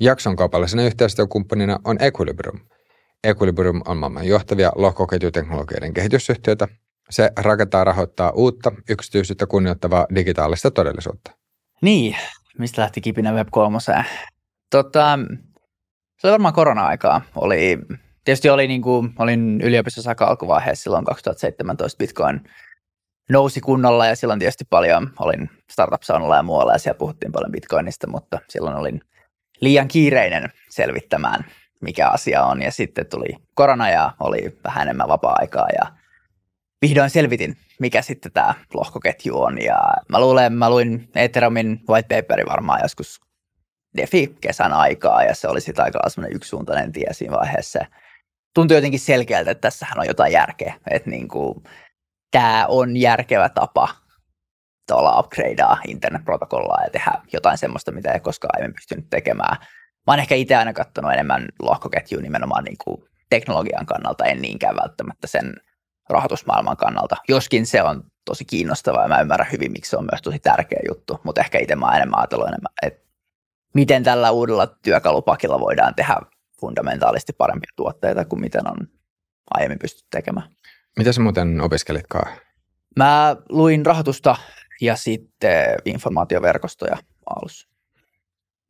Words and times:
Jakson 0.00 0.36
kaupallisena 0.36 0.82
yhteistyökumppanina 0.82 1.78
on 1.84 1.96
Equilibrium. 2.02 2.60
Equilibrium 3.24 3.82
on 3.86 3.96
maailman 3.96 4.26
johtavia 4.26 4.72
lohkoketjuteknologioiden 4.74 5.94
kehitysyhtiöitä. 5.94 6.68
Se 7.10 7.30
rakentaa 7.36 7.84
rahoittaa 7.84 8.30
uutta, 8.30 8.72
yksityisyyttä 8.88 9.46
kunnioittavaa 9.46 10.06
digitaalista 10.14 10.70
todellisuutta. 10.70 11.30
Niin, 11.82 12.16
mistä 12.58 12.82
lähti 12.82 13.00
kipinä 13.00 13.32
Web 13.32 13.48
3? 13.50 13.78
Tota, 14.70 15.18
se 16.18 16.26
oli 16.26 16.32
varmaan 16.32 16.54
korona-aikaa. 16.54 17.22
Oli, 17.36 17.78
tietysti 18.24 18.50
oli 18.50 18.68
niin 18.68 18.82
kuin, 18.82 19.14
olin 19.18 19.60
yliopistossa 19.60 20.10
aika 20.10 20.26
alkuvaiheessa 20.26 20.82
silloin 20.82 21.04
2017 21.04 21.98
Bitcoin 21.98 22.40
nousi 23.30 23.60
kunnolla 23.60 24.06
ja 24.06 24.16
silloin 24.16 24.38
tietysti 24.38 24.64
paljon, 24.70 25.10
olin 25.18 25.50
startup 25.70 26.02
saunalla 26.02 26.36
ja 26.36 26.42
muualla 26.42 26.72
ja 26.72 26.78
siellä 26.78 26.98
puhuttiin 26.98 27.32
paljon 27.32 27.52
Bitcoinista, 27.52 28.06
mutta 28.06 28.38
silloin 28.48 28.76
olin 28.76 29.00
liian 29.60 29.88
kiireinen 29.88 30.52
selvittämään, 30.68 31.44
mikä 31.80 32.08
asia 32.08 32.44
on 32.44 32.62
ja 32.62 32.72
sitten 32.72 33.06
tuli 33.06 33.28
korona 33.54 33.90
ja 33.90 34.12
oli 34.20 34.58
vähän 34.64 34.82
enemmän 34.82 35.08
vapaa-aikaa 35.08 35.68
ja 35.78 35.92
vihdoin 36.82 37.10
selvitin, 37.10 37.56
mikä 37.80 38.02
sitten 38.02 38.32
tämä 38.32 38.54
lohkoketju 38.74 39.42
on 39.42 39.62
ja 39.62 39.78
mä 40.08 40.20
luulen, 40.20 40.52
mä 40.52 40.70
luin 40.70 41.08
Ethereumin 41.14 41.80
white 41.88 42.16
paperi 42.16 42.46
varmaan 42.46 42.80
joskus 42.82 43.20
DeFi-kesän 43.96 44.72
aikaa 44.72 45.22
ja 45.22 45.34
se 45.34 45.48
oli 45.48 45.60
sitten 45.60 45.84
aika 45.84 46.08
semmoinen 46.08 46.36
yksisuuntainen 46.36 46.92
tie 46.92 47.12
siinä 47.12 47.36
vaiheessa. 47.36 47.86
Tuntui 48.54 48.76
jotenkin 48.76 49.00
selkeältä, 49.00 49.50
että 49.50 49.60
tässähän 49.60 49.98
on 49.98 50.06
jotain 50.06 50.32
järkeä, 50.32 50.74
että 50.90 51.10
niin 51.10 51.28
kuin, 51.28 51.62
tämä 52.30 52.66
on 52.68 52.96
järkevä 52.96 53.48
tapa 53.48 53.88
tuolla 54.86 55.18
upgradea 55.18 55.76
internetprotokollaa 55.88 56.84
ja 56.84 56.90
tehdä 56.90 57.12
jotain 57.32 57.58
semmoista, 57.58 57.92
mitä 57.92 58.12
ei 58.12 58.20
koskaan 58.20 58.50
aiemmin 58.56 58.74
pystynyt 58.74 59.10
tekemään. 59.10 59.56
Mä 60.06 60.12
oon 60.12 60.18
ehkä 60.18 60.34
itse 60.34 60.56
aina 60.56 60.72
katsonut 60.72 61.12
enemmän 61.12 61.48
lohkoketjua 61.62 62.22
nimenomaan 62.22 62.64
niin 62.64 62.76
kuin 62.84 63.04
teknologian 63.30 63.86
kannalta, 63.86 64.24
en 64.24 64.42
niinkään 64.42 64.76
välttämättä 64.76 65.26
sen 65.26 65.54
rahoitusmaailman 66.08 66.76
kannalta. 66.76 67.16
Joskin 67.28 67.66
se 67.66 67.82
on 67.82 68.04
tosi 68.24 68.44
kiinnostavaa 68.44 69.02
ja 69.02 69.08
mä 69.08 69.20
ymmärrän 69.20 69.52
hyvin, 69.52 69.72
miksi 69.72 69.90
se 69.90 69.96
on 69.96 70.08
myös 70.12 70.22
tosi 70.22 70.38
tärkeä 70.38 70.80
juttu, 70.88 71.20
mutta 71.24 71.40
ehkä 71.40 71.58
itse 71.58 71.76
mä 71.76 71.86
oon 71.86 71.96
enemmän 71.96 72.18
ajatellut 72.18 72.48
enemmän, 72.48 72.72
että 72.82 73.04
miten 73.74 74.04
tällä 74.04 74.30
uudella 74.30 74.66
työkalupakilla 74.66 75.60
voidaan 75.60 75.94
tehdä 75.94 76.16
fundamentaalisti 76.60 77.32
parempia 77.32 77.72
tuotteita 77.76 78.24
kuin 78.24 78.40
miten 78.40 78.68
on 78.68 78.76
aiemmin 79.54 79.78
pystytty 79.78 80.08
tekemään. 80.10 80.48
Mitä 80.98 81.12
sä 81.12 81.20
muuten 81.20 81.60
opiskelitkaan? 81.60 82.32
Mä 82.96 83.36
luin 83.48 83.86
rahoitusta 83.86 84.36
ja 84.80 84.96
sitten 84.96 85.76
informaatioverkostoja 85.84 86.96
alussa. 87.26 87.68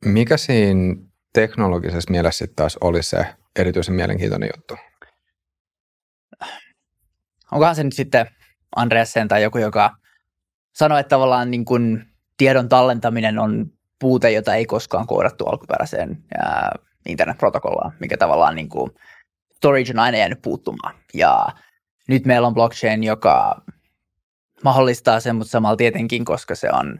Mikä 0.04 0.36
siinä 0.36 0.96
teknologisessa 1.32 2.10
mielessä 2.10 2.38
sitten 2.38 2.56
taas 2.56 2.78
oli 2.80 3.02
se 3.02 3.26
erityisen 3.56 3.94
mielenkiintoinen 3.94 4.50
juttu? 4.56 4.76
Onkohan 7.52 7.76
se 7.76 7.84
nyt 7.84 7.92
sitten 7.92 8.26
Andreasen 8.76 9.28
tai 9.28 9.42
joku, 9.42 9.58
joka 9.58 9.96
sanoi, 10.74 11.00
että 11.00 11.08
tavallaan 11.08 11.50
niin 11.50 11.64
kuin 11.64 12.04
tiedon 12.36 12.68
tallentaminen 12.68 13.38
on 13.38 13.66
puute, 14.00 14.30
jota 14.30 14.54
ei 14.54 14.66
koskaan 14.66 15.06
koodattu 15.06 15.46
alkuperäiseen 15.46 16.24
internetprotokollaan, 17.08 17.92
mikä 18.00 18.16
tavallaan 18.16 18.54
niin 18.54 18.68
kuin 18.68 18.90
storage 19.56 19.92
on 19.92 19.98
aina 19.98 20.18
jäänyt 20.18 20.42
puuttumaan. 20.42 20.94
Ja 21.14 21.46
nyt 22.08 22.24
meillä 22.24 22.46
on 22.46 22.54
blockchain, 22.54 23.04
joka 23.04 23.62
mahdollistaa 24.64 25.20
sen, 25.20 25.36
mutta 25.36 25.50
samalla 25.50 25.76
tietenkin, 25.76 26.24
koska 26.24 26.54
se 26.54 26.68
on 26.72 26.98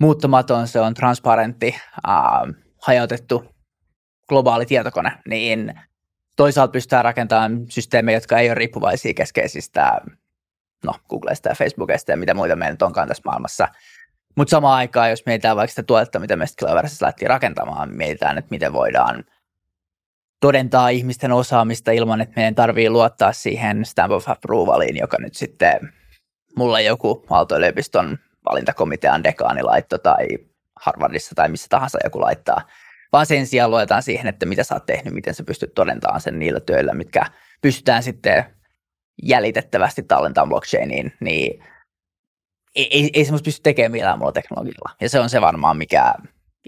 muuttumaton, 0.00 0.68
se 0.68 0.80
on 0.80 0.94
transparentti, 0.94 1.74
äh, 2.08 2.14
hajautettu 2.82 3.44
globaali 4.28 4.66
tietokone, 4.66 5.12
niin 5.28 5.74
toisaalta 6.36 6.72
pystytään 6.72 7.04
rakentamaan 7.04 7.66
systeemejä, 7.68 8.16
jotka 8.16 8.38
ei 8.38 8.48
ole 8.48 8.54
riippuvaisia 8.54 9.14
keskeisistä 9.14 10.00
no, 10.84 10.92
Googlesta 11.08 11.48
ja 11.48 11.54
Facebookista 11.54 12.10
ja 12.10 12.16
mitä 12.16 12.34
muita 12.34 12.56
meillä 12.56 12.76
onkaan 12.82 13.08
tässä 13.08 13.22
maailmassa. 13.24 13.68
Mutta 14.36 14.50
samaan 14.50 14.76
aikaan, 14.76 15.10
jos 15.10 15.26
mietitään 15.26 15.56
vaikka 15.56 15.70
sitä 15.70 15.82
tuotetta, 15.82 16.18
mitä 16.18 16.36
me 16.36 16.46
sitten 16.46 16.68
lähdettiin 16.74 17.28
rakentamaan, 17.28 17.94
mietitään, 17.94 18.38
että 18.38 18.50
miten 18.50 18.72
voidaan 18.72 19.24
todentaa 20.40 20.88
ihmisten 20.88 21.32
osaamista 21.32 21.92
ilman, 21.92 22.20
että 22.20 22.32
meidän 22.36 22.54
tarvii 22.54 22.90
luottaa 22.90 23.32
siihen 23.32 23.84
stamp 23.84 24.12
of 24.12 24.28
approvaliin, 24.28 24.96
joka 24.96 25.16
nyt 25.20 25.34
sitten 25.34 25.92
mulle 26.56 26.82
joku 26.82 27.24
Aalto-yliopiston 27.30 28.18
valintakomitean 28.50 29.24
dekaani 29.24 29.62
laitto 29.62 29.98
tai 29.98 30.26
Harvardissa 30.76 31.34
tai 31.34 31.48
missä 31.48 31.66
tahansa 31.70 31.98
joku 32.04 32.20
laittaa, 32.20 32.60
vaan 33.12 33.26
sen 33.26 33.46
sijaan 33.46 33.70
luetaan 33.70 34.02
siihen, 34.02 34.26
että 34.26 34.46
mitä 34.46 34.64
sä 34.64 34.74
oot 34.74 34.86
tehnyt, 34.86 35.14
miten 35.14 35.34
sä 35.34 35.44
pystyt 35.44 35.74
todentamaan 35.74 36.20
sen 36.20 36.38
niillä 36.38 36.60
töillä, 36.60 36.94
mitkä 36.94 37.26
pystytään 37.62 38.02
sitten 38.02 38.44
jäljitettävästi 39.22 40.02
tallentamaan 40.02 40.48
blockchainiin, 40.48 41.12
niin 41.20 41.64
ei, 42.74 42.98
ei, 42.98 43.10
ei 43.12 43.24
semmoista 43.24 43.44
pysty 43.44 43.62
tekemään 43.62 43.92
millään 43.92 44.18
muulla 44.18 44.32
teknologialla. 44.32 44.96
Ja 45.00 45.08
se 45.08 45.20
on 45.20 45.30
se 45.30 45.40
varmaan, 45.40 45.76
mikä 45.76 46.14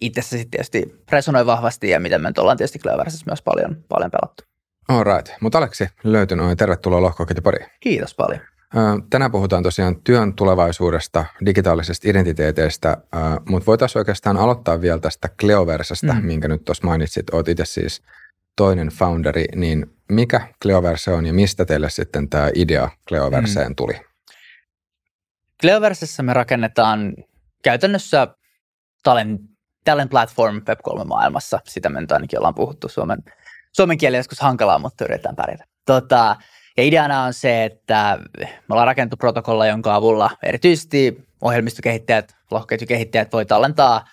itsessä 0.01 0.37
sitten 0.37 0.51
tietysti 0.51 1.05
resonoi 1.13 1.47
vahvasti 1.47 1.91
ja 1.91 2.01
mitä 2.01 2.19
me 2.19 2.29
nyt 2.29 2.39
ollaan 2.39 2.57
tietysti 2.57 2.79
Cleversissä 2.79 3.27
myös 3.27 3.43
paljon, 3.43 3.85
paljon 3.89 4.11
pelattu. 4.11 4.43
All 4.89 5.05
right. 5.05 5.33
Mutta 5.41 5.59
Aleksi 5.59 5.89
löytynyt. 6.05 6.59
Tervetuloa 6.59 7.03
Lohkoketjupariin. 7.03 7.67
Kiitos 7.81 8.15
paljon. 8.15 8.41
Tänään 9.11 9.33
puhutaan 9.33 9.63
tosiaan 9.63 10.03
työn 10.03 10.35
tulevaisuudesta, 10.35 11.25
digitaalisesta 11.47 12.11
identiteeteistä, 12.11 12.97
mutta 13.49 13.67
voitaisiin 13.67 14.01
oikeastaan 14.01 14.37
aloittaa 14.37 14.81
vielä 14.81 14.99
tästä 14.99 15.29
Cleoversesta, 15.41 16.13
mm. 16.13 16.25
minkä 16.27 16.49
nyt 16.49 16.65
tuossa 16.65 16.87
mainitsit. 16.87 17.31
Olet 17.31 17.49
itse 17.49 17.65
siis 17.65 18.03
toinen 18.57 18.89
founderi, 18.89 19.45
niin 19.55 19.97
mikä 20.09 20.49
Cleoverse 20.63 21.11
on 21.11 21.27
ja 21.27 21.33
mistä 21.33 21.65
teille 21.65 21.91
sitten 21.91 22.29
tämä 22.29 22.51
idea 22.55 22.91
Cleoverseen 23.09 23.69
mm. 23.69 23.77
tuli? 23.77 24.01
Cleoversessa 25.61 26.23
me 26.23 26.33
rakennetaan 26.33 27.15
käytännössä 27.63 28.27
talent, 29.03 29.41
talent 29.85 30.11
platform 30.11 30.57
Web3-maailmassa. 30.57 31.61
Sitä 31.65 31.89
me 31.89 32.01
nyt 32.01 32.13
ainakin 32.13 32.39
ollaan 32.39 32.55
puhuttu 32.55 32.89
suomen, 32.89 33.19
suomen 33.73 33.99
kieli 33.99 34.17
joskus 34.17 34.41
hankalaa, 34.41 34.79
mutta 34.79 35.05
yritetään 35.05 35.37
pärjätä. 35.37 35.65
Tota, 35.87 36.37
ja 36.77 36.83
ideana 36.83 37.23
on 37.23 37.35
se, 37.35 37.65
että 37.65 38.19
me 38.39 38.47
ollaan 38.71 38.87
rakennettu 38.87 39.17
protokolla, 39.17 39.67
jonka 39.67 39.95
avulla 39.95 40.31
erityisesti 40.43 41.27
ohjelmistokehittäjät, 41.41 42.37
lohkoketjukehittäjät 42.51 43.33
voi 43.33 43.47
tallentaa 43.47 44.05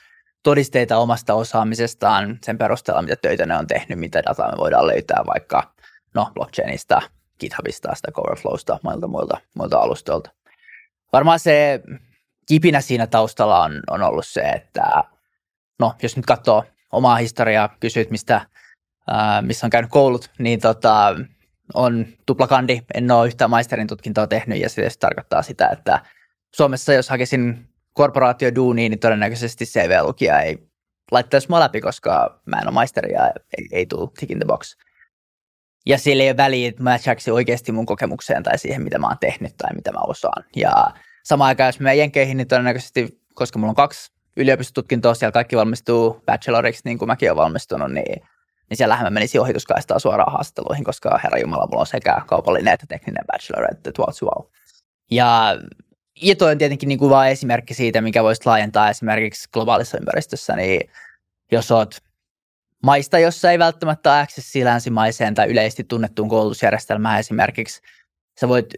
todisteita 0.43 0.97
omasta 0.97 1.33
osaamisestaan 1.33 2.39
sen 2.43 2.57
perusteella, 2.57 3.01
mitä 3.01 3.15
töitä 3.15 3.45
ne 3.45 3.57
on 3.57 3.67
tehnyt, 3.67 3.99
mitä 3.99 4.23
dataa 4.23 4.51
me 4.51 4.57
voidaan 4.57 4.87
löytää 4.87 5.23
vaikka 5.27 5.73
no, 6.13 6.31
blockchainista, 6.33 7.01
GitHubista, 7.39 7.95
sitä 7.95 8.11
Coverflowsta, 8.11 8.79
muilta, 8.83 9.07
muilta, 9.07 9.37
muilta 9.55 9.77
alustoilta. 9.77 10.31
Varmaan 11.13 11.39
se 11.39 11.81
kipinä 12.47 12.81
siinä 12.81 13.07
taustalla 13.07 13.63
on, 13.63 13.81
on 13.89 14.03
ollut 14.03 14.27
se, 14.27 14.41
että 14.41 15.03
no, 15.79 15.93
jos 16.01 16.15
nyt 16.15 16.25
katsoo 16.25 16.63
omaa 16.91 17.15
historiaa, 17.15 17.75
kysyt 17.79 18.11
mistä, 18.11 18.41
ää, 19.07 19.41
missä 19.41 19.67
on 19.67 19.69
käynyt 19.69 19.91
koulut, 19.91 20.31
niin 20.39 20.59
tota, 20.59 21.15
on 21.73 22.05
tuplakandi, 22.25 22.81
en 22.93 23.11
ole 23.11 23.27
yhtään 23.27 23.49
maisterin 23.49 23.87
tutkintoa 23.87 24.27
tehnyt 24.27 24.59
ja 24.59 24.69
se 24.69 24.89
tarkoittaa 24.99 25.41
sitä, 25.41 25.67
että 25.67 25.99
Suomessa 26.55 26.93
jos 26.93 27.09
hakisin 27.09 27.69
korporaatioduuniin, 27.93 28.89
niin 28.89 28.99
todennäköisesti 28.99 29.65
CV-lukija 29.65 30.41
ei 30.41 30.57
laittaisi 31.11 31.49
mua 31.49 31.59
läpi, 31.59 31.81
koska 31.81 32.41
mä 32.45 32.57
en 32.57 32.67
ole 32.67 32.73
maisteri 32.73 33.13
ja 33.13 33.27
ei, 33.27 33.67
ei 33.71 33.85
tule 33.85 34.09
tick 34.19 34.31
in 34.31 34.39
the 34.39 34.45
box. 34.45 34.75
Ja 35.85 35.97
sillä 35.97 36.23
ei 36.23 36.29
ole 36.29 36.37
väliä, 36.37 36.69
että 36.69 36.83
matchaksi 36.83 37.31
oikeasti 37.31 37.71
mun 37.71 37.85
kokemukseen 37.85 38.43
tai 38.43 38.57
siihen, 38.57 38.83
mitä 38.83 38.99
mä 38.99 39.07
oon 39.07 39.17
tehnyt 39.19 39.57
tai 39.57 39.73
mitä 39.75 39.91
mä 39.91 39.99
osaan. 39.99 40.43
Ja 40.55 40.71
samaan 41.23 41.47
aikaan, 41.47 41.67
jos 41.67 41.79
mä 41.79 41.93
Jenkeihin, 41.93 42.37
niin 42.37 42.47
todennäköisesti, 42.47 43.19
koska 43.33 43.59
mulla 43.59 43.71
on 43.71 43.75
kaksi 43.75 44.11
yliopistotutkintoa, 44.37 45.13
siellä 45.13 45.31
kaikki 45.31 45.55
valmistuu 45.55 46.23
bacheloriksi, 46.25 46.81
niin 46.85 46.97
kuin 46.97 47.07
mäkin 47.07 47.31
olen 47.31 47.43
valmistunut, 47.43 47.91
niin 47.91 48.23
niin 48.69 48.77
siellähän 48.77 49.05
mä 49.05 49.09
menisin 49.09 49.41
ohituskaistaa 49.41 49.99
suoraan 49.99 50.31
haastatteluihin, 50.31 50.83
koska 50.83 51.19
herra 51.23 51.39
Jumala, 51.39 51.67
mulla 51.67 51.79
on 51.79 51.87
sekä 51.87 52.21
kaupallinen 52.27 52.73
että 52.73 52.85
tekninen 52.89 53.25
bachelor, 53.31 53.71
että 53.71 53.91
tuolta 53.91 54.25
wow. 54.25 54.45
Ja, 55.11 55.55
ja 56.21 56.35
toi 56.35 56.51
on 56.51 56.57
tietenkin 56.57 56.87
niin 56.87 56.99
kuin 56.99 57.09
vain 57.09 57.31
esimerkki 57.31 57.73
siitä, 57.73 58.01
mikä 58.01 58.23
voisi 58.23 58.41
laajentaa 58.45 58.89
esimerkiksi 58.89 59.49
globaalissa 59.53 59.97
ympäristössä, 59.97 60.55
niin 60.55 60.89
jos 61.51 61.71
oot 61.71 61.97
maista, 62.83 63.19
jossa 63.19 63.51
ei 63.51 63.59
välttämättä 63.59 64.11
ole 64.11 64.19
accessi 64.19 64.65
länsimaiseen 64.65 65.33
tai 65.35 65.47
yleisesti 65.47 65.83
tunnettuun 65.83 66.29
koulutusjärjestelmään 66.29 67.19
esimerkiksi, 67.19 67.81
sä 68.39 68.47
voit 68.47 68.73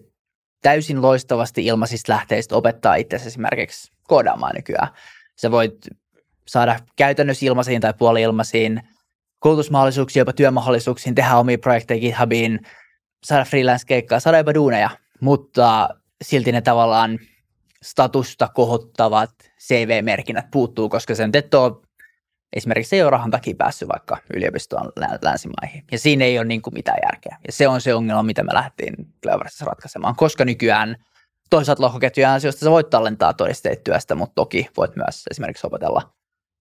täysin 0.62 1.02
loistavasti 1.02 1.66
ilmaisista 1.66 2.14
lähteistä 2.14 2.56
opettaa 2.56 2.96
itse 2.96 3.16
esimerkiksi 3.16 3.92
koodaamaan 4.04 4.56
nykyään. 4.56 4.88
Sä 5.36 5.52
voit 5.52 5.76
saada 6.48 6.80
käytännössä 6.96 7.46
ilmaisiin 7.46 7.82
tai 7.82 7.94
puoli-ilmaisiin 7.94 8.82
koulutusmahdollisuuksia, 9.40 10.22
jopa 10.22 10.34
työmahdollisuuksiin, 10.34 11.16
tehdä 11.16 11.38
omia 11.38 11.58
projekteja 11.58 12.00
GitHubiin, 12.00 12.60
saada 13.24 13.46
freelance-keikkaa, 13.46 14.20
saada 14.20 14.38
jopa 14.38 14.54
duuneja, 14.54 14.90
mutta 15.22 15.90
silti 16.24 16.52
ne 16.52 16.62
tavallaan 16.62 17.20
statusta 17.84 18.48
kohottavat 18.48 19.32
CV-merkinnät 19.60 20.46
puuttuu, 20.52 20.90
koska 20.90 21.16
sen 21.16 21.30
et 21.34 21.54
ole 21.54 21.72
esimerkiksi 22.56 22.96
ei 22.96 23.02
ole 23.02 23.10
rahan 23.10 23.32
takia 23.32 23.56
päässyt 23.58 23.90
vaikka 23.90 24.18
yliopistoon 24.34 24.92
länsimaihin. 25.22 25.84
Ja 25.92 26.00
siinä 26.00 26.26
ei 26.26 26.40
ole 26.40 26.46
niin 26.46 26.62
kuin 26.62 26.74
mitään 26.74 26.98
järkeä. 27.04 27.38
Ja 27.48 27.52
se 27.52 27.68
on 27.68 27.82
se 27.82 27.94
ongelma, 27.94 28.24
mitä 28.24 28.44
me 28.44 28.54
lähdettiin 28.54 28.96
Cleverissa 29.24 29.66
ratkaisemaan, 29.66 30.16
koska 30.16 30.46
nykyään 30.46 30.96
toisaalta 31.50 31.84
lohkoketjujen 31.84 32.30
ansiosta 32.30 32.66
sä 32.66 32.72
voit 32.72 32.90
tallentaa 32.90 33.34
todisteet 33.34 33.84
työstä, 33.84 34.16
mutta 34.16 34.36
toki 34.36 34.70
voit 34.78 34.96
myös 34.96 35.24
esimerkiksi 35.32 35.68
opetella 35.68 36.14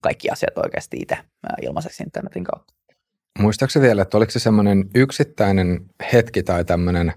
kaikki 0.04 0.30
asiat 0.30 0.58
oikeasti 0.58 0.96
itse 1.00 1.18
ilmaiseksi 1.62 2.02
internetin 2.02 2.44
kautta. 2.44 2.74
Muistaakseni 3.38 3.86
vielä, 3.86 4.02
että 4.02 4.16
oliko 4.16 4.30
se 4.30 4.38
semmoinen 4.38 4.84
yksittäinen 4.94 5.80
hetki 6.12 6.42
tai 6.42 6.64
tämmöinen 6.64 7.12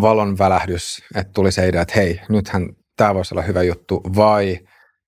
valon 0.00 0.38
välähdys, 0.38 1.04
että 1.14 1.32
tuli 1.32 1.52
se 1.52 1.68
idea, 1.68 1.82
että 1.82 1.94
hei, 1.96 2.20
nythän 2.28 2.68
tämä 2.96 3.14
voisi 3.14 3.34
olla 3.34 3.42
hyvä 3.42 3.62
juttu, 3.62 4.00
vai 4.16 4.58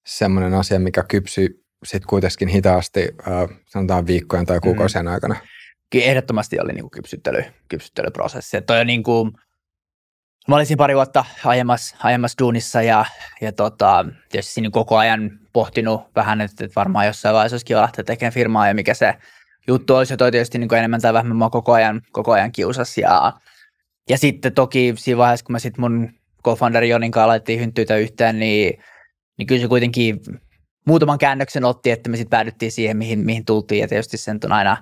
semmoinen 0.06 0.54
asia, 0.54 0.80
mikä 0.80 1.02
kypsyi 1.08 1.48
sitten 1.84 2.08
kuitenkin 2.08 2.48
hitaasti, 2.48 3.08
äh, 3.28 3.58
sanotaan 3.66 4.06
viikkojen 4.06 4.46
tai 4.46 4.60
kuukausien 4.60 5.04
mm. 5.04 5.12
aikana? 5.12 5.36
Kyllä 5.90 6.04
ehdottomasti 6.04 6.60
oli 6.60 6.72
niin 6.72 6.82
kuin 6.82 6.90
kypsyttely, 6.90 7.42
kypsyttelyprosessi. 7.68 8.56
Että 8.56 8.66
toi 8.66 8.80
on 8.80 8.86
niin 8.86 9.02
kuin, 9.02 9.32
mä 10.50 10.56
olisin 10.56 10.76
pari 10.76 10.94
vuotta 10.94 11.24
aiemmassa, 11.44 11.96
aiemmassa 12.02 12.38
duunissa 12.38 12.82
ja, 12.82 13.04
ja 13.40 13.52
tota, 13.52 14.06
tietysti 14.28 14.52
siinä 14.52 14.70
koko 14.70 14.96
ajan 14.96 15.30
pohtinut 15.52 16.00
vähän, 16.16 16.40
että, 16.40 16.64
että 16.64 16.74
varmaan 16.76 17.06
jossain 17.06 17.34
vaiheessa 17.34 17.54
olisi 17.54 17.66
kiva 17.66 17.80
lähteä 17.80 18.04
tekemään 18.04 18.32
firmaa 18.32 18.68
ja 18.68 18.74
mikä 18.74 18.94
se 18.94 19.14
juttu 19.68 19.94
olisi. 19.94 20.12
Ja 20.12 20.16
toi 20.16 20.30
tietysti 20.30 20.58
niin 20.58 20.74
enemmän 20.74 21.00
tai 21.00 21.12
vähemmän 21.12 21.36
mä 21.36 21.50
koko 21.50 21.72
ajan, 21.72 22.02
koko 22.12 22.32
ajan 22.32 22.52
kiusas. 22.52 22.98
Ja, 22.98 23.32
ja 24.08 24.18
sitten 24.18 24.52
toki 24.52 24.94
siinä 24.96 25.18
vaiheessa, 25.18 25.46
kun 25.46 25.52
mä 25.52 25.58
sitten 25.58 25.80
mun 25.80 26.08
co-founderi 26.44 26.88
Jonin 26.88 27.10
kanssa 27.10 27.24
alettiin 27.24 27.60
hynttyitä 27.60 27.96
yhteen, 27.96 28.38
niin, 28.38 28.82
niin 29.38 29.46
kyllä 29.46 29.60
se 29.60 29.68
kuitenkin 29.68 30.20
muutaman 30.86 31.18
käännöksen 31.18 31.64
otti, 31.64 31.90
että 31.90 32.10
me 32.10 32.16
sitten 32.16 32.30
päädyttiin 32.30 32.72
siihen, 32.72 32.96
mihin, 32.96 33.18
mihin 33.18 33.44
tultiin. 33.44 33.80
Ja 33.80 33.88
tietysti 33.88 34.16
sen 34.16 34.38
on 34.44 34.52
aina 34.52 34.76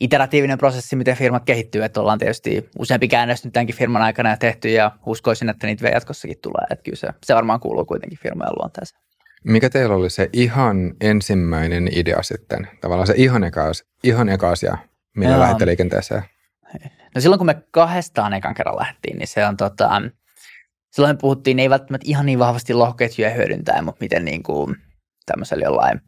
iteratiivinen 0.00 0.58
prosessi, 0.58 0.96
miten 0.96 1.16
firmat 1.16 1.44
kehittyy. 1.44 1.84
Että 1.84 2.00
ollaan 2.00 2.18
tietysti 2.18 2.70
useampi 2.78 3.08
käännös 3.08 3.44
nyt 3.44 3.52
tämänkin 3.52 3.76
firman 3.76 4.02
aikana 4.02 4.36
tehty 4.36 4.68
ja 4.68 4.90
uskoisin, 5.06 5.48
että 5.48 5.66
niitä 5.66 5.82
vielä 5.82 5.96
jatkossakin 5.96 6.38
tulee. 6.42 6.66
Että 6.70 6.82
kyllä 6.82 6.96
se, 6.96 7.08
se 7.24 7.34
varmaan 7.34 7.60
kuuluu 7.60 7.84
kuitenkin 7.84 8.18
firmojen 8.22 8.52
luonteeseen. 8.58 9.02
Mikä 9.44 9.70
teillä 9.70 9.94
oli 9.94 10.10
se 10.10 10.30
ihan 10.32 10.94
ensimmäinen 11.00 11.88
idea 11.92 12.22
sitten? 12.22 12.68
Tavallaan 12.80 13.06
se 13.06 13.14
ihan 13.16 13.44
eka, 13.44 13.62
ihan 14.02 14.28
eka 14.28 14.50
asia, 14.50 14.78
millä 15.16 15.40
lähditte 15.40 15.66
liikenteeseen? 15.66 16.22
No 17.14 17.20
silloin 17.20 17.38
kun 17.38 17.46
me 17.46 17.62
kahdestaan 17.70 18.32
ekan 18.32 18.54
kerran 18.54 18.76
lähtiin, 18.76 19.18
niin 19.18 19.28
se 19.28 19.46
on 19.46 19.56
tota, 19.56 20.02
silloin 20.90 21.16
me 21.16 21.20
puhuttiin 21.20 21.58
ei 21.58 21.70
välttämättä 21.70 22.04
ihan 22.08 22.26
niin 22.26 22.38
vahvasti 22.38 22.74
lohkoketjuja 22.74 23.30
hyödyntää, 23.30 23.82
mutta 23.82 24.04
miten 24.04 24.24
niin 24.24 24.42
kuin 24.42 24.76
tämmöisellä 25.26 25.64
jollain 25.64 26.00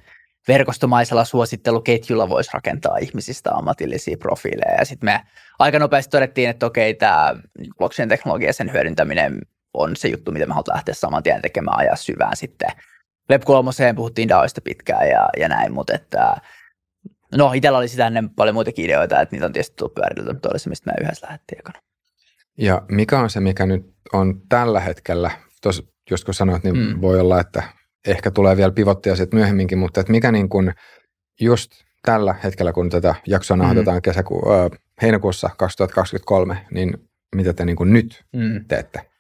verkostomaisella 0.49 1.25
suositteluketjulla 1.25 2.29
voisi 2.29 2.51
rakentaa 2.55 2.97
ihmisistä 2.97 3.55
ammatillisia 3.55 4.17
profiileja. 4.17 4.79
Ja 4.79 4.85
sitten 4.85 5.07
me 5.07 5.21
aika 5.59 5.79
nopeasti 5.79 6.11
todettiin, 6.11 6.51
että 6.51 6.67
okei, 6.67 6.95
tämä 6.95 7.35
blockchain-teknologia 7.79 8.53
sen 8.53 8.73
hyödyntäminen 8.73 9.39
on 9.75 9.97
se 9.97 10.09
juttu, 10.09 10.33
mitä 10.33 10.47
me 10.47 10.55
halutaan 10.55 10.77
lähteä 10.77 10.95
saman 10.95 11.23
tien 11.23 11.43
tekemään 11.43 11.79
ajaa 11.79 11.97
syvään 11.97 12.37
sitten. 12.37 12.69
Web 13.31 13.43
3 13.45 13.71
puhuttiin 13.97 14.29
DAOista 14.29 14.61
pitkään 14.61 15.09
ja, 15.09 15.29
ja 15.37 15.49
näin, 15.49 15.73
mutta 15.73 15.95
että 15.95 16.37
no 17.37 17.53
itsellä 17.53 17.79
oli 17.79 17.89
sitä 17.89 18.07
ennen 18.07 18.31
paljon 18.31 18.55
muitakin 18.55 18.85
ideoita, 18.85 19.21
että 19.21 19.37
niitä 19.37 19.47
on 19.47 19.53
tietysti 19.53 19.77
tullut 19.77 19.95
pyöritelty, 19.95 20.33
mutta 20.33 20.49
oli 20.49 20.59
se, 20.59 20.69
mistä 20.69 20.91
me 20.91 21.05
yhdessä 21.05 21.27
lähdettiin 21.27 21.59
ekana. 21.59 21.79
Ja 22.59 22.83
mikä 22.89 23.19
on 23.21 23.31
se, 23.31 23.41
mikä 23.41 23.67
nyt 23.67 23.95
on 24.13 24.41
tällä 24.49 24.81
hetkellä, 24.81 25.31
tuossa 25.63 25.83
just 26.11 26.25
kun 26.25 26.35
sanoit, 26.35 26.65
niin 26.65 26.77
mm. 26.77 27.01
voi 27.01 27.21
olla, 27.21 27.41
että 27.41 27.63
ehkä 28.11 28.31
tulee 28.31 28.57
vielä 28.57 28.73
pivottia 28.73 29.17
sitten 29.17 29.39
myöhemminkin, 29.39 29.79
mutta 29.79 30.01
että 30.01 30.13
mikä 30.13 30.33
niin 30.33 30.49
kuin 30.49 30.73
just 31.41 31.71
tällä 32.03 32.35
hetkellä, 32.45 32.73
kun 32.73 32.91
tätä 32.91 33.15
jaksoa 33.27 33.57
mm. 33.57 33.59
nauhoitetaan 33.59 34.03
kesäku- 34.03 34.53
äh, 34.53 34.79
heinäkuussa 35.03 35.51
2023, 35.57 36.67
niin 36.71 37.09
mitä 37.35 37.53
te 37.53 37.65
niin 37.65 37.77
kuin 37.77 37.93
nyt 37.93 38.25
mm. 38.33 38.65
teette? 38.69 39.11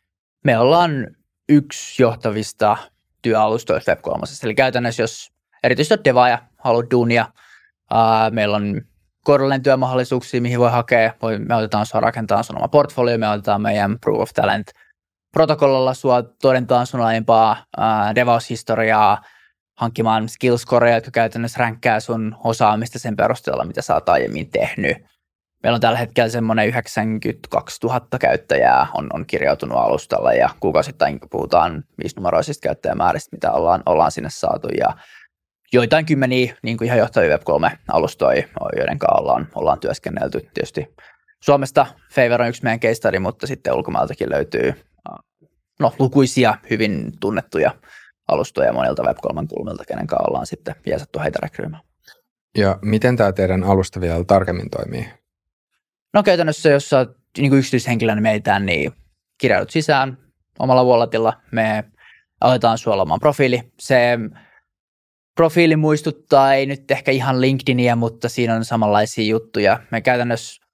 Me 0.44 0.58
ollaan 0.58 1.06
yksi 1.48 2.02
johtavista 2.02 2.76
työalustoista 3.22 3.94
Web3. 3.94 4.44
Eli 4.44 4.54
käytännössä, 4.54 5.02
jos 5.02 5.32
erityisesti 5.62 6.04
devaaja 6.04 6.38
haluaa 6.58 6.90
duunia, 6.90 7.26
uh, 7.92 8.32
meillä 8.34 8.56
on 8.56 8.82
Cordalen 9.26 9.62
työmahdollisuuksia, 9.62 10.40
mihin 10.40 10.58
voi 10.58 10.70
hakea. 10.70 11.14
Voi, 11.22 11.38
me 11.38 11.54
otetaan 11.54 11.86
sua 11.86 12.00
rakentaa 12.00 12.42
sun 12.42 12.56
oma 12.56 12.68
portfolio, 12.68 13.18
me 13.18 13.28
otetaan 13.28 13.62
meidän 13.62 13.98
Proof 14.00 14.20
of 14.20 14.30
Talent 14.34 14.66
protokollalla 15.38 15.94
sua 15.94 16.22
todentaan 16.22 16.86
sun 16.86 17.00
aiempaa 17.00 17.56
uh, 17.78 18.14
DevOps-historiaa, 18.14 19.22
hankkimaan 19.76 20.28
skillscoreja, 20.28 20.94
jotka 20.94 21.10
käytännössä 21.10 21.58
ränkkää 21.58 22.00
sun 22.00 22.36
osaamista 22.44 22.98
sen 22.98 23.16
perusteella, 23.16 23.64
mitä 23.64 23.82
sä 23.82 23.94
oot 23.94 24.08
aiemmin 24.08 24.50
tehnyt. 24.50 24.96
Meillä 25.62 25.74
on 25.74 25.80
tällä 25.80 25.98
hetkellä 25.98 26.28
semmoinen 26.28 26.68
92 26.68 27.86
000 27.86 28.00
käyttäjää 28.20 28.86
on, 28.94 29.06
on 29.12 29.26
kirjautunut 29.26 29.78
alustalla 29.78 30.32
ja 30.32 30.50
kuukausittain 30.60 31.18
puhutaan 31.30 31.84
viisinumeroisista 32.02 32.68
käyttäjämääristä, 32.68 33.36
mitä 33.36 33.52
ollaan, 33.52 33.82
ollaan 33.86 34.12
sinne 34.12 34.30
saatu 34.30 34.68
ja 34.68 34.96
joitain 35.72 36.06
kymmeniä 36.06 36.56
niin 36.62 36.76
kuin 36.76 36.86
ihan 36.86 36.98
johtavia 36.98 37.36
Web3-alustoja, 37.36 38.48
joiden 38.76 38.98
kanssa 38.98 39.20
ollaan, 39.20 39.48
ollaan 39.54 39.80
työskennelty. 39.80 40.40
Tietysti 40.40 40.94
Suomesta 41.42 41.86
Favor 42.12 42.42
on 42.42 42.48
yksi 42.48 42.64
meidän 42.64 42.94
study, 42.94 43.18
mutta 43.18 43.46
sitten 43.46 43.74
ulkomailtakin 43.74 44.30
löytyy 44.30 44.87
no, 45.78 45.92
lukuisia 45.98 46.54
hyvin 46.70 47.12
tunnettuja 47.20 47.70
alustoja 48.28 48.72
monilta 48.72 49.02
Web3 49.02 49.46
kulmilta, 49.48 49.84
kenen 49.84 50.06
kanssa 50.06 50.28
ollaan 50.28 50.46
sitten 50.46 50.74
jeesattu 50.86 51.18
heitä 51.18 51.38
rekryymään. 51.42 51.82
Ja 52.58 52.78
miten 52.82 53.16
tämä 53.16 53.32
teidän 53.32 53.64
alusta 53.64 54.00
vielä 54.00 54.24
tarkemmin 54.24 54.70
toimii? 54.70 55.08
No 56.14 56.22
käytännössä, 56.22 56.68
jos 56.68 56.88
sä 56.88 57.06
niin 57.38 57.50
kuin 57.50 57.58
yksityishenkilönä 57.58 58.20
meitään, 58.20 58.66
niin 58.66 58.92
kirjaudut 59.38 59.70
sisään 59.70 60.18
omalla 60.58 60.84
walletilla. 60.84 61.32
Me 61.52 61.84
aletaan 62.40 62.78
sulla 62.78 63.02
oman 63.02 63.20
profiili. 63.20 63.72
Se 63.80 64.18
profiili 65.34 65.76
muistuttaa, 65.76 66.54
ei 66.54 66.66
nyt 66.66 66.90
ehkä 66.90 67.12
ihan 67.12 67.40
LinkedInia, 67.40 67.96
mutta 67.96 68.28
siinä 68.28 68.54
on 68.54 68.64
samanlaisia 68.64 69.24
juttuja. 69.24 69.80
Me 69.90 70.00
käytännössä 70.00 70.67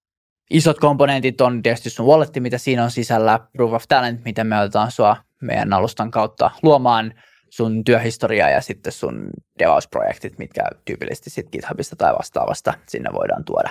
isot 0.51 0.79
komponentit 0.79 1.41
on 1.41 1.63
tietysti 1.63 1.91
sun 1.91 2.07
walletti, 2.07 2.41
mitä 2.41 2.59
siinä 2.59 2.85
on 2.85 2.91
sisällä, 2.91 3.41
Proof 3.53 3.73
of 3.73 3.85
Talent, 3.89 4.25
miten 4.25 4.47
me 4.47 4.61
otetaan 4.61 4.91
sua 4.91 5.17
meidän 5.43 5.73
alustan 5.73 6.11
kautta 6.11 6.51
luomaan 6.63 7.15
sun 7.51 7.85
työhistoriaa 7.85 8.51
ja 8.51 8.61
sitten 8.61 8.93
sun 8.93 9.31
devausprojektit, 9.59 10.39
mitkä 10.39 10.63
tyypillisesti 10.85 11.31
sitten 11.31 11.51
GitHubista 11.53 11.97
tai 11.97 12.13
vastaavasta 12.13 12.75
sinne 12.89 13.11
voidaan 13.13 13.45
tuoda. 13.45 13.71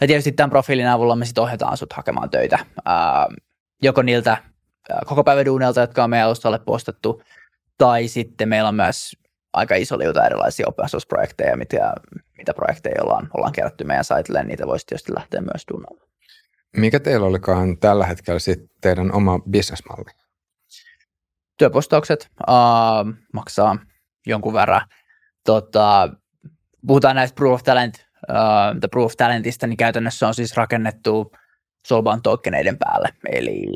Ja 0.00 0.06
tietysti 0.06 0.32
tämän 0.32 0.50
profiilin 0.50 0.88
avulla 0.88 1.16
me 1.16 1.24
sitten 1.24 1.44
ohjataan 1.44 1.76
sut 1.76 1.92
hakemaan 1.92 2.30
töitä, 2.30 2.58
ää, 2.84 3.26
joko 3.82 4.02
niiltä 4.02 4.36
koko 5.06 5.24
päivän 5.24 5.44
duunilta, 5.44 5.80
jotka 5.80 6.04
on 6.04 6.10
meidän 6.10 6.26
alustalle 6.26 6.58
postattu, 6.58 7.22
tai 7.78 8.08
sitten 8.08 8.48
meillä 8.48 8.68
on 8.68 8.74
myös 8.74 9.12
aika 9.54 9.74
iso 9.74 9.98
liuta 9.98 10.26
erilaisia 10.26 10.68
open 10.68 10.88
source-projekteja, 10.88 11.56
mitä, 11.56 11.94
mitä 12.38 12.54
projekteja 12.54 13.02
ollaan, 13.02 13.30
ollaan 13.34 13.52
kerätty 13.52 13.84
meidän 13.84 14.04
saitille, 14.04 14.44
niitä 14.44 14.66
voisi 14.66 14.86
tietysti 14.86 15.14
lähteä 15.14 15.40
myös 15.40 15.66
tunnaamaan. 15.66 16.08
Mikä 16.76 17.00
teillä 17.00 17.26
olikaan 17.26 17.78
tällä 17.78 18.06
hetkellä 18.06 18.38
sitten 18.38 18.68
teidän 18.80 19.14
oma 19.14 19.38
bisnesmalli? 19.50 20.10
Työpostaukset 21.58 22.30
uh, 22.48 23.14
maksaa 23.32 23.78
jonkun 24.26 24.52
verran. 24.52 24.88
Tota, 25.44 26.08
puhutaan 26.86 27.16
näistä 27.16 27.34
Proof 27.34 27.54
of 27.54 27.62
Talent, 27.62 28.06
uh, 28.30 28.80
the 28.80 28.88
Proof 28.88 29.06
of 29.06 29.16
Talentista, 29.16 29.66
niin 29.66 29.76
käytännössä 29.76 30.28
on 30.28 30.34
siis 30.34 30.56
rakennettu 30.56 31.32
Solban 31.86 32.22
tokeneiden 32.22 32.78
päälle, 32.78 33.08
eli 33.32 33.66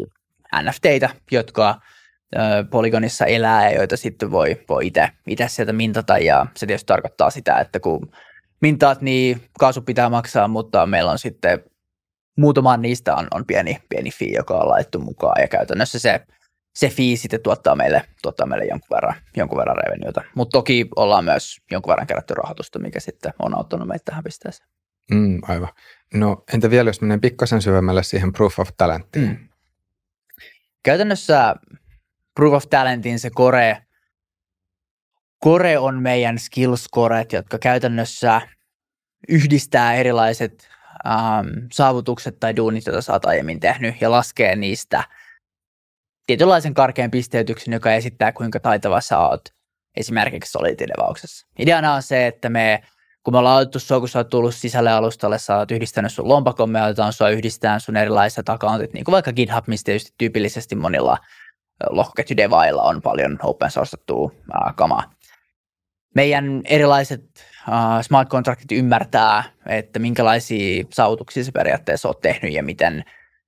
NFTitä, 0.63 1.11
jotka 1.31 1.81
Polygonissa 2.71 3.25
elää 3.27 3.71
ja 3.71 3.77
joita 3.77 3.97
sitten 3.97 4.31
voi, 4.31 4.65
voi 4.69 4.87
itse 5.27 5.49
sieltä 5.49 5.73
mintata 5.73 6.19
ja 6.19 6.47
se 6.57 6.67
tietysti 6.67 6.87
tarkoittaa 6.87 7.31
sitä, 7.31 7.59
että 7.59 7.81
kun 7.81 8.13
mintaat, 8.61 9.01
niin 9.01 9.41
kaasu 9.59 9.83
pitää 9.83 10.09
maksaa, 10.09 10.49
mutta 10.49 10.87
meillä 10.87 11.11
on 11.11 11.19
sitten 11.19 11.65
muutamaan 12.39 12.83
niistä 12.83 13.15
on, 13.15 13.27
on 13.35 13.47
pieni, 13.47 13.79
pieni 13.89 14.11
fee, 14.11 14.29
joka 14.29 14.55
on 14.55 14.69
laittu 14.69 15.01
mukaan 15.01 15.43
ja 15.43 15.49
käytännössä 15.49 15.99
se, 15.99 16.21
se 16.75 16.89
fee 16.89 17.17
sitten 17.17 17.43
tuottaa 17.43 17.77
meille, 17.77 18.03
tuottaa 18.23 18.47
meille 18.47 18.65
jonkun 18.65 18.97
verran, 18.97 19.15
jonkun 19.37 19.59
verran 19.59 19.77
revenueta. 19.77 20.23
Mutta 20.35 20.59
toki 20.59 20.89
ollaan 20.97 21.25
myös 21.25 21.57
jonkun 21.71 21.91
verran 21.91 22.07
kerätty 22.07 22.35
rahoitusta, 22.35 22.79
mikä 22.79 23.01
sitten 23.01 23.33
on 23.39 23.59
auttanut 23.59 23.89
meitä 23.89 24.05
tähän 24.05 24.25
pisteeseen. 24.25 24.69
Mm, 25.11 25.39
aivan. 25.43 25.69
No 26.15 26.45
entä 26.55 26.71
vielä, 26.71 26.89
jos 26.89 27.01
menee 27.01 27.19
pikkasen 27.19 27.63
syvemmälle 27.63 28.03
siihen 28.03 28.33
proof 28.33 28.59
of 28.59 28.69
talenttiin? 28.77 29.29
Mm. 29.29 29.49
Käytännössä 30.83 31.55
Proof 32.39 32.55
of 32.55 32.65
Talentin 32.71 33.19
se 33.19 33.31
core, 33.31 33.83
core 35.45 35.79
on 35.79 36.03
meidän 36.03 36.39
skills 36.39 36.89
coret, 36.95 37.33
jotka 37.33 37.59
käytännössä 37.59 38.41
yhdistää 39.29 39.95
erilaiset 39.95 40.69
ähm, 41.07 41.49
saavutukset 41.73 42.41
tai 42.41 42.57
duunit, 42.57 42.87
joita 42.87 43.03
sä 43.03 43.13
oot 43.13 43.25
aiemmin 43.25 43.61
tehnyt 43.61 44.01
ja 44.01 44.11
laskee 44.11 44.57
niistä 44.57 45.05
tietynlaisen 46.27 46.75
karkean 46.75 47.11
pisteytyksen, 47.11 47.75
joka 47.75 47.93
esittää, 47.93 48.33
kuinka 48.33 48.61
taitava 48.61 49.01
sä 49.01 49.19
oot 49.19 49.43
esimerkiksi 49.97 50.51
solidity 50.51 50.93
Ideana 51.59 51.95
on 51.95 52.03
se, 52.03 52.27
että 52.27 52.49
me 52.49 52.83
kun 53.23 53.35
me 53.35 53.39
ollaan 53.39 53.55
aloitettu 53.55 53.79
sua, 53.79 54.01
kun 54.01 54.09
sä 54.09 54.19
oot 54.19 54.29
tullut 54.29 54.55
sisälle 54.55 54.91
alustalle, 54.93 55.39
sä 55.39 55.57
oot 55.57 55.71
yhdistänyt 55.71 56.13
sun 56.13 56.29
lompakon, 56.29 56.71
me 56.71 56.81
aletaan 56.81 57.13
sua 57.13 57.29
yhdistää 57.29 57.79
sun 57.79 57.97
erilaiset 57.97 58.49
accountit, 58.49 58.93
niin 58.93 59.05
kuin 59.05 59.13
vaikka 59.13 59.33
GitHub, 59.33 59.65
mistä 59.67 59.93
tyypillisesti 60.19 60.77
monilla 60.77 61.19
lohkoketjudevailla 61.91 62.83
on 62.83 63.03
paljon 63.03 63.39
open 63.43 63.71
sourcettua 63.71 64.31
kamaa. 64.77 65.11
Meidän 66.15 66.63
erilaiset 66.65 67.25
uh, 67.69 68.03
smart 68.03 68.29
contractit 68.29 68.73
ymmärtää, 68.73 69.45
että 69.67 69.99
minkälaisia 69.99 70.85
saavutuksia 70.93 71.45
sä 71.45 71.53
periaatteessa 71.53 72.09
oot 72.09 72.21
tehnyt 72.21 72.53
ja 72.53 72.63
miten 72.63 73.05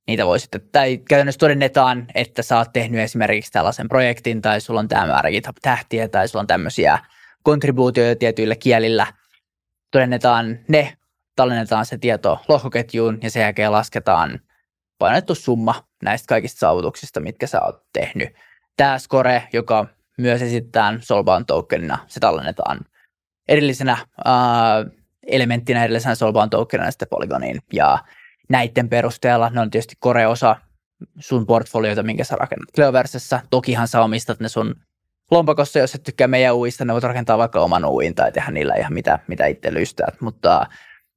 niitä 0.06 0.26
voi 0.26 0.40
sitten, 0.40 0.60
tai 0.72 0.98
käytännössä 0.98 1.38
todennetaan, 1.38 2.06
että 2.14 2.42
sä 2.42 2.58
oot 2.58 2.72
tehnyt 2.72 3.00
esimerkiksi 3.00 3.52
tällaisen 3.52 3.88
projektin, 3.88 4.42
tai 4.42 4.60
sulla 4.60 4.80
on 4.80 4.88
tämä 4.88 5.06
määrä 5.06 5.30
GitHub-tähtiä, 5.30 6.08
tai 6.08 6.28
sulla 6.28 6.40
on 6.40 6.46
tämmöisiä 6.46 6.98
kontribuutioita 7.42 8.18
tietyillä 8.18 8.56
kielillä. 8.56 9.06
Todennetaan 9.90 10.58
ne, 10.68 10.92
tallennetaan 11.36 11.86
se 11.86 11.98
tieto 11.98 12.38
lohkoketjuun, 12.48 13.18
ja 13.22 13.30
sen 13.30 13.40
jälkeen 13.40 13.72
lasketaan 13.72 14.40
painettu 15.00 15.34
summa 15.34 15.84
näistä 16.02 16.26
kaikista 16.26 16.58
saavutuksista, 16.58 17.20
mitkä 17.20 17.46
sä 17.46 17.62
oot 17.62 17.82
tehnyt. 17.92 18.28
Tämä 18.76 18.98
score, 18.98 19.48
joka 19.52 19.86
myös 20.18 20.42
esitetään 20.42 21.02
Solbound 21.02 21.44
tokenina, 21.46 21.98
se 22.06 22.20
tallennetaan 22.20 22.80
erillisenä 23.48 23.96
uh, 24.18 24.92
elementtinä, 25.26 25.84
erillisenä 25.84 26.14
Solbound 26.14 26.50
tokenina 26.50 26.90
sitten 26.90 27.08
Polygoniin, 27.08 27.58
ja 27.72 27.98
näiden 28.48 28.88
perusteella. 28.88 29.50
Ne 29.50 29.60
on 29.60 29.70
tietysti 29.70 29.94
koreosa 29.98 30.56
sun 31.18 31.46
portfoliota, 31.46 32.02
minkä 32.02 32.24
sä 32.24 32.36
rakennat 32.36 32.68
Cleoversessa. 32.74 33.40
Tokihan 33.50 33.88
sä 33.88 34.02
omistat 34.02 34.40
ne 34.40 34.48
sun 34.48 34.74
lompakossa, 35.30 35.78
jos 35.78 35.94
et 35.94 36.02
tykkää 36.02 36.26
meidän 36.26 36.56
uista, 36.56 36.84
ne 36.84 36.92
voit 36.92 37.04
rakentaa 37.04 37.38
vaikka 37.38 37.60
oman 37.60 37.84
uin 37.84 38.14
tai 38.14 38.32
tehdä 38.32 38.50
niillä 38.50 38.74
ihan 38.74 38.92
mitä, 38.92 39.18
mitä 39.26 39.46
itse 39.46 39.74
lystäät. 39.74 40.20
Mutta 40.20 40.66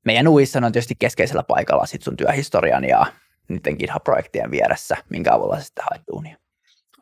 meidän 0.05 0.27
uissa 0.27 0.59
on 0.59 0.71
tietysti 0.71 0.95
keskeisellä 0.99 1.43
paikalla 1.43 1.85
sit 1.85 2.01
sun 2.01 2.17
työhistorian 2.17 2.83
ja 2.83 3.05
niiden 3.50 3.75
GitHub-projektien 3.79 4.51
vieressä, 4.51 4.97
minkä 5.09 5.33
avulla 5.33 5.59
sitten 5.59 5.83
haet 5.89 6.01
duunia. 6.12 6.38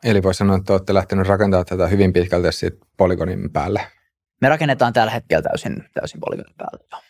Eli 0.04 0.22
voisi 0.22 0.38
sanoa, 0.38 0.56
että 0.56 0.72
olette 0.72 0.94
lähtenyt 0.94 1.26
rakentamaan 1.26 1.66
tätä 1.66 1.86
hyvin 1.86 2.12
pitkälti 2.12 2.52
siitä 2.52 2.86
Polygonin 2.96 3.50
päälle. 3.52 3.86
Me 4.40 4.48
rakennetaan 4.48 4.92
tällä 4.92 5.12
hetkellä 5.12 5.42
täysin, 5.42 5.84
täysin 5.94 6.20
Polygonin 6.20 6.54
päälle. 6.56 7.02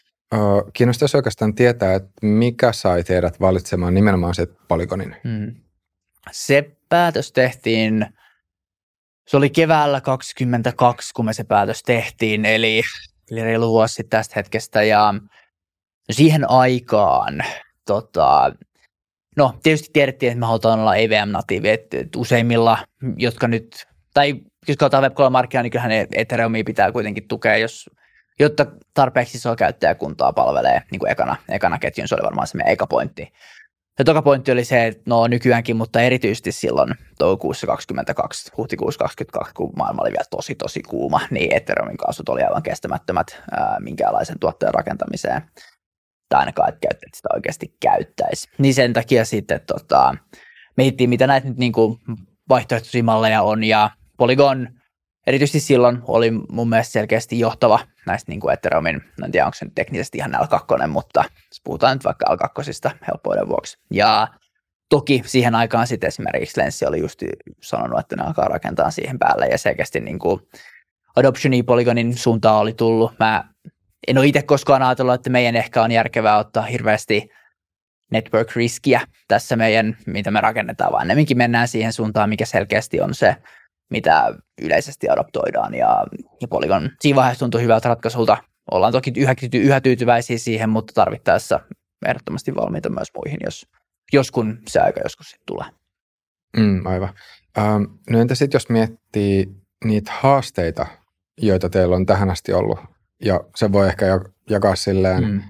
Kiinnostaisi 0.73 1.17
oikeastaan 1.17 1.55
tietää, 1.55 1.95
että 1.95 2.11
mikä 2.23 2.73
sai 2.73 3.05
teidät 3.05 3.41
valitsemaan 3.41 3.95
nimenomaan 3.95 4.35
se 4.35 4.47
polygonin? 4.69 5.17
Hmm. 5.25 5.55
Se 6.31 6.77
päätös 6.89 7.33
tehtiin, 7.33 8.07
se 9.29 9.37
oli 9.37 9.51
keväällä 9.51 10.01
2022, 10.01 11.15
kun 11.15 11.25
me 11.25 11.33
se 11.33 11.45
päätös 11.45 11.83
tehtiin, 11.83 12.45
eli, 12.45 12.83
eli 13.31 13.43
reilu 13.43 13.69
vuosi 13.69 14.05
tästä 14.05 14.33
hetkestä. 14.37 14.83
Ja 14.83 15.15
siihen 16.11 16.51
aikaan, 16.51 17.45
tota, 17.87 18.53
no 19.37 19.55
tietysti 19.63 19.91
tiedettiin, 19.93 20.33
että 20.33 20.41
me 20.41 20.47
halutaan 20.47 20.81
olla 20.81 20.97
EVM-natiivi, 20.97 21.69
että, 21.69 21.97
useimmilla, 22.17 22.79
jotka 23.17 23.49
nyt, 23.49 23.87
tai 24.15 24.35
jos 24.69 24.77
katsotaan 24.77 25.05
Web3-markkinaa, 25.05 25.63
niin 25.63 25.71
kyllähän 25.71 25.93
Ethereumia 26.15 26.65
pitää 26.65 26.93
kuitenkin 26.93 27.29
tukea, 27.29 27.57
jos 27.57 27.91
jotta 28.39 28.67
tarpeeksi 28.95 29.39
isoa 29.39 29.57
käyttäjäkuntaa 29.57 30.33
palvelee 30.33 30.83
niin 30.91 30.99
kuin 30.99 31.13
ekana, 31.13 31.37
ekana 31.49 31.79
ketjun. 31.79 32.09
Se 32.09 32.15
oli 32.15 32.25
varmaan 32.25 32.47
se 32.47 32.57
meidän 32.57 32.73
eka 32.73 32.87
pointti. 32.87 33.33
Ja 33.99 34.05
toka 34.05 34.23
pointti 34.23 34.53
oli 34.53 34.65
se, 34.65 34.87
että 34.87 35.03
no 35.07 35.27
nykyäänkin, 35.27 35.77
mutta 35.77 36.01
erityisesti 36.01 36.53
silloin 36.53 36.95
toukokuussa 37.19 37.67
22, 37.67 38.53
huhtikuussa 38.57 38.99
22, 38.99 39.55
kun 39.55 39.73
maailma 39.77 40.03
oli 40.03 40.11
vielä 40.11 40.25
tosi 40.31 40.55
tosi 40.55 40.83
kuuma, 40.83 41.21
niin 41.31 41.53
Ethereumin 41.53 41.97
kaasut 41.97 42.29
oli 42.29 42.43
aivan 42.43 42.63
kestämättömät 42.63 43.43
ää, 43.51 43.77
minkäänlaisen 43.81 44.39
tuotteen 44.39 44.75
rakentamiseen. 44.75 45.43
Tai 46.33 46.41
ainakaan, 46.41 46.69
että 46.69 46.89
käyttäjät 46.89 47.15
sitä 47.15 47.29
oikeasti 47.35 47.77
käyttäisi. 47.81 48.49
Niin 48.59 48.75
sen 48.75 48.93
takia 48.93 49.25
sitten 49.25 49.61
tota, 49.67 50.15
mietittiin, 50.77 51.11
mitä 51.11 51.27
näitä 51.27 51.49
nyt 51.49 51.59
niin 51.59 51.73
kuin 51.73 51.99
vaihtoehtoisia 52.49 53.05
malleja 53.05 53.43
on, 53.43 53.65
ja 53.65 53.91
Polygon– 54.17 54.69
erityisesti 55.27 55.61
silloin 55.61 55.99
oli 56.09 56.31
mun 56.31 56.69
mielestä 56.69 56.93
selkeästi 56.93 57.39
johtava 57.39 57.81
näistä 58.07 58.33
niin 58.33 58.41
kuin 58.41 58.53
Ethereumin, 58.53 59.03
en 59.25 59.33
tiedä 59.33 59.47
onko 59.47 59.55
se 59.55 59.65
nyt 59.65 59.75
teknisesti 59.75 60.19
ihan 60.19 60.35
L2, 60.35 60.87
mutta 60.87 61.25
puhutaan 61.65 61.97
nyt 61.97 62.05
vaikka 62.05 62.27
L2 62.35 62.91
helppoiden 63.09 63.49
vuoksi. 63.49 63.79
Ja 63.91 64.29
toki 64.91 65.23
siihen 65.27 65.55
aikaan 65.55 65.87
sitten 65.87 66.09
esimerkiksi 66.09 66.61
Lenssi 66.61 66.87
oli 66.87 67.01
just 67.01 67.23
sanonut, 67.63 68.01
että 68.01 68.17
ne 68.17 68.23
alkaa 68.23 68.49
rakentaa 68.49 68.91
siihen 68.91 69.19
päälle 69.19 69.47
ja 69.47 69.59
selkeästi 69.59 70.01
niin 70.01 70.19
kuin 70.19 70.41
Adoptioni 71.17 71.63
Polygonin 71.63 72.19
suuntaan 72.19 72.61
oli 72.61 72.73
tullut. 72.73 73.13
Mä 73.19 73.45
en 74.09 74.19
ole 74.19 74.27
itse 74.27 74.43
koskaan 74.43 74.83
ajatellut, 74.83 75.15
että 75.15 75.31
meidän 75.31 75.57
ehkä 75.57 75.83
on 75.83 75.93
järkevää 75.93 76.39
ottaa 76.39 76.63
hirveästi 76.63 77.29
network-riskiä 78.13 79.01
tässä 79.29 79.57
meidän, 79.57 79.97
mitä 80.07 80.31
me 80.31 80.41
rakennetaan, 80.41 80.93
vaan 80.93 81.07
enemmänkin 81.07 81.39
mennään 81.39 81.69
siihen 81.69 81.93
suuntaan, 81.93 82.29
mikä 82.29 82.45
selkeästi 82.45 83.01
on 83.01 83.15
se 83.15 83.37
mitä 83.93 84.35
yleisesti 84.63 85.11
adoptoidaan. 85.11 85.75
Ja, 85.75 86.07
ja 86.41 86.49
Polygon 86.49 86.91
siinä 87.01 87.17
vaiheessa 87.17 87.45
tuntui 87.45 87.63
hyvältä 87.63 87.89
ratkaisulta. 87.89 88.37
Ollaan 88.71 88.93
toki 88.93 89.13
yhä, 89.17 89.35
yhä 89.55 89.81
tyytyväisiä 89.81 90.39
siihen, 90.39 90.71
mutta 90.71 90.93
tarvittaessa 90.95 91.61
ehdottomasti 92.07 92.55
valmiita 92.55 92.91
myös 92.91 93.09
muihin, 93.15 93.39
jos, 93.45 93.67
jos 94.13 94.31
kun 94.31 94.59
se 94.69 94.81
aika 94.81 95.01
joskus 95.05 95.31
sitten 95.31 95.47
tulee. 95.47 95.67
Mm, 96.57 96.87
aivan. 96.87 97.15
Ähm, 97.59 97.83
no 98.11 98.21
entä 98.21 98.35
sitten 98.35 98.57
jos 98.57 98.69
miettii 98.69 99.47
niitä 99.85 100.13
haasteita, 100.21 100.87
joita 101.39 101.71
teillä 101.71 101.97
on 101.97 102.07
tähän 102.07 102.31
asti 102.31 102.53
ollut, 102.53 102.79
ja 103.25 103.41
se 103.57 103.73
voi 103.73 103.87
ehkä 103.87 104.07
jakaa 104.51 104.77
silleen 104.77 105.25
mm. 105.25 105.43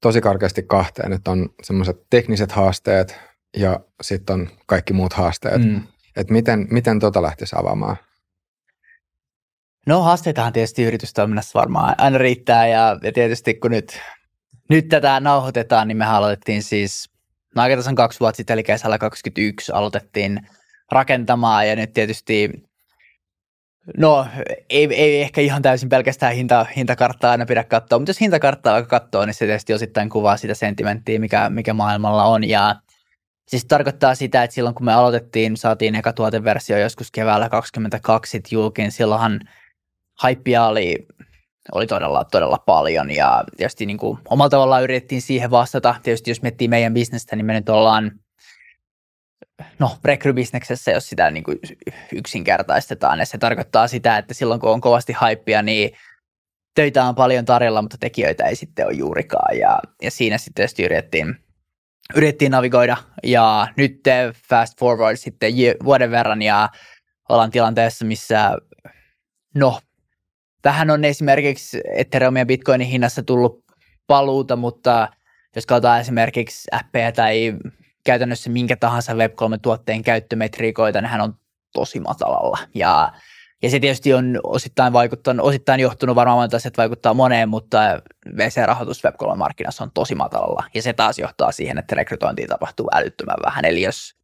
tosi 0.00 0.20
karkeasti 0.20 0.62
kahteen, 0.62 1.12
että 1.12 1.30
on 1.30 1.48
semmoiset 1.62 1.96
tekniset 2.10 2.52
haasteet 2.52 3.20
ja 3.56 3.80
sitten 4.02 4.34
on 4.34 4.48
kaikki 4.66 4.92
muut 4.92 5.12
haasteet. 5.12 5.62
Mm. 5.64 5.82
Että 6.16 6.32
miten, 6.32 6.66
miten 6.70 7.00
tota 7.00 7.22
lähtisi 7.22 7.56
avaamaan? 7.58 7.96
No 9.86 10.02
haasteitahan 10.02 10.52
tietysti 10.52 10.84
yritystoiminnassa 10.84 11.58
varmaan 11.58 11.94
aina 11.98 12.18
riittää 12.18 12.68
ja, 12.68 12.98
ja 13.02 13.12
tietysti 13.12 13.54
kun 13.54 13.70
nyt, 13.70 14.00
nyt 14.70 14.88
tätä 14.88 15.20
nauhoitetaan, 15.20 15.88
niin 15.88 15.98
me 15.98 16.04
aloitettiin 16.04 16.62
siis 16.62 17.10
no 17.54 17.62
aika 17.62 17.76
kaksi 17.96 18.20
vuotta 18.20 18.36
sitten, 18.36 18.54
eli 18.54 18.62
kesällä 18.62 18.98
2021 18.98 19.72
aloitettiin 19.72 20.48
rakentamaan 20.92 21.68
ja 21.68 21.76
nyt 21.76 21.92
tietysti 21.92 22.50
No 23.98 24.26
ei, 24.70 24.94
ei 24.94 25.22
ehkä 25.22 25.40
ihan 25.40 25.62
täysin 25.62 25.88
pelkästään 25.88 26.34
hinta, 26.34 26.66
hintakarttaa 26.76 27.30
aina 27.30 27.46
pidä 27.46 27.64
katsoa, 27.64 27.98
mutta 27.98 28.10
jos 28.10 28.20
hintakarttaa 28.20 28.74
vaikka 28.74 29.00
katsoo, 29.00 29.26
niin 29.26 29.34
se 29.34 29.46
tietysti 29.46 29.74
osittain 29.74 30.08
kuvaa 30.08 30.36
sitä 30.36 30.54
sentimenttiä, 30.54 31.18
mikä, 31.18 31.50
mikä 31.50 31.74
maailmalla 31.74 32.24
on. 32.24 32.48
Ja 32.48 32.76
Siis 33.48 33.64
tarkoittaa 33.64 34.14
sitä, 34.14 34.42
että 34.42 34.54
silloin 34.54 34.74
kun 34.74 34.86
me 34.86 34.92
aloitettiin, 34.92 35.56
saatiin 35.56 35.94
eka 35.94 36.12
tuoteversio 36.12 36.78
joskus 36.78 37.10
keväällä 37.10 37.48
22 37.48 38.42
julkiin, 38.50 38.92
silloinhan 38.92 39.40
haippia 40.18 40.66
oli, 40.66 41.06
oli 41.72 41.86
todella, 41.86 42.24
todella 42.24 42.58
paljon 42.66 43.10
ja 43.10 43.44
tietysti 43.56 43.86
niin 43.86 43.98
kuin 43.98 44.18
omalla 44.30 44.50
tavallaan 44.50 44.82
yritettiin 44.82 45.22
siihen 45.22 45.50
vastata. 45.50 45.94
Tietysti 46.02 46.30
jos 46.30 46.42
miettii 46.42 46.68
meidän 46.68 46.94
bisnestä, 46.94 47.36
niin 47.36 47.46
me 47.46 47.52
nyt 47.52 47.68
ollaan 47.68 48.10
no, 49.78 49.96
rekrybisneksessä, 50.04 50.90
jos 50.90 51.08
sitä 51.08 51.30
niin 51.30 51.44
kuin 51.44 51.58
yksinkertaistetaan. 52.12 53.18
Ja 53.18 53.26
se 53.26 53.38
tarkoittaa 53.38 53.88
sitä, 53.88 54.18
että 54.18 54.34
silloin 54.34 54.60
kun 54.60 54.70
on 54.70 54.80
kovasti 54.80 55.12
haippia, 55.12 55.62
niin 55.62 55.90
töitä 56.74 57.04
on 57.04 57.14
paljon 57.14 57.44
tarjolla, 57.44 57.82
mutta 57.82 57.98
tekijöitä 58.00 58.44
ei 58.44 58.56
sitten 58.56 58.86
ole 58.86 58.94
juurikaan. 58.94 59.58
Ja, 59.58 59.78
ja 60.02 60.10
siinä 60.10 60.38
sitten 60.38 60.54
tietysti 60.54 60.84
yritettiin 60.84 61.36
yritettiin 62.14 62.50
navigoida 62.50 62.96
ja 63.22 63.68
nyt 63.76 64.00
fast 64.48 64.78
forward 64.78 65.16
sitten 65.16 65.52
vuoden 65.84 66.10
verran 66.10 66.42
ja 66.42 66.68
ollaan 67.28 67.50
tilanteessa, 67.50 68.04
missä 68.04 68.56
no, 69.54 69.80
vähän 70.64 70.90
on 70.90 71.04
esimerkiksi 71.04 71.80
Ethereum 71.96 72.36
ja 72.36 72.46
Bitcoinin 72.46 72.88
hinnassa 72.88 73.22
tullut 73.22 73.64
paluuta, 74.06 74.56
mutta 74.56 75.08
jos 75.56 75.66
katsotaan 75.66 76.00
esimerkiksi 76.00 76.68
appeja 76.72 77.12
tai 77.12 77.54
käytännössä 78.06 78.50
minkä 78.50 78.76
tahansa 78.76 79.12
Web3-tuotteen 79.12 80.02
käyttömetriikoita, 80.02 81.00
nehän 81.00 81.20
on 81.20 81.34
tosi 81.72 82.00
matalalla. 82.00 82.58
Ja 82.74 83.12
ja 83.62 83.70
se 83.70 83.80
tietysti 83.80 84.14
on 84.14 84.40
osittain 84.42 84.92
vaikuttanut, 84.92 85.46
osittain 85.46 85.80
johtunut 85.80 86.16
varmaan 86.16 86.44
että 86.44 86.56
asiat 86.56 86.76
vaikuttaa 86.76 87.14
moneen, 87.14 87.48
mutta 87.48 87.78
VC-rahoitus 88.36 89.02
Web3-markkinassa 89.04 89.82
on 89.82 89.90
tosi 89.94 90.14
matalalla. 90.14 90.64
Ja 90.74 90.82
se 90.82 90.92
taas 90.92 91.18
johtaa 91.18 91.52
siihen, 91.52 91.78
että 91.78 91.94
rekrytointi 91.94 92.46
tapahtuu 92.46 92.88
älyttömän 92.92 93.36
vähän. 93.44 93.64
Eli 93.64 93.82
jos 93.82 94.14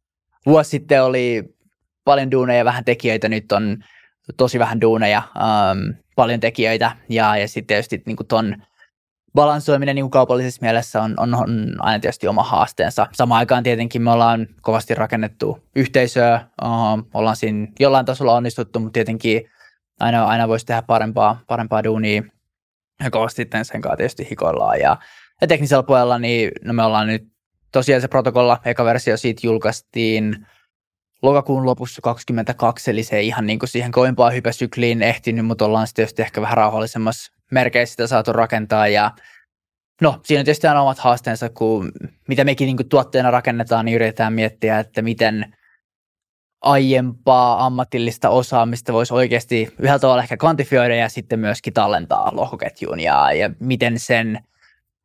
vuosi 0.45 0.69
sitten 0.69 1.03
oli 1.03 1.55
paljon 2.03 2.31
duuneja 2.31 2.57
ja 2.57 2.65
vähän 2.65 2.85
tekijöitä, 2.85 3.29
nyt 3.29 3.51
on 3.51 3.83
tosi 4.37 4.59
vähän 4.59 4.81
duuneja, 4.81 5.21
um, 5.35 5.93
paljon 6.15 6.39
tekijöitä. 6.39 6.91
Ja, 7.09 7.37
ja 7.37 7.47
sitten 7.47 7.67
tietysti 7.67 8.03
niin 8.05 8.17
ton 8.27 8.55
balansoiminen 9.33 9.95
niin 9.95 10.09
kaupallisessa 10.09 10.61
mielessä 10.61 11.01
on, 11.01 11.13
on, 11.17 11.35
on 11.35 11.75
aina 11.79 11.99
tietysti 11.99 12.27
oma 12.27 12.43
haasteensa. 12.43 13.07
Samaan 13.13 13.39
aikaan 13.39 13.63
tietenkin 13.63 14.01
me 14.01 14.11
ollaan 14.11 14.47
kovasti 14.61 14.95
rakennettu 14.95 15.59
yhteisöä, 15.75 16.47
uh, 16.63 16.69
ollaan 17.13 17.35
siinä 17.35 17.67
jollain 17.79 18.05
tasolla 18.05 18.35
onnistuttu, 18.35 18.79
mutta 18.79 18.93
tietenkin 18.93 19.49
aina, 19.99 20.25
aina 20.25 20.47
voisi 20.47 20.65
tehdä 20.65 20.81
parempaa, 20.81 21.41
parempaa 21.47 21.83
duunia. 21.83 22.23
ja 23.03 23.11
kovasti 23.11 23.35
sitten 23.35 23.65
sen 23.65 23.81
kanssa 23.81 23.97
tietysti 23.97 24.27
hikoillaan. 24.29 24.79
Ja, 24.79 24.97
ja 25.41 25.47
teknisellä 25.47 25.83
puolella 25.83 26.19
niin 26.19 26.51
no 26.63 26.73
me 26.73 26.83
ollaan 26.83 27.07
nyt 27.07 27.27
tosiaan 27.71 28.01
se 28.01 28.07
protokolla, 28.07 28.59
eka 28.65 28.85
versio 28.85 29.17
siitä 29.17 29.47
julkaistiin 29.47 30.45
lokakuun 31.21 31.65
lopussa 31.65 32.01
22, 32.01 32.91
eli 32.91 33.03
se 33.03 33.17
ei 33.17 33.27
ihan 33.27 33.45
niin 33.45 33.59
kuin 33.59 33.69
siihen 33.69 33.91
koimpaan 33.91 34.33
hypäsykliin 34.33 35.01
ehtinyt, 35.01 35.45
mutta 35.45 35.65
ollaan 35.65 35.87
sitten 35.87 36.05
ehkä 36.17 36.41
vähän 36.41 36.57
rauhallisemmassa 36.57 37.32
merkeissä 37.53 37.93
sitä 37.93 38.07
saatu 38.07 38.33
rakentaa 38.33 38.87
ja 38.87 39.11
No, 40.01 40.19
siinä 40.23 40.39
on 40.39 40.45
tietysti 40.45 40.67
aina 40.67 40.81
omat 40.81 40.99
haasteensa, 40.99 41.49
kun 41.49 41.91
mitä 42.27 42.43
mekin 42.43 42.65
niin 42.65 42.89
tuotteena 42.89 43.31
rakennetaan, 43.31 43.85
niin 43.85 43.95
yritetään 43.95 44.33
miettiä, 44.33 44.79
että 44.79 45.01
miten 45.01 45.55
aiempaa 46.61 47.65
ammatillista 47.65 48.29
osaamista 48.29 48.93
voisi 48.93 49.13
oikeasti 49.13 49.73
yhdellä 49.79 49.99
tavalla 49.99 50.23
ehkä 50.23 50.37
kvantifioida 50.37 50.95
ja 50.95 51.09
sitten 51.09 51.39
myöskin 51.39 51.73
tallentaa 51.73 52.35
lohkoketjuun 52.35 52.99
ja, 52.99 53.33
ja 53.33 53.49
miten 53.59 53.99
sen, 53.99 54.39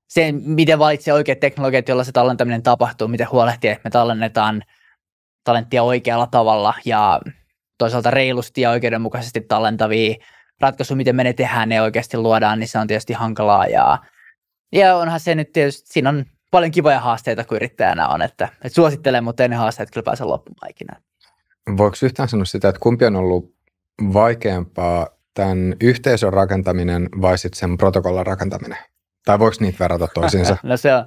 sen, 0.09 0.43
miten 0.45 0.78
valitsee 0.78 1.14
oikeat 1.14 1.40
teknologiat, 1.40 1.88
joilla 1.88 2.05
se 2.05 2.12
tallentaminen 2.12 2.62
tapahtuu, 2.62 3.09
miten 3.09 3.31
huolehtii, 3.31 3.71
että 3.71 3.81
me 3.85 3.90
tallennetaan 3.90 4.62
talenttia 5.45 5.83
oikealla 5.83 6.26
tavalla 6.26 6.75
ja 6.85 7.21
toisaalta 7.78 8.11
reilusti 8.11 8.61
ja 8.61 8.71
oikeudenmukaisesti 8.71 9.40
tallentavia 9.40 10.14
ratkaisuja, 10.61 10.97
miten 10.97 11.17
me 11.17 11.25
ne 11.25 11.33
tehdään, 11.33 11.69
ne 11.69 11.83
oikeasti 11.83 12.17
luodaan, 12.17 12.59
niin 12.59 12.69
se 12.69 12.79
on 12.79 12.87
tietysti 12.87 13.12
hankalaa 13.12 13.67
ja, 13.67 13.99
ja 14.73 14.97
onhan 14.97 15.21
se 15.21 15.35
nyt 15.35 15.53
tietysti, 15.53 15.93
siinä 15.93 16.09
on 16.09 16.25
paljon 16.50 16.71
kivoja 16.71 17.00
haasteita, 17.00 17.45
kun 17.45 17.57
yrittäjänä 17.57 18.09
on, 18.09 18.23
että, 18.23 18.45
että 18.45 18.75
suosittelen, 18.75 19.25
mutta 19.25 19.43
ei 19.43 19.49
ne 19.49 19.57
haasteet 19.57 19.91
kyllä 19.91 20.05
pääse 20.05 20.25
loppumaan 20.25 20.71
ikinä. 20.71 20.97
Voiko 21.77 21.97
yhtään 22.03 22.29
sanoa 22.29 22.45
sitä, 22.45 22.69
että 22.69 22.81
kumpi 22.81 23.05
on 23.05 23.17
ollut 23.17 23.55
vaikeampaa, 24.12 25.07
tämän 25.38 25.75
yhteisön 25.81 26.33
rakentaminen 26.33 27.09
vai 27.21 27.38
sitten 27.38 27.59
sen 27.59 27.79
protokollan 27.79 28.27
rakentaminen? 28.27 28.79
Tai 29.25 29.38
voiko 29.38 29.57
niitä 29.61 29.79
verrata 29.79 30.09
toisiinsa? 30.15 30.57
no 30.62 30.77
se 30.77 30.95
on 30.95 31.07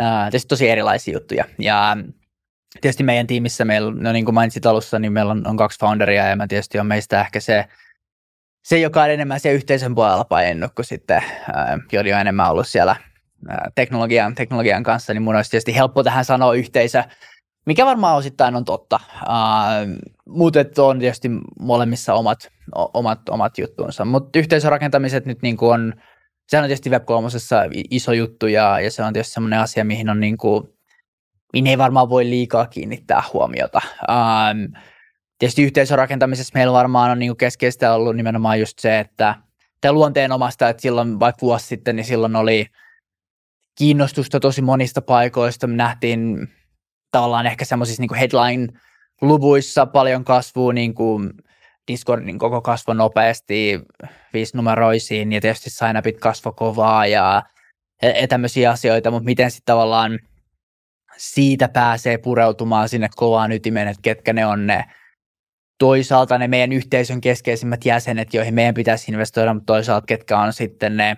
äh, 0.00 0.24
tietysti 0.24 0.48
tosi 0.48 0.68
erilaisia 0.68 1.14
juttuja. 1.14 1.44
Ja 1.58 1.96
tietysti 2.80 3.02
meidän 3.02 3.26
tiimissä 3.26 3.64
meillä, 3.64 3.92
no 3.94 4.12
niin 4.12 4.24
kuin 4.24 4.34
mainitsit 4.34 4.66
alussa, 4.66 4.98
niin 4.98 5.12
meillä 5.12 5.30
on, 5.30 5.46
on 5.46 5.56
kaksi 5.56 5.80
founderia 5.80 6.26
ja 6.26 6.36
mä 6.36 6.46
tietysti 6.46 6.78
on 6.78 6.86
meistä 6.86 7.20
ehkä 7.20 7.40
se, 7.40 7.64
se 8.64 8.78
joka 8.78 9.02
on 9.02 9.10
enemmän 9.10 9.40
se 9.40 9.52
yhteisön 9.52 9.94
puolella 9.94 10.24
painunut 10.24 10.74
kuin 10.74 10.86
sitten, 10.86 11.16
äh, 11.16 11.78
jodi 11.92 12.12
on 12.12 12.20
enemmän 12.20 12.50
ollut 12.50 12.68
siellä 12.68 12.96
äh, 13.50 13.56
teknologian, 13.74 14.34
teknologian 14.34 14.82
kanssa, 14.82 15.14
niin 15.14 15.22
mun 15.22 15.36
olisi 15.36 15.50
tietysti 15.50 15.76
helppo 15.76 16.02
tähän 16.02 16.24
sanoa 16.24 16.54
yhteisö, 16.54 17.02
mikä 17.66 17.86
varmaan 17.86 18.16
osittain 18.16 18.56
on 18.56 18.64
totta. 18.64 19.00
Uh, 19.22 20.12
mutta 20.26 20.60
on 20.78 20.98
tietysti 20.98 21.28
molemmissa 21.60 22.14
omat, 22.14 22.48
omat, 22.74 23.28
omat 23.28 23.58
juttuunsa. 23.58 24.04
Mutta 24.04 24.38
yhteisörakentamiset 24.38 25.26
nyt 25.26 25.42
niin 25.42 25.56
on, 25.60 25.94
sehän 26.48 26.64
on 26.64 26.68
tietysti 26.68 26.90
web 26.90 27.04
iso 27.90 28.12
juttu 28.12 28.46
ja, 28.46 28.80
ja 28.80 28.90
se 28.90 29.02
on 29.02 29.12
tietysti 29.12 29.34
semmoinen 29.34 29.58
asia, 29.58 29.84
mihin 29.84 30.10
on 30.10 30.20
niin 30.20 30.36
kuin, 30.36 30.68
mihin 31.52 31.66
ei 31.66 31.78
varmaan 31.78 32.08
voi 32.08 32.24
liikaa 32.24 32.66
kiinnittää 32.66 33.22
huomiota. 33.32 33.80
Um, 34.08 34.72
tietysti 35.38 35.62
yhteisörakentamisessa 35.62 36.52
meillä 36.54 36.72
varmaan 36.72 37.10
on 37.10 37.18
niin 37.18 37.36
keskeistä 37.36 37.94
ollut 37.94 38.16
nimenomaan 38.16 38.60
just 38.60 38.78
se, 38.78 38.98
että 38.98 39.34
tämä 39.80 39.92
luonteen 39.92 40.32
omasta, 40.32 40.68
että 40.68 40.82
silloin 40.82 41.20
vaikka 41.20 41.40
vuosi 41.42 41.66
sitten, 41.66 41.96
niin 41.96 42.06
silloin 42.06 42.36
oli 42.36 42.66
kiinnostusta 43.78 44.40
tosi 44.40 44.62
monista 44.62 45.02
paikoista. 45.02 45.66
Me 45.66 45.76
nähtiin 45.76 46.48
tavallaan 47.10 47.46
ehkä 47.46 47.64
semmoisissa 47.64 48.02
niin 48.02 48.14
headline-luvuissa 48.14 49.86
paljon 49.86 50.24
kasvua, 50.24 50.72
niin 50.72 50.94
kuin 50.94 51.30
Discordin 51.88 52.38
koko 52.38 52.62
kasvo 52.62 52.94
nopeasti 52.94 53.80
viisinumeroisiin 54.32 55.32
ja 55.32 55.40
tietysti 55.40 55.70
signupit 55.70 56.20
kasvo 56.20 56.52
kovaa 56.52 57.06
ja 57.06 57.42
tämmöisiä 58.28 58.70
asioita, 58.70 59.10
mutta 59.10 59.24
miten 59.24 59.50
sitten 59.50 59.72
tavallaan 59.72 60.18
siitä 61.16 61.68
pääsee 61.68 62.18
pureutumaan 62.18 62.88
sinne 62.88 63.08
kovaan 63.16 63.52
ytimeen, 63.52 63.88
että 63.88 64.02
ketkä 64.02 64.32
ne 64.32 64.46
on 64.46 64.66
ne 64.66 64.84
toisaalta 65.78 66.38
ne 66.38 66.48
meidän 66.48 66.72
yhteisön 66.72 67.20
keskeisimmät 67.20 67.84
jäsenet, 67.84 68.34
joihin 68.34 68.54
meidän 68.54 68.74
pitäisi 68.74 69.12
investoida, 69.12 69.54
mutta 69.54 69.72
toisaalta 69.72 70.06
ketkä 70.06 70.38
on 70.38 70.52
sitten 70.52 70.96
ne 70.96 71.16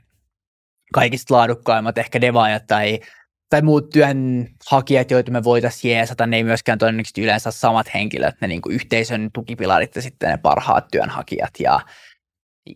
kaikista 0.93 1.35
laadukkaimmat 1.35 1.99
ehkä 1.99 2.21
devaajat 2.21 2.67
tai 2.67 3.01
tai 3.51 3.63
muut 3.63 3.91
työnhakijat, 3.91 5.11
joita 5.11 5.33
me 5.33 5.45
voitaisiin 5.45 5.95
jeesata, 5.95 6.27
ne 6.27 6.37
ei 6.37 6.45
myöskään 6.45 6.79
todennäköisesti 6.79 7.23
yleensä 7.23 7.51
samat 7.51 7.95
henkilöt, 7.95 8.35
ne 8.41 8.49
niin 8.49 8.63
kuin 8.63 8.75
yhteisön 8.75 9.31
tukipilarit 9.33 9.97
ja 9.97 10.03
sitten 10.03 10.31
ne 10.31 10.37
parhaat 10.37 10.89
työnhakijat 10.93 11.51
ja, 11.59 11.81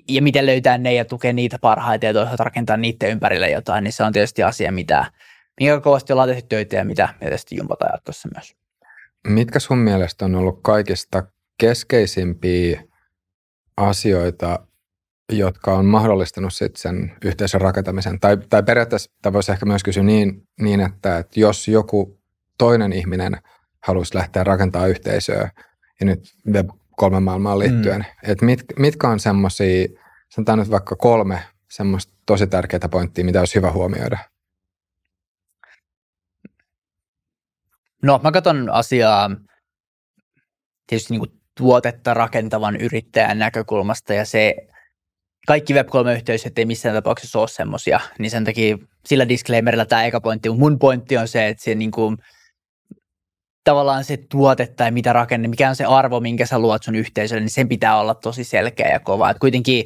ja 0.08 0.22
miten 0.22 0.46
löytää 0.46 0.78
ne 0.78 0.94
ja 0.94 1.04
tukea 1.04 1.32
niitä 1.32 1.58
parhaita 1.60 2.06
ja 2.06 2.12
toisaalta 2.12 2.44
rakentaa 2.44 2.76
niiden 2.76 3.10
ympärille 3.10 3.50
jotain, 3.50 3.84
niin 3.84 3.92
se 3.92 4.04
on 4.04 4.12
tietysti 4.12 4.42
asia, 4.42 4.72
mitä, 4.72 5.04
minkä 5.60 5.80
kovasti 5.80 6.12
ollaan 6.12 6.28
tehty 6.28 6.46
töitä 6.48 6.76
ja 6.76 6.84
mitä 6.84 7.08
tietysti 7.20 7.56
jumpataan 7.56 7.90
jatkossa 7.94 8.28
myös. 8.34 8.54
Mitkä 9.26 9.58
sun 9.58 9.78
mielestä 9.78 10.24
on 10.24 10.34
ollut 10.34 10.60
kaikista 10.62 11.22
keskeisimpiä 11.60 12.82
asioita, 13.76 14.66
jotka 15.32 15.74
on 15.74 15.86
mahdollistanut 15.86 16.52
sit 16.52 16.76
sen 16.76 17.16
yhteisön 17.24 17.60
rakentamisen. 17.60 18.20
Tai, 18.20 18.36
tai 18.36 18.62
periaatteessa 18.62 19.10
tämä 19.22 19.32
voisi 19.32 19.52
ehkä 19.52 19.66
myös 19.66 19.82
kysyä 19.82 20.02
niin, 20.02 20.48
niin 20.60 20.80
että, 20.80 21.18
että 21.18 21.40
jos 21.40 21.68
joku 21.68 22.20
toinen 22.58 22.92
ihminen 22.92 23.36
haluaisi 23.82 24.14
lähteä 24.14 24.44
rakentamaan 24.44 24.90
yhteisöä, 24.90 25.50
ja 26.00 26.06
nyt 26.06 26.34
web 26.52 26.68
kolme 26.96 27.20
maailmaan 27.20 27.58
liittyen, 27.58 28.00
mm. 28.00 28.30
että 28.30 28.44
mit, 28.44 28.64
mitkä 28.78 29.08
on 29.08 29.20
semmoisia, 29.20 29.88
sanotaan 30.28 30.58
nyt 30.58 30.70
vaikka 30.70 30.96
kolme 30.96 31.42
semmoista 31.70 32.12
tosi 32.26 32.46
tärkeää 32.46 32.88
pointtia, 32.90 33.24
mitä 33.24 33.38
olisi 33.38 33.54
hyvä 33.54 33.72
huomioida? 33.72 34.18
No 38.02 38.20
mä 38.22 38.32
katson 38.32 38.70
asiaa 38.70 39.30
tietysti 40.86 41.14
niin 41.14 41.20
kuin 41.20 41.39
tuotetta 41.60 42.14
rakentavan 42.14 42.76
yrittäjän 42.76 43.38
näkökulmasta 43.38 44.14
ja 44.14 44.24
se 44.24 44.54
kaikki 45.46 45.74
Web3-yhteisöt 45.74 46.58
ei 46.58 46.64
missään 46.64 46.94
tapauksessa 46.94 47.38
ole 47.38 47.48
semmoisia, 47.48 48.00
niin 48.18 48.30
sen 48.30 48.44
takia 48.44 48.78
sillä 49.06 49.28
disclaimerilla 49.28 49.86
tämä 49.86 50.04
eka 50.04 50.20
pointti, 50.20 50.48
mutta 50.48 50.60
mun 50.60 50.78
pointti 50.78 51.16
on 51.16 51.28
se, 51.28 51.48
että 51.48 51.64
se 51.64 51.74
niin 51.74 51.90
kuin, 51.90 52.16
tavallaan 53.64 54.04
se 54.04 54.16
tuote 54.16 54.66
tai 54.66 54.90
mitä 54.90 55.12
rakenne, 55.12 55.48
mikä 55.48 55.68
on 55.68 55.76
se 55.76 55.84
arvo, 55.84 56.20
minkä 56.20 56.46
sä 56.46 56.58
luot 56.58 56.82
sun 56.82 56.94
yhteisölle, 56.94 57.40
niin 57.40 57.50
sen 57.50 57.68
pitää 57.68 58.00
olla 58.00 58.14
tosi 58.14 58.44
selkeä 58.44 58.88
ja 58.88 59.00
kova. 59.00 59.30
Et 59.30 59.38
kuitenkin 59.38 59.84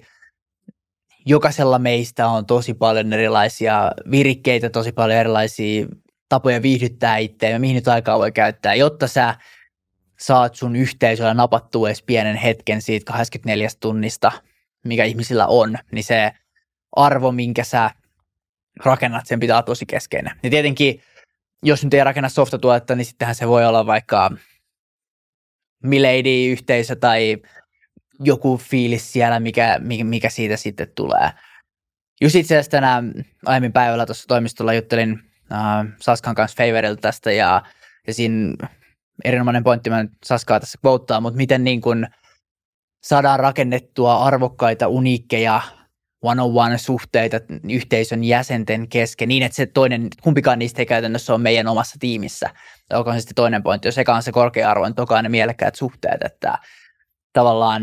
jokaisella 1.26 1.78
meistä 1.78 2.28
on 2.28 2.46
tosi 2.46 2.74
paljon 2.74 3.12
erilaisia 3.12 3.90
virikkeitä, 4.10 4.70
tosi 4.70 4.92
paljon 4.92 5.18
erilaisia 5.18 5.86
tapoja 6.28 6.62
viihdyttää 6.62 7.16
itseä 7.16 7.50
ja 7.50 7.58
mihin 7.58 7.74
nyt 7.74 7.88
aikaa 7.88 8.18
voi 8.18 8.32
käyttää, 8.32 8.74
jotta 8.74 9.06
sä 9.08 9.34
saat 10.20 10.54
sun 10.54 10.76
yhteisöllä 10.76 11.34
napattua 11.34 11.88
edes 11.88 12.02
pienen 12.02 12.36
hetken 12.36 12.82
siitä 12.82 13.12
24 13.12 13.68
tunnista– 13.80 14.32
mikä 14.84 15.04
ihmisillä 15.04 15.46
on, 15.46 15.78
niin 15.92 16.04
se 16.04 16.32
arvo, 16.96 17.32
minkä 17.32 17.64
sä 17.64 17.90
rakennat, 18.84 19.26
sen 19.26 19.40
pitää 19.40 19.56
olla 19.56 19.62
tosi 19.62 19.86
keskeinen. 19.86 20.36
Ja 20.42 20.50
tietenkin, 20.50 21.00
jos 21.62 21.84
nyt 21.84 21.94
ei 21.94 22.04
rakenna 22.04 22.28
softatuotetta, 22.28 22.94
niin 22.94 23.04
sittenhän 23.04 23.34
se 23.34 23.48
voi 23.48 23.66
olla 23.66 23.86
vaikka 23.86 24.30
Milady-yhteisö 25.82 26.96
tai 26.96 27.36
joku 28.20 28.56
fiilis 28.56 29.12
siellä, 29.12 29.40
mikä, 29.40 29.80
mikä 30.04 30.30
siitä 30.30 30.56
sitten 30.56 30.88
tulee. 30.94 31.30
Just 32.20 32.34
itse 32.34 32.54
asiassa 32.54 32.70
tänään 32.70 33.12
aiemmin 33.46 33.72
päivällä 33.72 34.06
tuossa 34.06 34.26
toimistolla 34.28 34.74
juttelin 34.74 35.20
äh, 35.52 35.86
Saskan 36.00 36.34
kanssa 36.34 36.64
Favorilta 36.64 37.00
tästä 37.00 37.32
ja, 37.32 37.62
ja 38.06 38.14
siinä 38.14 38.68
erinomainen 39.24 39.64
pointti, 39.64 39.90
mä 39.90 40.04
Saskaa 40.24 40.60
tässä 40.60 40.78
quoteaa, 40.86 41.20
mutta 41.20 41.36
miten 41.36 41.64
niin 41.64 41.80
kuin– 41.80 42.06
saadaan 43.04 43.40
rakennettua 43.40 44.16
arvokkaita, 44.16 44.88
uniikkeja 44.88 45.60
one-on-one 46.22 46.78
suhteita 46.78 47.36
yhteisön 47.70 48.24
jäsenten 48.24 48.88
kesken 48.88 49.28
niin, 49.28 49.42
että 49.42 49.56
se 49.56 49.66
toinen, 49.66 50.08
kumpikaan 50.22 50.58
niistä 50.58 50.82
ei 50.82 50.86
käytännössä 50.86 51.32
ole 51.32 51.42
meidän 51.42 51.66
omassa 51.66 51.96
tiimissä. 52.00 52.50
Olkoon 52.92 53.16
se 53.16 53.20
sitten 53.20 53.34
toinen 53.34 53.62
pointti, 53.62 53.88
jos 53.88 53.98
eka 53.98 54.14
on 54.14 54.22
se 54.22 54.32
korkea 54.32 54.70
arvo, 54.70 54.84
niin 54.84 54.94
tokaan 54.94 55.24
ne 55.24 55.28
mielekkäät 55.28 55.74
suhteet, 55.74 56.22
että 56.22 56.58
tavallaan 57.32 57.82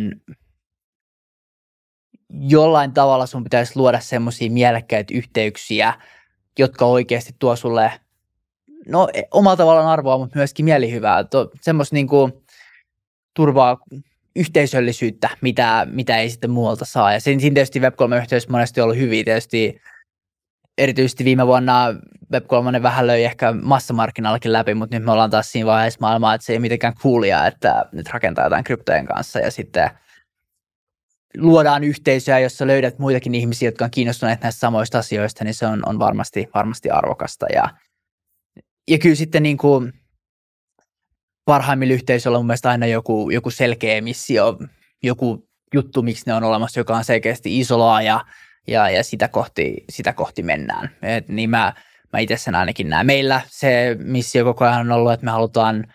jollain 2.29 2.93
tavalla 2.93 3.25
sun 3.25 3.43
pitäisi 3.43 3.75
luoda 3.75 3.99
semmoisia 3.99 4.51
mielekkäitä 4.51 5.13
yhteyksiä, 5.13 5.93
jotka 6.59 6.85
oikeasti 6.85 7.35
tuo 7.39 7.55
sulle 7.55 8.00
no 8.87 9.07
omalla 9.31 9.57
tavallaan 9.57 9.87
arvoa, 9.87 10.17
mutta 10.17 10.39
myöskin 10.39 10.65
mielihyvää. 10.65 11.25
Semmoista 11.61 11.95
niin 11.95 12.07
kuin 12.07 12.33
turvaa 13.35 13.77
yhteisöllisyyttä, 14.35 15.29
mitä, 15.41 15.87
mitä 15.91 16.17
ei 16.17 16.29
sitten 16.29 16.51
muualta 16.51 16.85
saa. 16.85 17.13
Ja 17.13 17.19
siinä, 17.19 17.41
siinä 17.41 17.53
tietysti 17.53 17.79
Web3-yhteys 17.79 18.49
monesti 18.49 18.81
ollut 18.81 18.97
hyvin. 18.97 19.25
Tietysti 19.25 19.81
erityisesti 20.77 21.25
viime 21.25 21.47
vuonna 21.47 21.91
Web3 22.33 22.83
vähän 22.83 23.07
löi 23.07 23.23
ehkä 23.23 23.51
massamarkkinallakin 23.51 24.53
läpi, 24.53 24.73
mutta 24.73 24.95
nyt 24.95 25.05
me 25.05 25.11
ollaan 25.11 25.29
taas 25.29 25.51
siinä 25.51 25.65
vaiheessa 25.65 25.97
maailmaa, 26.01 26.33
että 26.33 26.45
se 26.45 26.53
ei 26.53 26.59
mitenkään 26.59 26.95
coolia, 26.95 27.47
että 27.47 27.85
nyt 27.91 28.09
rakentaa 28.09 28.43
jotain 28.43 28.63
kryptojen 28.63 29.05
kanssa 29.05 29.39
ja 29.39 29.51
sitten 29.51 29.89
luodaan 31.37 31.83
yhteisöä, 31.83 32.39
jossa 32.39 32.67
löydät 32.67 32.99
muitakin 32.99 33.35
ihmisiä, 33.35 33.67
jotka 33.67 33.85
on 33.85 33.91
kiinnostuneet 33.91 34.41
näistä 34.41 34.59
samoista 34.59 34.99
asioista, 34.99 35.43
niin 35.43 35.53
se 35.53 35.67
on, 35.67 35.83
on 35.85 35.99
varmasti, 35.99 36.49
varmasti 36.53 36.89
arvokasta. 36.89 37.45
Ja, 37.53 37.69
ja 38.89 38.97
kyllä 38.97 39.15
sitten 39.15 39.43
niin 39.43 39.57
kuin 39.57 39.93
parhaimmilla 41.45 41.93
yhteisöillä 41.93 42.37
on 42.37 42.41
mun 42.41 42.47
mielestä 42.47 42.69
aina 42.69 42.85
joku, 42.85 43.29
joku 43.29 43.49
selkeä 43.49 44.01
missio, 44.01 44.57
joku 45.03 45.49
juttu, 45.73 46.01
miksi 46.01 46.23
ne 46.25 46.33
on 46.33 46.43
olemassa, 46.43 46.79
joka 46.79 46.95
on 46.95 47.03
selkeästi 47.03 47.59
iso 47.59 47.79
laaja 47.79 48.25
ja, 48.67 48.89
ja 48.89 49.03
sitä, 49.03 49.27
kohti, 49.27 49.83
sitä 49.89 50.13
kohti 50.13 50.43
mennään. 50.43 50.89
Et 51.01 51.27
niin 51.27 51.49
mä, 51.49 51.73
mä 52.13 52.19
itse 52.19 52.37
sen 52.37 52.55
ainakin 52.55 52.89
näen. 52.89 53.05
Meillä 53.05 53.41
se 53.47 53.95
missio 53.99 54.43
koko 54.43 54.65
ajan 54.65 54.79
on 54.79 54.91
ollut, 54.91 55.11
että 55.11 55.25
me 55.25 55.31
halutaan 55.31 55.93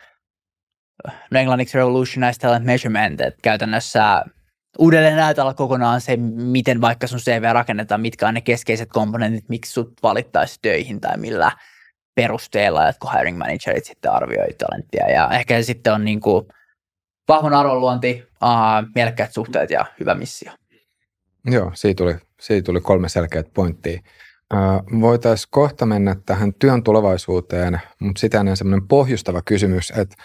no 1.30 1.40
englanniksi 1.40 1.78
revolutionize 1.78 2.40
talent 2.40 2.64
measurement, 2.64 3.20
että 3.20 3.40
käytännössä 3.42 4.24
uudelleen 4.78 5.16
näytellä 5.16 5.54
kokonaan 5.54 6.00
se, 6.00 6.16
miten 6.16 6.80
vaikka 6.80 7.06
sun 7.06 7.18
CV 7.18 7.42
rakennetaan, 7.52 8.00
mitkä 8.00 8.28
on 8.28 8.34
ne 8.34 8.40
keskeiset 8.40 8.88
komponentit, 8.92 9.48
miksi 9.48 9.72
sut 9.72 9.92
valittaisi 10.02 10.58
töihin 10.62 11.00
tai 11.00 11.16
millä 11.16 11.52
perusteella, 12.16 12.92
kun 13.00 13.12
hiring 13.12 13.38
managerit 13.38 13.84
sitten 13.84 14.12
arvioi 14.12 14.54
talenttia. 14.58 15.10
Ja 15.10 15.30
ehkä 15.30 15.56
se 15.56 15.62
sitten 15.62 15.92
on 15.92 16.04
niin 16.04 16.20
kuin 16.20 16.46
vahvan 17.28 17.54
arvonluonti, 17.54 18.24
uh, 18.42 18.92
mielekkäät 18.94 19.32
suhteet 19.32 19.70
ja 19.70 19.86
hyvä 20.00 20.14
missio. 20.14 20.52
Joo, 21.44 21.70
siitä 21.74 21.98
tuli, 21.98 22.14
siitä 22.40 22.66
tuli 22.66 22.80
kolme 22.80 23.08
selkeät 23.08 23.54
pointtia. 23.54 24.00
Uh, 24.54 25.00
Voitaisiin 25.00 25.48
kohta 25.50 25.86
mennä 25.86 26.16
tähän 26.26 26.54
työn 26.54 26.82
tulevaisuuteen, 26.82 27.80
mutta 28.00 28.20
sitä 28.20 28.40
ennen 28.40 28.56
semmoinen 28.56 28.88
pohjustava 28.88 29.42
kysymys, 29.42 29.90
että 29.90 30.16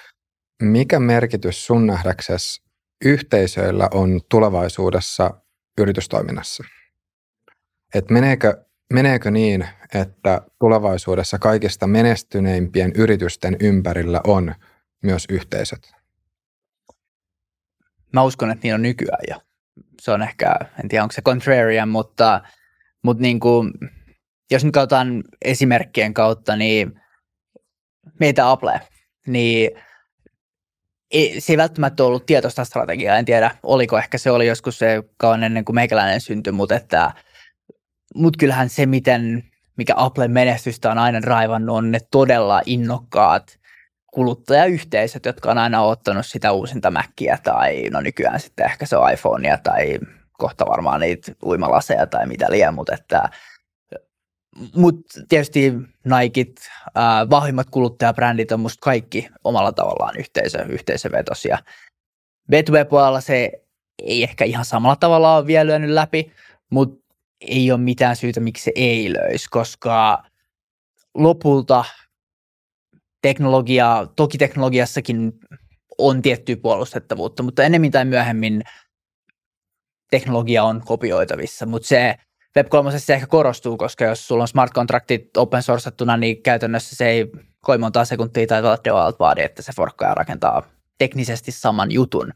mikä 0.62 1.00
merkitys 1.00 1.66
sun 1.66 1.88
nähdäksesi 1.88 2.62
yhteisöillä 3.06 3.90
on 3.94 4.22
tulevaisuudessa 4.30 5.32
yritystoiminnassa? 5.78 6.64
Et 7.96 8.10
meneekö, 8.10 8.66
meneekö 8.92 9.32
niin, 9.32 9.68
että 9.94 10.42
tulevaisuudessa 10.60 11.40
kaikista 11.40 11.88
menestyneimpien 11.88 12.92
yritysten 12.96 13.58
ympärillä 13.60 14.22
on 14.28 14.56
myös 15.04 15.26
yhteisöt? 15.30 15.92
Mä 18.14 18.24
uskon, 18.24 18.52
että 18.52 18.64
niin 18.64 18.76
on 18.76 18.82
nykyään 18.82 19.24
jo. 19.30 19.36
Se 20.02 20.12
on 20.12 20.22
ehkä, 20.22 20.56
en 20.84 20.90
tiedä 20.90 21.04
onko 21.04 21.12
se 21.12 21.22
contrarian, 21.22 21.90
mutta, 21.90 22.42
mutta 23.04 23.22
niin 23.22 23.40
kuin, 23.40 23.72
jos 24.52 24.66
nyt 24.66 24.74
katsotaan 24.74 25.24
esimerkkien 25.46 26.14
kautta, 26.14 26.56
niin 26.56 27.02
meitä 28.20 28.52
Apple, 28.52 28.82
niin 29.28 29.72
ei, 31.12 31.42
se 31.42 31.54
ei 31.54 31.58
välttämättä 31.58 32.04
ollut 32.04 32.26
tietoista 32.26 32.66
strategiaa, 32.66 33.18
en 33.18 33.26
tiedä, 33.26 33.56
oliko 33.64 33.98
ehkä 33.98 34.18
se 34.18 34.32
oli 34.32 34.48
joskus 34.48 34.80
se 34.80 35.04
kauan 35.18 35.44
ennen 35.44 35.66
kuin 35.66 35.76
meikäläinen 35.76 36.22
syntyi, 36.22 36.54
mutta 36.54 36.76
että, 36.76 37.12
mut 38.15 38.38
kyllähän 38.38 38.69
se, 38.69 38.86
miten, 38.86 39.43
mikä 39.78 39.93
Applen 39.97 40.32
menestystä 40.32 40.91
on 40.91 40.97
aina 40.97 41.19
raivannut, 41.19 41.78
on 41.78 41.91
ne 41.91 42.00
todella 42.12 42.62
innokkaat 42.65 43.60
kuluttajayhteisöt, 44.13 45.26
jotka 45.26 45.52
on 45.52 45.58
aina 45.58 45.82
ottanut 45.82 46.26
sitä 46.26 46.52
uusinta 46.52 46.91
Mäkkiä 46.91 47.38
tai 47.43 47.89
no 47.89 48.02
nykyään 48.02 48.39
sitten 48.39 48.65
ehkä 48.65 48.86
se 48.86 48.97
on 48.97 49.12
iPhonea 49.12 49.58
tai 49.58 50.00
kohta 50.32 50.65
varmaan 50.65 51.02
niitä 51.02 51.32
uimalaseja 51.45 52.08
tai 52.08 52.28
mitä 52.28 52.52
liian, 52.52 52.74
mutta 52.74 52.93
että 52.93 53.30
mutta 54.76 55.21
tietysti 55.30 55.74
Nikit, 56.06 56.62
äh, 56.97 57.30
vahvimmat 57.30 57.67
kuluttajabrändit 57.69 58.52
on 58.52 58.60
musta 58.60 58.82
kaikki 58.82 59.30
omalla 59.43 59.71
tavallaan 59.71 60.17
yhteisö, 60.17 60.65
yhteisövetosia. 60.69 61.58
B2B-puolella 62.52 63.21
se 63.21 63.52
ei 64.04 64.24
ehkä 64.24 64.45
ihan 64.45 64.65
samalla 64.65 64.95
tavalla 64.95 65.36
ole 65.36 65.47
vielä 65.47 65.67
lyönyt 65.67 65.89
läpi, 65.89 66.32
mutta 66.69 67.01
ei 67.42 67.72
ole 67.72 67.80
mitään 67.80 68.16
syytä, 68.16 68.40
miksi 68.40 68.64
se 68.64 68.72
ei 68.76 69.14
löisi, 69.14 69.46
koska 69.50 70.24
lopulta 71.14 71.86
teknologia, 73.22 74.08
toki 74.16 74.38
teknologiassakin 74.38 75.34
on 75.98 76.22
tiettyä 76.22 76.56
puolustettavuutta, 76.58 77.44
mutta 77.44 77.64
enemmän 77.64 77.92
tai 77.92 78.06
myöhemmin 78.06 78.62
teknologia 80.12 80.64
on 80.64 80.82
kopioitavissa, 80.86 81.66
mutta 81.66 81.88
se 81.88 82.16
Web3 82.60 83.00
se 83.00 83.14
ehkä 83.14 83.28
korostuu, 83.28 83.78
koska 83.78 84.06
jos 84.06 84.28
sulla 84.28 84.44
on 84.44 84.48
smart 84.48 84.74
contractit 84.74 85.38
open 85.38 85.64
sourcettuna, 85.64 86.18
niin 86.18 86.44
käytännössä 86.44 86.96
se 86.96 87.10
ei 87.10 87.32
koi 87.62 87.78
monta 87.78 88.06
sekuntia 88.06 88.48
tai 88.48 88.64
development 88.64 89.20
vaadi, 89.20 89.42
että 89.42 89.62
se 89.62 89.72
forkkaa 89.76 90.16
rakentaa 90.16 90.64
teknisesti 90.98 91.52
saman 91.52 91.92
jutun. 91.92 92.34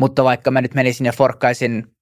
Mutta 0.00 0.24
vaikka 0.24 0.50
mä 0.50 0.60
nyt 0.60 0.74
menisin 0.74 1.06
ja 1.06 1.12
forkkaisin 1.12 1.93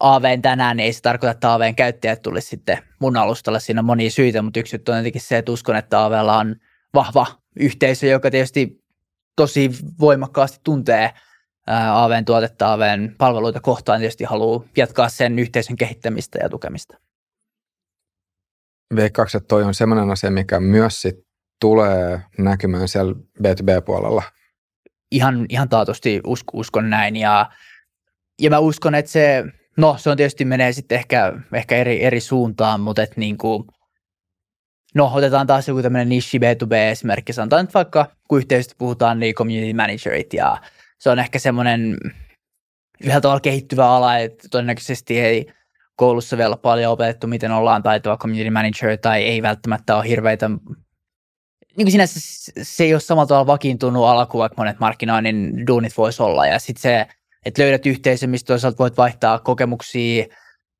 AVn 0.00 0.42
tänään, 0.42 0.76
niin 0.76 0.84
ei 0.84 0.92
se 0.92 1.00
tarkoita, 1.00 1.30
että 1.30 1.54
AVn 1.54 1.74
käyttäjät 1.74 2.22
tulisi 2.22 2.48
sitten 2.48 2.78
mun 2.98 3.16
alustalle. 3.16 3.60
Siinä 3.60 3.80
on 3.80 3.84
monia 3.84 4.10
syitä, 4.10 4.42
mutta 4.42 4.60
yksi 4.60 4.76
on 4.88 4.96
jotenkin 4.96 5.20
se, 5.20 5.38
että 5.38 5.52
uskon, 5.52 5.76
että 5.76 6.04
AVlla 6.04 6.38
on 6.38 6.56
vahva 6.94 7.26
yhteisö, 7.56 8.06
joka 8.06 8.30
tietysti 8.30 8.82
tosi 9.36 9.70
voimakkaasti 10.00 10.60
tuntee 10.64 11.10
AVn 11.92 12.24
tuotetta, 12.24 12.72
AVn 12.72 13.14
palveluita 13.18 13.60
kohtaan 13.60 14.00
tietysti 14.00 14.24
haluaa 14.24 14.64
jatkaa 14.76 15.08
sen 15.08 15.38
yhteisön 15.38 15.76
kehittämistä 15.76 16.38
ja 16.42 16.48
tukemista. 16.48 16.96
Veikkaako, 18.96 19.30
että 19.34 19.48
toi 19.48 19.62
on 19.62 19.74
sellainen 19.74 20.10
asia, 20.10 20.30
mikä 20.30 20.60
myös 20.60 21.02
sit 21.02 21.16
tulee 21.60 22.22
näkymään 22.38 22.88
siellä 22.88 23.14
B2B-puolella? 23.42 24.22
Ihan, 25.10 25.46
ihan 25.48 25.68
taatusti 25.68 26.20
usk, 26.26 26.54
uskon 26.54 26.90
näin 26.90 27.16
ja, 27.16 27.50
ja 28.40 28.50
mä 28.50 28.58
uskon, 28.58 28.94
että 28.94 29.10
se, 29.10 29.44
no 29.76 29.96
se 29.98 30.10
on 30.10 30.16
tietysti 30.16 30.44
menee 30.44 30.72
sitten 30.72 30.98
ehkä, 30.98 31.32
ehkä 31.52 31.76
eri, 31.76 32.04
eri 32.04 32.20
suuntaan, 32.20 32.80
mutta 32.80 33.02
että 33.02 33.20
niin 33.20 33.38
kuin, 33.38 33.64
no 34.94 35.10
otetaan 35.14 35.46
taas 35.46 35.68
joku 35.68 35.82
tämmöinen 35.82 36.08
niche 36.08 36.38
B2B-esimerkki, 36.38 37.32
sanotaan 37.32 37.64
nyt 37.64 37.74
vaikka 37.74 38.06
kun 38.28 38.38
yhteisöstä 38.38 38.74
puhutaan, 38.78 39.18
niin 39.18 39.34
community 39.34 39.72
managerit 39.72 40.34
ja 40.34 40.56
se 40.98 41.10
on 41.10 41.18
ehkä 41.18 41.38
semmoinen 41.38 41.96
yhä 43.04 43.20
tavalla 43.20 43.40
kehittyvä 43.40 43.86
ala, 43.86 44.18
että 44.18 44.48
todennäköisesti 44.50 45.20
ei 45.20 45.52
koulussa 45.96 46.38
vielä 46.38 46.56
paljon 46.56 46.92
opetettu, 46.92 47.26
miten 47.26 47.52
ollaan 47.52 47.82
taitava 47.82 48.16
community 48.16 48.50
manager 48.50 48.98
tai 48.98 49.22
ei 49.22 49.42
välttämättä 49.42 49.96
ole 49.96 50.08
hirveitä 50.08 50.50
niin 51.76 51.84
kuin 51.84 51.92
sinänsä 51.92 52.20
se 52.62 52.84
ei 52.84 52.94
ole 52.94 53.00
samalla 53.00 53.26
tavalla 53.26 53.46
vakiintunut 53.46 54.04
ala 54.04 54.26
kuin 54.26 54.40
vaikka 54.40 54.60
monet 54.60 54.80
markkinoinnin 54.80 55.66
duunit 55.66 55.96
voisi 55.96 56.22
olla. 56.22 56.46
Ja 56.46 56.58
sitten 56.58 56.82
se, 56.82 57.06
että 57.46 57.62
löydät 57.62 57.86
yhteisön, 57.86 58.30
mistä 58.30 58.46
toisaalta 58.46 58.78
voit 58.78 58.96
vaihtaa 58.96 59.38
kokemuksia, 59.38 60.26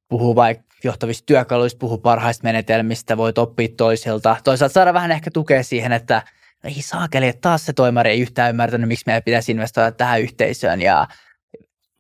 puhua 0.09 0.35
vaikka 0.35 0.65
johtavista 0.85 1.27
työkaluista, 1.27 1.79
puhua 1.79 1.99
parhaista 1.99 2.45
menetelmistä, 2.45 3.17
voit 3.17 3.39
oppia 3.39 3.69
toisilta. 3.77 4.37
Toisaalta 4.45 4.73
saada 4.73 4.95
vähän 4.95 5.13
ehkä 5.13 5.31
tukea 5.31 5.63
siihen, 5.63 5.93
että 5.93 6.23
ei 6.65 6.83
saakeli, 6.83 7.29
että 7.29 7.41
taas 7.41 7.67
se 7.67 7.73
toimari 7.73 8.11
ei 8.11 8.21
yhtään 8.21 8.51
ymmärtänyt, 8.51 8.89
miksi 8.89 9.05
meidän 9.07 9.23
pitäisi 9.23 9.53
investoida 9.53 9.93
tähän 9.93 10.23
yhteisöön 10.23 10.83
ja 10.83 11.09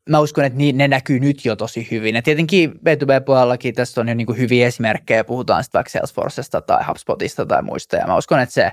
mä 0.08 0.20
uskon, 0.20 0.44
että 0.44 0.58
ne 0.72 0.88
näkyy 0.88 1.20
nyt 1.20 1.44
jo 1.44 1.56
tosi 1.56 1.88
hyvin. 1.90 2.14
Ja 2.14 2.22
tietenkin 2.22 2.70
B2B-puolellakin 2.70 3.74
tästä 3.74 4.00
on 4.00 4.08
jo 4.08 4.14
niin 4.14 4.36
hyviä 4.38 4.66
esimerkkejä, 4.66 5.24
puhutaan 5.24 5.64
sitten 5.64 5.78
vaikka 5.78 5.90
Salesforcesta 5.90 6.60
tai 6.60 6.84
HubSpotista 6.88 7.46
tai 7.46 7.62
muista, 7.62 7.96
ja 7.96 8.06
mä 8.06 8.16
uskon, 8.16 8.40
että 8.40 8.52
se 8.52 8.72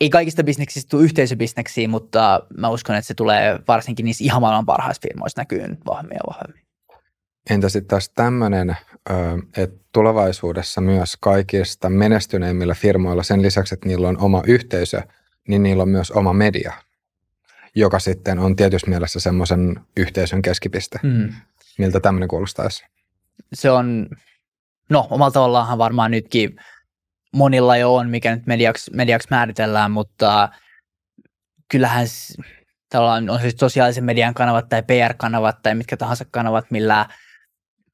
ei 0.00 0.10
kaikista 0.10 0.44
bisneksistä 0.44 0.90
tule 0.90 1.02
yhteisöbisneksiä, 1.02 1.88
mutta 1.88 2.40
mä 2.56 2.68
uskon, 2.68 2.96
että 2.96 3.08
se 3.08 3.14
tulee 3.14 3.58
varsinkin 3.68 4.04
niissä 4.04 4.24
ihan 4.24 4.40
maailman 4.40 4.66
parhaissa 4.66 5.00
firmoissa 5.02 5.40
näkyy 5.40 5.60
vahvemmin 5.86 6.14
ja 6.16 6.32
vahvemmin. 6.34 6.62
Entä 7.50 7.68
sitten 7.68 7.88
taas 7.88 8.08
tämmöinen, 8.08 8.76
että 9.56 9.84
tulevaisuudessa 9.92 10.80
myös 10.80 11.16
kaikista 11.20 11.88
menestyneimmillä 11.88 12.74
firmoilla 12.74 13.22
sen 13.22 13.42
lisäksi, 13.42 13.74
että 13.74 13.88
niillä 13.88 14.08
on 14.08 14.18
oma 14.18 14.42
yhteisö, 14.46 15.02
niin 15.48 15.62
niillä 15.62 15.82
on 15.82 15.88
myös 15.88 16.10
oma 16.10 16.32
media, 16.32 16.72
joka 17.74 17.98
sitten 17.98 18.38
on 18.38 18.56
tietysti 18.56 18.90
mielessä 18.90 19.20
semmoisen 19.20 19.80
yhteisön 19.96 20.42
keskipiste. 20.42 20.98
Mm. 21.02 21.32
Miltä 21.78 22.00
tämmöinen 22.00 22.28
kuulostaisi? 22.28 22.84
Se 23.54 23.70
on, 23.70 24.08
no 24.90 25.06
omalla 25.10 25.30
tavallaan 25.30 25.78
varmaan 25.78 26.10
nytkin 26.10 26.56
monilla 27.36 27.76
jo 27.76 27.94
on, 27.94 28.10
mikä 28.10 28.34
nyt 28.34 28.46
mediaksi, 28.46 28.90
mediaksi 28.94 29.28
määritellään, 29.30 29.90
mutta 29.90 30.48
kyllähän 31.70 32.06
on 33.30 33.40
siis 33.40 33.54
sosiaalisen 33.60 34.04
median 34.04 34.34
kanavat 34.34 34.68
tai 34.68 34.82
PR-kanavat 34.82 35.62
tai 35.62 35.74
mitkä 35.74 35.96
tahansa 35.96 36.24
kanavat, 36.30 36.70
millä 36.70 37.06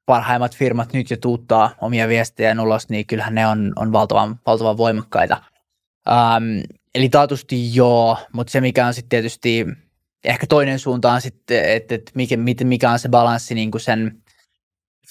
parhaimmat 0.06 0.56
firmat 0.56 0.92
nyt 0.92 1.10
jo 1.10 1.16
tuuttaa 1.16 1.74
omia 1.80 2.08
viestejä 2.08 2.62
ulos, 2.62 2.88
niin 2.88 3.06
kyllähän 3.06 3.34
ne 3.34 3.46
on, 3.46 3.72
on 3.76 3.92
valtavan, 3.92 4.40
valtavan 4.46 4.76
voimakkaita. 4.76 5.42
Um, 6.10 6.62
eli 6.94 7.08
taatusti 7.08 7.74
joo, 7.74 8.18
mutta 8.32 8.50
se 8.50 8.60
mikä 8.60 8.86
on 8.86 8.94
sitten 8.94 9.08
tietysti 9.08 9.66
ehkä 10.24 10.46
toinen 10.46 10.78
suunta 10.78 11.12
on 11.12 11.20
sitten, 11.20 11.72
että, 11.72 11.94
että 11.94 12.12
mikä, 12.14 12.36
mikä 12.64 12.90
on 12.90 12.98
se 12.98 13.08
balanssi 13.08 13.54
niin 13.54 13.70
kuin 13.70 13.80
sen 13.80 14.22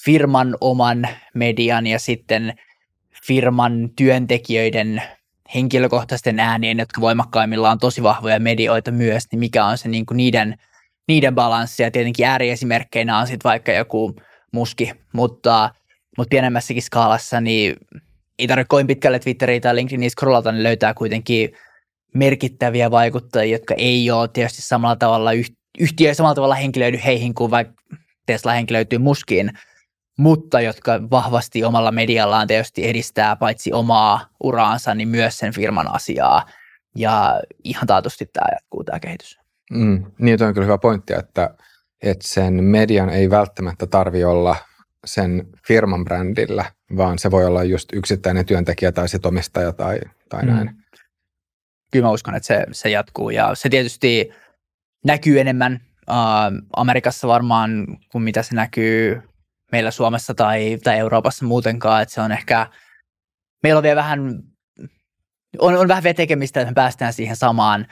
firman 0.04 0.56
oman 0.60 1.08
median 1.34 1.86
ja 1.86 1.98
sitten 1.98 2.54
firman 3.26 3.90
työntekijöiden 3.96 5.02
henkilökohtaisten 5.54 6.40
äänien, 6.40 6.78
jotka 6.78 7.00
voimakkaimmillaan 7.00 7.72
on 7.72 7.78
tosi 7.78 8.02
vahvoja 8.02 8.40
medioita 8.40 8.90
myös, 8.90 9.24
niin 9.32 9.40
mikä 9.40 9.64
on 9.64 9.78
se 9.78 9.88
niin 9.88 10.06
kuin 10.06 10.16
niiden 10.16 10.58
niiden 11.08 11.34
balanssia. 11.34 11.90
Tietenkin 11.90 12.26
ääriesimerkkeinä 12.26 13.18
on 13.18 13.26
sitten 13.26 13.48
vaikka 13.48 13.72
joku 13.72 14.16
muski, 14.52 14.92
mutta, 15.12 15.70
mutta 16.18 16.30
pienemmässäkin 16.30 16.82
skaalassa 16.82 17.40
niin 17.40 17.76
ei 18.38 18.46
tarvitse 18.46 18.68
kovin 18.68 18.86
pitkälle 18.86 19.18
Twitteriä 19.18 19.60
tai 19.60 19.74
LinkedInia 19.74 20.10
scrollata, 20.10 20.52
niin 20.52 20.62
löytää 20.62 20.94
kuitenkin 20.94 21.52
merkittäviä 22.14 22.90
vaikuttajia, 22.90 23.52
jotka 23.52 23.74
ei 23.74 24.10
ole 24.10 24.28
tietysti 24.28 24.62
samalla 24.62 24.96
tavalla 24.96 25.30
yhtiö 25.78 26.08
ei 26.08 26.14
samalla 26.14 26.34
tavalla 26.34 26.54
henkilöidy 26.54 27.00
heihin 27.04 27.34
kuin 27.34 27.50
vaikka 27.50 27.74
Tesla 28.26 28.52
henkilöityy 28.52 28.98
muskiin, 28.98 29.50
mutta 30.18 30.60
jotka 30.60 31.00
vahvasti 31.10 31.64
omalla 31.64 31.92
mediallaan 31.92 32.46
tietysti 32.46 32.88
edistää 32.88 33.36
paitsi 33.36 33.72
omaa 33.72 34.26
uraansa, 34.42 34.94
niin 34.94 35.08
myös 35.08 35.38
sen 35.38 35.54
firman 35.54 35.94
asiaa. 35.94 36.46
Ja 36.96 37.42
ihan 37.64 37.86
taatusti 37.86 38.30
tämä 38.32 38.46
jatkuu 38.52 38.84
tämä 38.84 39.00
kehitys. 39.00 39.38
Mm, 39.70 40.04
niin, 40.18 40.42
on 40.42 40.54
kyllä 40.54 40.64
hyvä 40.64 40.78
pointti, 40.78 41.12
että, 41.12 41.54
että 42.02 42.28
sen 42.28 42.64
median 42.64 43.10
ei 43.10 43.30
välttämättä 43.30 43.86
tarvi 43.86 44.24
olla 44.24 44.56
sen 45.06 45.48
firman 45.66 46.04
brändillä, 46.04 46.64
vaan 46.96 47.18
se 47.18 47.30
voi 47.30 47.44
olla 47.44 47.64
just 47.64 47.88
yksittäinen 47.92 48.46
työntekijä 48.46 48.92
tai 48.92 49.08
sit 49.08 49.26
omistaja 49.26 49.72
tai, 49.72 50.00
tai 50.28 50.42
mm. 50.42 50.48
näin. 50.48 50.70
Kyllä 51.92 52.06
mä 52.06 52.12
uskon, 52.12 52.34
että 52.34 52.46
se, 52.46 52.66
se 52.72 52.90
jatkuu 52.90 53.30
ja 53.30 53.54
se 53.54 53.68
tietysti 53.68 54.30
näkyy 55.04 55.40
enemmän 55.40 55.80
äh, 56.10 56.16
Amerikassa 56.76 57.28
varmaan 57.28 57.86
kuin 58.12 58.24
mitä 58.24 58.42
se 58.42 58.54
näkyy 58.54 59.22
meillä 59.72 59.90
Suomessa 59.90 60.34
tai, 60.34 60.78
tai 60.84 60.98
Euroopassa 60.98 61.44
muutenkaan, 61.44 62.02
että 62.02 62.14
se 62.14 62.20
on 62.20 62.32
ehkä, 62.32 62.66
meillä 63.62 63.78
on 63.78 63.82
vielä 63.82 63.96
vähän, 63.96 64.42
on, 65.58 65.76
on 65.76 65.88
vähän 65.88 66.02
vielä 66.02 66.14
tekemistä, 66.14 66.60
että 66.60 66.70
me 66.70 66.74
päästään 66.74 67.12
siihen 67.12 67.36
samaan, 67.36 67.86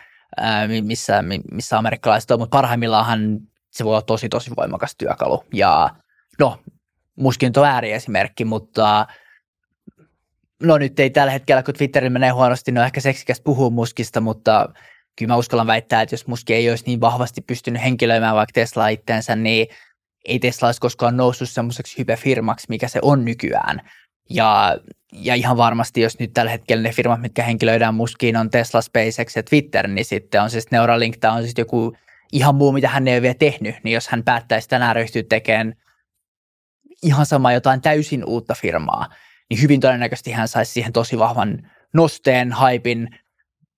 missä, 0.83 1.25
missä 1.53 1.79
amerikkalaiset 1.79 2.31
on, 2.31 2.39
mutta 2.39 2.57
parhaimmillaan 2.57 3.41
se 3.71 3.85
voi 3.85 3.91
olla 3.91 4.03
tosi 4.03 4.29
tosi 4.29 4.51
voimakas 4.57 4.97
työkalu. 4.99 5.45
Ja 5.55 5.91
no, 6.39 6.59
muskin 7.17 7.53
on 7.57 7.65
ääriesimerkki, 7.65 8.45
mutta 8.45 9.07
no 10.63 10.79
nyt 10.79 11.01
ei 11.01 11.11
tällä 11.11 11.33
hetkellä, 11.33 11.63
kun 11.63 11.75
Twitterillä 11.75 12.11
menee 12.11 12.31
huonosti, 12.31 12.71
on 12.71 12.85
ehkä 12.85 13.01
seksikäs 13.01 13.41
puhua 13.41 13.71
muskista, 13.71 14.21
mutta 14.21 14.69
kyllä 15.19 15.33
mä 15.33 15.37
uskallan 15.37 15.67
väittää, 15.67 16.03
että 16.03 16.15
jos 16.15 16.27
muski 16.27 16.55
ei 16.55 16.71
olisi 16.71 16.85
niin 16.87 17.01
vahvasti 17.01 17.41
pystynyt 17.41 17.83
henkilöimään 17.83 18.37
vaikka 18.37 18.53
Tesla 18.53 18.89
itteensä, 18.89 19.37
niin 19.37 19.67
ei 20.25 20.39
Tesla 20.39 20.69
olisi 20.69 20.81
koskaan 20.81 21.17
noussut 21.17 21.49
semmoiseksi 21.49 21.99
hypefirmaksi, 21.99 22.67
mikä 22.69 22.89
se 22.89 22.99
on 23.03 23.25
nykyään. 23.25 23.81
Ja, 24.31 24.77
ja 25.13 25.35
ihan 25.35 25.57
varmasti, 25.57 26.01
jos 26.01 26.19
nyt 26.19 26.35
tällä 26.35 26.51
hetkellä 26.51 26.83
ne 26.83 26.93
firmat, 26.93 27.21
mitkä 27.21 27.43
henkilöidään 27.43 27.95
muskiin, 27.95 28.37
on 28.37 28.51
Tesla, 28.51 28.81
SpaceX 28.81 29.37
ja 29.37 29.43
Twitter, 29.43 29.89
niin 29.89 30.05
sitten 30.05 30.43
on 30.43 30.51
siis 30.51 30.71
Neuralink 30.71 31.17
tai 31.17 31.31
on 31.31 31.43
siis 31.43 31.55
joku 31.59 31.97
ihan 32.33 32.55
muu, 32.55 32.73
mitä 32.73 32.89
hän 32.89 33.09
ei 33.09 33.15
ole 33.15 33.23
vielä 33.23 33.35
tehnyt, 33.35 33.75
niin 33.83 33.95
jos 33.95 34.09
hän 34.09 34.25
päättäisi 34.25 34.69
tänään 34.69 34.97
ryhtyä 34.97 35.23
tekemään 35.29 35.75
ihan 37.03 37.27
sama 37.27 37.53
jotain 37.53 37.81
täysin 37.81 38.25
uutta 38.25 38.55
firmaa, 38.55 39.07
niin 39.51 39.63
hyvin 39.63 39.81
todennäköisesti 39.81 40.33
hän 40.33 40.49
saisi 40.49 40.73
siihen 40.73 40.93
tosi 40.93 41.19
vahvan 41.19 41.71
nosteen, 41.93 42.53
haipin, 42.53 43.09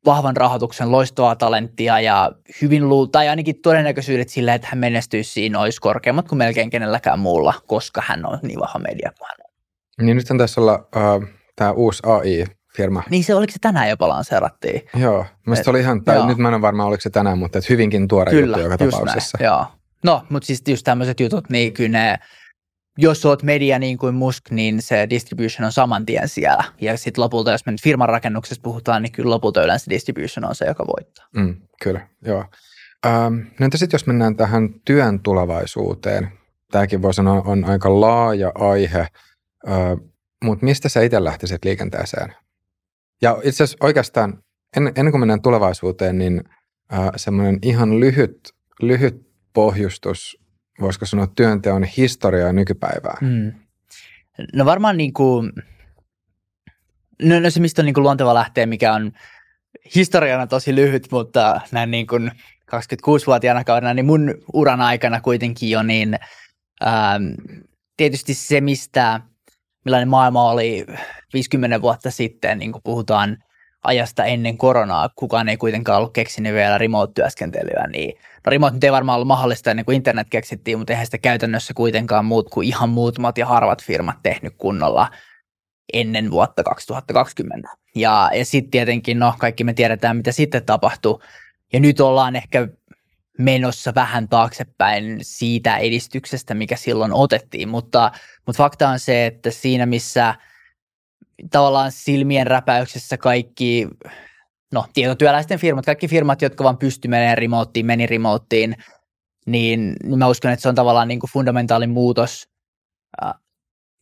vahvan 0.07 0.37
rahoituksen, 0.37 0.93
loistavaa 0.93 1.37
talenttia 1.37 2.01
ja 2.01 2.33
hyvin 2.63 2.89
luu, 2.89 3.07
tai 3.07 3.29
ainakin 3.29 3.63
todennäköisyydet 3.63 4.29
sillä, 4.29 4.55
että 4.55 4.69
hän 4.71 4.79
menestyisi 4.79 5.31
siinä 5.31 5.61
olisi 5.61 5.81
korkeammat 5.81 6.29
kuin 6.29 6.39
melkein 6.39 6.71
kenelläkään 6.71 7.19
muulla, 7.19 7.55
koska 7.67 8.03
hän 8.07 8.27
on 8.27 8.39
niin 8.43 8.61
vahva 8.61 8.79
media 8.79 9.13
kuin 9.19 9.29
hän 9.29 9.37
on. 9.45 10.07
Niin 10.07 10.17
nythän 10.17 10.39
tässä 10.39 10.61
olla 10.61 10.75
uh, 10.75 11.29
tämä 11.57 11.73
uusi 11.73 12.03
AI-firma. 12.07 13.03
Niin 13.11 13.25
se, 13.25 13.35
oliko 13.35 13.53
se 13.53 13.59
tänään 13.61 13.89
jopa 13.89 14.09
lanseerattiin? 14.09 14.83
Joo, 14.97 15.27
mielestäni 15.47 15.71
oli 15.71 15.81
ihan, 15.81 16.05
tai 16.05 16.17
joo. 16.17 16.27
nyt 16.27 16.39
mä 16.39 16.49
en 16.49 16.55
ole 16.55 16.63
varma, 16.63 16.85
oliko 16.85 17.01
se 17.01 17.11
tänään, 17.11 17.39
mutta 17.39 17.59
et 17.59 17.69
hyvinkin 17.69 18.09
tuore 18.09 18.31
Kyllä, 18.31 18.57
juttu 18.57 18.61
joka 18.61 18.79
tapauksessa. 18.79 19.39
Näin, 19.41 19.47
joo. 19.47 19.67
No, 20.05 20.23
mutta 20.29 20.47
siis 20.47 20.63
just 20.69 20.85
tämmöiset 20.85 21.21
jutut, 21.21 21.51
niin 21.51 21.73
kyllä 21.73 21.99
ne 21.99 22.19
jos 22.99 23.27
olet 23.27 23.43
media 23.43 23.79
niin 23.79 23.99
kuin 23.99 24.15
Musk, 24.15 24.51
niin 24.51 24.83
se 24.83 25.07
distribution 25.11 25.67
on 25.67 25.73
saman 25.73 26.07
tien 26.07 26.29
siellä. 26.29 26.65
Ja 26.81 26.97
sitten 26.97 27.25
lopulta, 27.25 27.53
jos 27.53 27.67
me 27.67 27.73
nyt 27.73 27.83
firman 27.83 28.09
rakennuksesta 28.09 28.63
puhutaan, 28.63 29.03
niin 29.03 29.13
kyllä 29.13 29.31
lopulta 29.31 29.65
yleensä 29.65 29.91
distribution 29.91 30.45
on 30.45 30.55
se, 30.55 30.67
joka 30.67 30.87
voittaa. 30.87 31.27
Mm, 31.37 31.57
kyllä, 31.83 32.09
joo. 32.23 32.45
Ähm, 33.07 33.35
no 33.61 33.65
entä 33.65 33.77
sitten 33.77 33.95
jos 33.95 34.07
mennään 34.07 34.37
tähän 34.37 34.69
työn 34.85 35.21
tulevaisuuteen? 35.21 36.29
Tämäkin 36.71 37.03
voi 37.03 37.15
sanoa 37.15 37.43
on 37.45 37.65
aika 37.65 38.01
laaja 38.01 38.53
aihe, 38.55 39.01
äh, 39.01 39.09
mutta 40.45 40.65
mistä 40.65 40.89
sä 40.89 41.01
itse 41.01 41.25
lähtisit 41.25 41.65
liikenteeseen? 41.65 42.35
Ja 43.23 43.39
itse 43.43 43.65
asiassa 43.65 43.85
oikeastaan 43.87 44.43
en, 44.77 44.93
ennen 44.97 45.13
kuin 45.13 45.21
mennään 45.21 45.43
tulevaisuuteen, 45.43 46.19
niin 46.19 46.45
äh, 46.93 47.11
semmoinen 47.17 47.59
ihan 47.63 48.01
lyhyt, 48.01 48.39
lyhyt 48.83 49.33
pohjustus 49.53 50.42
voisiko 50.81 51.07
sanoa, 51.07 51.27
työnteon 51.27 51.85
historiaa 51.85 52.53
nykypäivää? 52.53 53.19
Mm. 53.21 53.53
No 54.55 54.65
varmaan 54.65 54.97
niin 54.97 55.13
kuin, 55.13 55.53
no, 57.23 57.41
no 57.41 57.51
se 57.51 57.61
mistä 57.61 57.83
on 57.83 57.87
niin 57.87 57.95
kuin 57.95 58.05
luonteva 58.05 58.35
lähteä, 58.35 58.67
mikä 58.67 58.93
on 58.93 59.13
historiana 59.95 60.47
tosi 60.47 60.75
lyhyt, 60.75 61.09
mutta 61.11 61.61
näin 61.73 61.91
niin 61.91 62.07
kuin 62.07 62.31
26-vuotiaana 62.77 63.65
kaudena, 63.65 63.95
niin 63.95 64.07
mun 64.07 64.35
uran 64.53 64.81
aikana 64.81 65.21
kuitenkin 65.21 65.71
jo 65.71 65.83
niin 65.83 66.19
ähm, 66.87 67.25
tietysti 67.97 68.35
se, 68.35 68.61
mistä 68.61 69.21
millainen 69.85 70.09
maailma 70.09 70.51
oli 70.51 70.87
50 71.35 71.83
vuotta 71.83 72.11
sitten, 72.11 72.59
niin 72.59 72.73
kuin 72.73 72.83
puhutaan 72.85 73.39
ajasta 73.85 74.25
ennen 74.25 74.59
koronaa, 74.59 75.09
kukaan 75.17 75.49
ei 75.49 75.57
kuitenkaan 75.57 75.99
ollut 75.99 76.13
keksinyt 76.13 76.55
vielä 76.55 76.79
remote-työskentelyä, 76.79 77.87
niin 77.87 78.19
no 78.19 78.51
remote 78.51 78.75
nyt 78.75 78.85
ei 78.85 78.93
varmaan 78.93 79.17
ollut 79.17 79.29
mahdollista 79.29 79.71
ennen 79.71 79.85
kuin 79.85 79.97
internet 79.97 80.27
keksittiin, 80.31 80.79
mutta 80.79 80.93
eihän 80.93 81.07
sitä 81.07 81.19
käytännössä 81.19 81.75
kuitenkaan 81.75 82.25
muut 82.25 82.51
kuin 82.51 82.69
ihan 82.69 82.89
muutamat 82.89 83.39
ja 83.39 83.47
harvat 83.47 83.83
firmat 83.83 84.17
tehnyt 84.23 84.55
kunnolla 84.59 85.09
ennen 85.93 86.31
vuotta 86.31 86.63
2020. 86.63 87.69
Ja, 87.95 88.31
ja 88.35 88.45
sitten 88.45 88.71
tietenkin, 88.71 89.19
no 89.19 89.35
kaikki 89.39 89.65
me 89.65 89.75
tiedetään, 89.75 90.17
mitä 90.17 90.33
sitten 90.33 90.65
tapahtui. 90.65 91.19
Ja 91.73 91.81
nyt 91.81 92.01
ollaan 92.01 92.37
ehkä 92.37 92.69
menossa 93.39 93.95
vähän 93.95 94.29
taaksepäin 94.29 95.19
siitä 95.23 95.77
edistyksestä, 95.77 96.55
mikä 96.55 96.77
silloin 96.77 97.13
otettiin, 97.13 97.69
mutta, 97.69 98.13
mutta 98.47 98.63
fakta 98.63 98.89
on 98.89 98.99
se, 98.99 99.27
että 99.27 99.51
siinä 99.51 99.87
missä– 99.87 100.35
tavallaan 101.51 101.93
silmien 101.93 102.47
räpäyksessä 102.47 103.19
kaikki, 103.19 103.89
no 104.73 104.85
tietotyöläisten 104.95 105.59
firmat, 105.59 105.87
kaikki 105.87 106.09
firmat, 106.09 106.43
jotka 106.43 106.65
vaan 106.65 106.79
pysty 106.79 107.09
menemään 107.09 107.39
remoottiin, 107.39 107.87
meni 107.87 108.07
remoottiin, 108.07 108.77
niin, 109.47 109.97
niin 110.05 110.19
mä 110.19 110.27
uskon, 110.27 110.51
että 110.51 110.63
se 110.63 110.69
on 110.69 110.75
tavallaan 110.75 111.09
niin 111.09 111.21
kuin 111.21 111.31
fundamentaali 111.31 111.87
muutos 111.87 112.49
äh, 113.25 113.35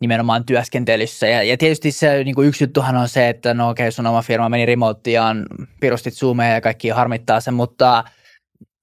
nimenomaan 0.01 0.45
työskentelyssä. 0.45 1.27
Ja, 1.27 1.43
ja 1.43 1.57
tietysti 1.57 1.93
se 1.93 2.25
niin 2.25 2.35
kuin 2.35 2.49
yksi 2.49 2.64
juttuhan 2.64 2.97
on 2.97 3.09
se, 3.09 3.29
että 3.29 3.55
no 3.55 3.71
okei, 3.71 3.85
okay, 3.85 3.93
sun 3.93 4.07
oma 4.07 4.23
firma 4.23 4.49
meni 4.49 4.66
remoottiin 4.66 5.14
ja 5.14 5.35
pirustit 5.81 6.14
Zoomia 6.14 6.49
ja 6.49 6.61
kaikki 6.61 6.88
harmittaa 6.88 7.40
sen, 7.40 7.55
mutta, 7.55 8.05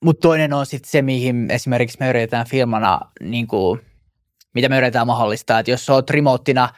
mutta 0.04 0.22
toinen 0.22 0.54
on 0.54 0.66
sitten 0.66 0.92
se, 0.92 1.02
mihin 1.02 1.52
esimerkiksi 1.52 1.98
me 2.00 2.10
yritetään 2.10 2.48
firmana, 2.48 3.00
niin 3.20 3.48
kuin, 3.48 3.82
mitä 4.54 4.70
me 4.70 4.78
yritetään 4.78 5.08
mahdollistaa, 5.08 5.60
että 5.60 5.72
jos 5.72 5.86
sä 5.86 5.94
oot 5.94 6.10
remoottina– 6.10 6.70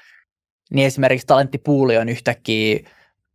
niin 0.70 0.88
esimerkiksi 0.88 1.28
talenttipuuli 1.28 1.98
on 1.98 2.10
yhtäkkiä, 2.10 2.80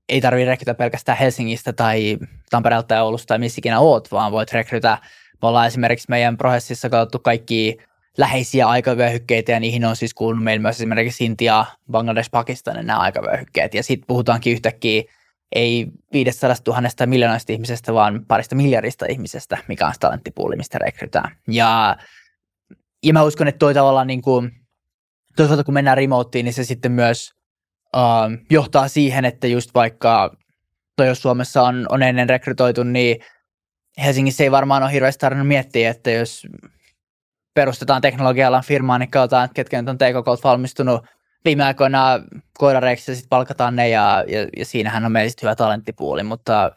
ei 0.08 0.20
tarvitse 0.20 0.50
rekrytä 0.50 0.74
pelkästään 0.74 1.18
Helsingistä 1.18 1.72
tai 1.72 2.18
Tampereelta 2.50 2.86
tai 2.88 3.02
Oulusta 3.02 3.26
tai 3.26 3.38
missä 3.38 3.58
ikinä 3.58 3.80
oot, 3.80 4.12
vaan 4.12 4.32
voit 4.32 4.52
rekrytä. 4.52 4.98
Me 5.42 5.48
ollaan 5.48 5.66
esimerkiksi 5.66 6.06
meidän 6.08 6.36
prosessissa 6.36 6.90
katsottu 6.90 7.18
kaikki 7.18 7.76
läheisiä 8.18 8.68
aikavyöhykkeitä 8.68 9.52
ja 9.52 9.60
niihin 9.60 9.84
on 9.84 9.96
siis 9.96 10.14
kuulunut 10.14 10.44
meillä 10.44 10.62
myös 10.62 10.76
esimerkiksi 10.76 11.24
Intia, 11.24 11.64
Bangladesh, 11.90 12.30
Pakistan 12.30 12.86
nämä 12.86 12.98
aikavyöhykkeet. 12.98 13.74
Ja 13.74 13.82
sitten 13.82 14.06
puhutaankin 14.06 14.52
yhtäkkiä 14.52 15.02
ei 15.54 15.86
500 16.12 16.54
000 16.66 17.06
miljoonasta 17.06 17.52
ihmisestä, 17.52 17.94
vaan 17.94 18.24
parista 18.28 18.54
miljardista 18.54 19.06
ihmisestä, 19.08 19.58
mikä 19.68 19.86
on 19.86 19.92
talenttipuuli, 20.00 20.56
mistä 20.56 20.78
rekrytään. 20.78 21.36
Ja, 21.48 21.96
ja 23.02 23.12
mä 23.12 23.22
uskon, 23.22 23.48
että 23.48 23.58
toi 23.58 23.74
tavallaan 23.74 24.06
niin 24.06 24.22
kuin– 24.22 24.50
toisaalta 25.36 25.64
kun 25.64 25.74
mennään 25.74 25.96
remoteen, 25.96 26.44
niin 26.44 26.54
se 26.54 26.64
sitten 26.64 26.92
myös 26.92 27.32
uh, 27.96 28.44
johtaa 28.50 28.88
siihen, 28.88 29.24
että 29.24 29.46
just 29.46 29.70
vaikka 29.74 30.36
toi 30.96 31.06
jos 31.06 31.22
Suomessa 31.22 31.62
on, 31.62 31.86
on 31.88 32.02
ennen 32.02 32.28
rekrytoitu, 32.28 32.82
niin 32.82 33.16
Helsingissä 34.04 34.44
ei 34.44 34.50
varmaan 34.50 34.82
ole 34.82 34.92
hirveästi 34.92 35.20
tarvinnut 35.20 35.48
miettiä, 35.48 35.90
että 35.90 36.10
jos 36.10 36.46
perustetaan 37.54 38.02
teknologialan 38.02 38.64
firmaa, 38.64 38.98
niin 38.98 39.10
katsotaan, 39.10 39.48
ketkä 39.54 39.82
nyt 39.82 39.88
on 39.88 39.98
TKK 39.98 40.44
valmistunut. 40.44 41.06
Viime 41.44 41.64
aikoina 41.64 42.20
koirareiksi 42.58 43.10
ja 43.10 43.14
sitten 43.14 43.28
palkataan 43.28 43.76
ne 43.76 43.88
ja, 43.88 44.24
ja, 44.28 44.48
ja 44.56 44.64
siinähän 44.64 45.04
on 45.04 45.12
meillä 45.12 45.32
hyvä 45.42 45.54
talenttipuoli, 45.54 46.22
mutta 46.22 46.70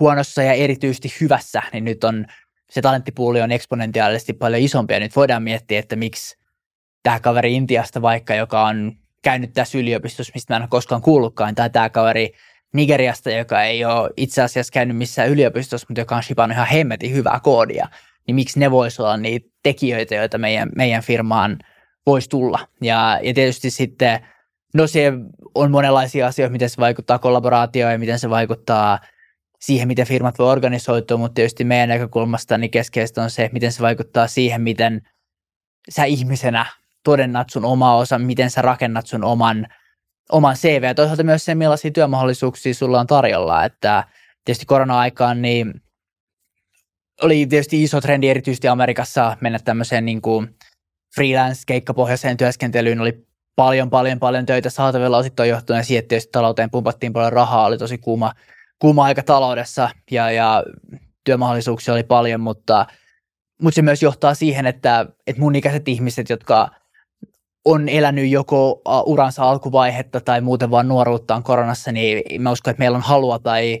huonossa 0.00 0.42
ja 0.42 0.52
erityisesti 0.52 1.14
hyvässä, 1.20 1.62
niin 1.72 1.84
nyt 1.84 2.04
on 2.04 2.26
se 2.70 2.82
talenttipuuli 2.82 3.42
on 3.42 3.52
eksponentiaalisesti 3.52 4.32
paljon 4.32 4.62
isompi 4.62 4.94
ja 4.94 5.00
nyt 5.00 5.16
voidaan 5.16 5.42
miettiä, 5.42 5.78
että 5.78 5.96
miksi 5.96 6.36
tämä 7.04 7.20
kaveri 7.20 7.54
Intiasta 7.54 8.02
vaikka, 8.02 8.34
joka 8.34 8.64
on 8.64 8.92
käynyt 9.22 9.52
tässä 9.52 9.78
yliopistossa, 9.78 10.32
mistä 10.34 10.54
mä 10.54 10.56
en 10.56 10.62
ole 10.62 10.68
koskaan 10.68 11.02
kuullutkaan, 11.02 11.54
tai 11.54 11.70
tämä 11.70 11.90
kaveri 11.90 12.32
Nigeriasta, 12.74 13.30
joka 13.30 13.62
ei 13.62 13.84
ole 13.84 14.10
itse 14.16 14.42
asiassa 14.42 14.72
käynyt 14.72 14.96
missään 14.96 15.28
yliopistossa, 15.28 15.86
mutta 15.88 16.00
joka 16.00 16.16
on 16.16 16.22
shipannut 16.22 16.56
ihan 16.56 16.66
hemmetin 16.66 17.14
hyvää 17.14 17.40
koodia, 17.42 17.88
niin 18.26 18.34
miksi 18.34 18.60
ne 18.60 18.70
voisi 18.70 19.02
olla 19.02 19.16
niitä 19.16 19.50
tekijöitä, 19.62 20.14
joita 20.14 20.38
meidän, 20.38 20.68
meidän 20.76 21.02
firmaan 21.02 21.58
voisi 22.06 22.28
tulla. 22.28 22.58
Ja, 22.82 23.20
ja 23.22 23.34
tietysti 23.34 23.70
sitten, 23.70 24.26
no 24.74 24.86
se 24.86 25.12
on 25.54 25.70
monenlaisia 25.70 26.26
asioita, 26.26 26.52
miten 26.52 26.70
se 26.70 26.76
vaikuttaa 26.76 27.18
kollaboraatioon 27.18 27.92
ja 27.92 27.98
miten 27.98 28.18
se 28.18 28.30
vaikuttaa 28.30 28.98
siihen, 29.60 29.88
miten 29.88 30.06
firmat 30.06 30.38
voi 30.38 30.48
organisoitua, 30.52 31.16
mutta 31.16 31.34
tietysti 31.34 31.64
meidän 31.64 31.88
näkökulmasta 31.88 32.58
niin 32.58 32.70
keskeistä 32.70 33.22
on 33.22 33.30
se, 33.30 33.50
miten 33.52 33.72
se 33.72 33.82
vaikuttaa 33.82 34.26
siihen, 34.26 34.62
miten 34.62 35.00
sä 35.90 36.04
ihmisenä 36.04 36.66
todennat 37.04 37.50
sun 37.50 37.64
oma 37.64 37.96
osa, 37.96 38.18
miten 38.18 38.50
sä 38.50 38.62
rakennat 38.62 39.06
sun 39.06 39.24
oman, 39.24 39.66
oman 40.32 40.56
CV 40.56 40.82
ja 40.82 40.94
toisaalta 40.94 41.22
myös 41.22 41.44
se, 41.44 41.54
millaisia 41.54 41.90
työmahdollisuuksia 41.90 42.74
sulla 42.74 43.00
on 43.00 43.06
tarjolla, 43.06 43.64
että 43.64 44.04
tietysti 44.44 44.66
korona-aikaan 44.66 45.42
niin 45.42 45.72
oli 47.22 47.46
tietysti 47.46 47.82
iso 47.82 48.00
trendi 48.00 48.28
erityisesti 48.28 48.68
Amerikassa 48.68 49.36
mennä 49.40 49.58
tämmöiseen 49.58 50.04
niin 50.04 50.22
kuin 50.22 50.56
freelance-keikkapohjaiseen 51.14 52.36
työskentelyyn, 52.36 53.00
oli 53.00 53.26
paljon, 53.56 53.90
paljon, 53.90 54.18
paljon 54.18 54.46
töitä 54.46 54.70
saatavilla 54.70 55.18
osittain 55.18 55.50
johtuen 55.50 55.84
siihen, 55.84 56.02
että 56.02 56.16
talouteen 56.32 56.70
pumpattiin 56.70 57.12
paljon 57.12 57.32
rahaa, 57.32 57.66
oli 57.66 57.78
tosi 57.78 57.98
kuuma, 57.98 58.32
kuuma 58.78 59.04
aika 59.04 59.22
taloudessa 59.22 59.90
ja, 60.10 60.30
ja 60.30 60.64
työmahdollisuuksia 61.24 61.94
oli 61.94 62.02
paljon, 62.02 62.40
mutta, 62.40 62.86
mutta 63.62 63.74
se 63.74 63.82
myös 63.82 64.02
johtaa 64.02 64.34
siihen, 64.34 64.66
että, 64.66 65.06
että 65.26 65.42
mun 65.42 65.56
ikäiset 65.56 65.88
ihmiset, 65.88 66.30
jotka 66.30 66.70
on 67.64 67.88
elänyt 67.88 68.30
joko 68.30 68.82
uransa 69.06 69.44
alkuvaihetta 69.50 70.20
tai 70.20 70.40
muuten 70.40 70.70
vaan 70.70 70.88
nuoruuttaan 70.88 71.42
koronassa, 71.42 71.92
niin 71.92 72.42
mä 72.42 72.50
uskon, 72.50 72.70
että 72.70 72.80
meillä 72.80 72.96
on 72.96 73.02
halua 73.02 73.38
tai 73.38 73.74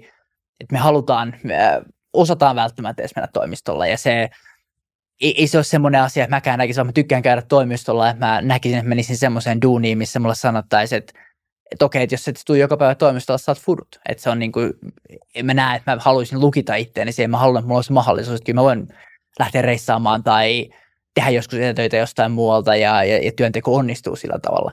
että 0.60 0.72
me 0.72 0.78
halutaan, 0.78 1.34
me 1.42 1.82
osataan 2.12 2.56
välttämättä 2.56 3.02
edes 3.02 3.16
mennä 3.16 3.28
toimistolle 3.32 3.90
ja 3.90 3.98
se 3.98 4.30
ei, 5.20 5.40
ei 5.40 5.46
se 5.46 5.58
ole 5.58 5.64
semmoinen 5.64 6.00
asia, 6.00 6.24
että 6.24 6.36
mäkään 6.36 6.58
näkisin, 6.58 6.80
että 6.80 6.88
mä 6.88 6.92
tykkään 6.92 7.22
käydä 7.22 7.42
toimistolla, 7.42 8.10
että 8.10 8.26
mä 8.26 8.42
näkisin, 8.42 8.78
että 8.78 8.88
menisin 8.88 9.16
semmoiseen 9.16 9.62
duuniin, 9.62 9.98
missä 9.98 10.20
mulle 10.20 10.34
sanottaisiin, 10.34 10.98
että, 10.98 11.12
että 11.72 11.84
okei, 11.84 12.02
että 12.02 12.14
jos 12.14 12.28
et 12.28 12.42
tule 12.46 12.58
joka 12.58 12.76
päivä 12.76 12.94
toimistolla, 12.94 13.38
saat 13.38 13.58
fudut. 13.58 14.00
Että 14.08 14.22
se 14.22 14.30
on 14.30 14.38
niin 14.38 14.52
kuin, 14.52 14.72
en 15.34 15.46
mä 15.46 15.54
näe, 15.54 15.76
että 15.76 15.94
mä 15.94 16.00
haluaisin 16.00 16.40
lukita 16.40 16.74
itteeni 16.74 17.12
siihen, 17.12 17.30
mä 17.30 17.38
haluan, 17.38 17.58
että 17.58 17.66
mulla 17.66 17.78
olisi 17.78 17.92
mahdollisuus, 17.92 18.34
että 18.34 18.46
kyllä 18.46 18.58
mä 18.58 18.62
voin 18.62 18.88
lähteä 19.38 19.62
reissaamaan 19.62 20.22
tai 20.22 20.70
tehdä 21.14 21.30
joskus 21.30 21.58
töitä 21.74 21.96
jostain 21.96 22.32
muualta 22.32 22.76
ja, 22.76 23.04
ja, 23.04 23.18
ja 23.24 23.32
työnteko 23.36 23.74
onnistuu 23.74 24.16
sillä 24.16 24.38
tavalla. 24.42 24.72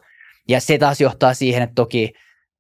Ja 0.49 0.61
se 0.61 0.77
taas 0.77 1.01
johtaa 1.01 1.33
siihen, 1.33 1.63
että 1.63 1.75
toki 1.75 2.13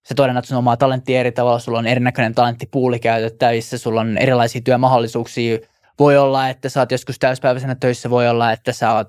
sä 0.09 0.15
todennat 0.15 0.45
sun 0.45 0.57
omaa 0.57 0.77
talenttia 0.77 1.19
eri 1.19 1.31
tavalla, 1.31 1.59
sulla 1.59 1.79
on 1.79 1.87
erinäköinen 1.87 2.35
talenttipuuli 2.35 2.99
käytettävissä, 2.99 3.77
sulla 3.77 4.01
on 4.01 4.17
erilaisia 4.17 4.61
työmahdollisuuksia, 4.61 5.57
voi 5.99 6.17
olla, 6.17 6.49
että 6.49 6.69
sä 6.69 6.79
oot 6.79 6.91
joskus 6.91 7.19
täyspäiväisenä 7.19 7.75
töissä, 7.75 8.09
voi 8.09 8.29
olla, 8.29 8.51
että 8.51 8.73
sä 8.73 8.93
oot 8.93 9.07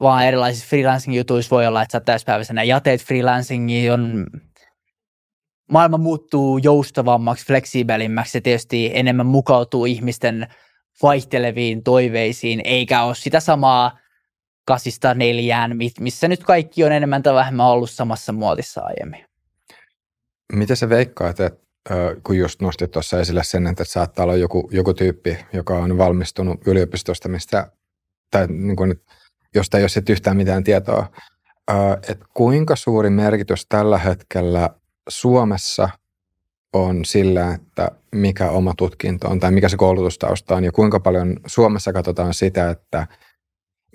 vaan 0.00 0.26
erilaisissa 0.26 0.68
freelancing-jutuissa, 0.68 1.50
voi 1.50 1.66
olla, 1.66 1.82
että 1.82 1.92
sä 1.92 1.98
oot 1.98 2.04
täyspäiväisenä 2.04 2.62
ja 2.62 2.80
teet 2.80 3.02
freelancingia, 3.02 3.94
on 3.94 4.26
maailma 5.70 5.98
muuttuu 5.98 6.58
joustavammaksi, 6.58 7.46
fleksiibelimmäksi 7.46 8.38
ja 8.38 8.42
tietysti 8.42 8.90
enemmän 8.94 9.26
mukautuu 9.26 9.84
ihmisten 9.84 10.46
vaihteleviin 11.02 11.82
toiveisiin, 11.82 12.60
eikä 12.64 13.02
ole 13.02 13.14
sitä 13.14 13.40
samaa 13.40 13.98
kasista 14.64 15.14
neljään, 15.14 15.76
missä 16.00 16.28
nyt 16.28 16.44
kaikki 16.44 16.84
on 16.84 16.92
enemmän 16.92 17.22
tai 17.22 17.34
vähemmän 17.34 17.66
ollut 17.66 17.90
samassa 17.90 18.32
muotissa 18.32 18.80
aiemmin. 18.84 19.24
Miten 20.52 20.76
sä 20.76 20.88
veikkaat, 20.88 21.40
että 21.40 21.60
kun 22.22 22.38
just 22.38 22.62
nostit 22.62 22.90
tuossa 22.90 23.20
esille 23.20 23.44
sen, 23.44 23.66
että 23.66 23.84
saattaa 23.84 24.22
olla 24.22 24.36
joku, 24.36 24.68
joku 24.72 24.94
tyyppi, 24.94 25.38
joka 25.52 25.74
on 25.74 25.98
valmistunut 25.98 26.66
yliopistosta, 26.66 27.28
mistä, 27.28 27.72
tai 28.30 28.46
niin 28.46 28.76
kuin, 28.76 28.94
josta 29.54 29.78
ei 29.78 29.84
ole 29.84 30.04
yhtään 30.10 30.36
mitään 30.36 30.64
tietoa, 30.64 31.06
että 32.08 32.24
kuinka 32.34 32.76
suuri 32.76 33.10
merkitys 33.10 33.66
tällä 33.68 33.98
hetkellä 33.98 34.70
Suomessa 35.08 35.88
on 36.72 37.04
sillä, 37.04 37.54
että 37.54 37.90
mikä 38.14 38.50
oma 38.50 38.74
tutkinto 38.76 39.28
on 39.28 39.40
tai 39.40 39.50
mikä 39.50 39.68
se 39.68 39.76
koulutustausta 39.76 40.56
on 40.56 40.64
ja 40.64 40.72
kuinka 40.72 41.00
paljon 41.00 41.36
Suomessa 41.46 41.92
katsotaan 41.92 42.34
sitä, 42.34 42.70
että 42.70 43.06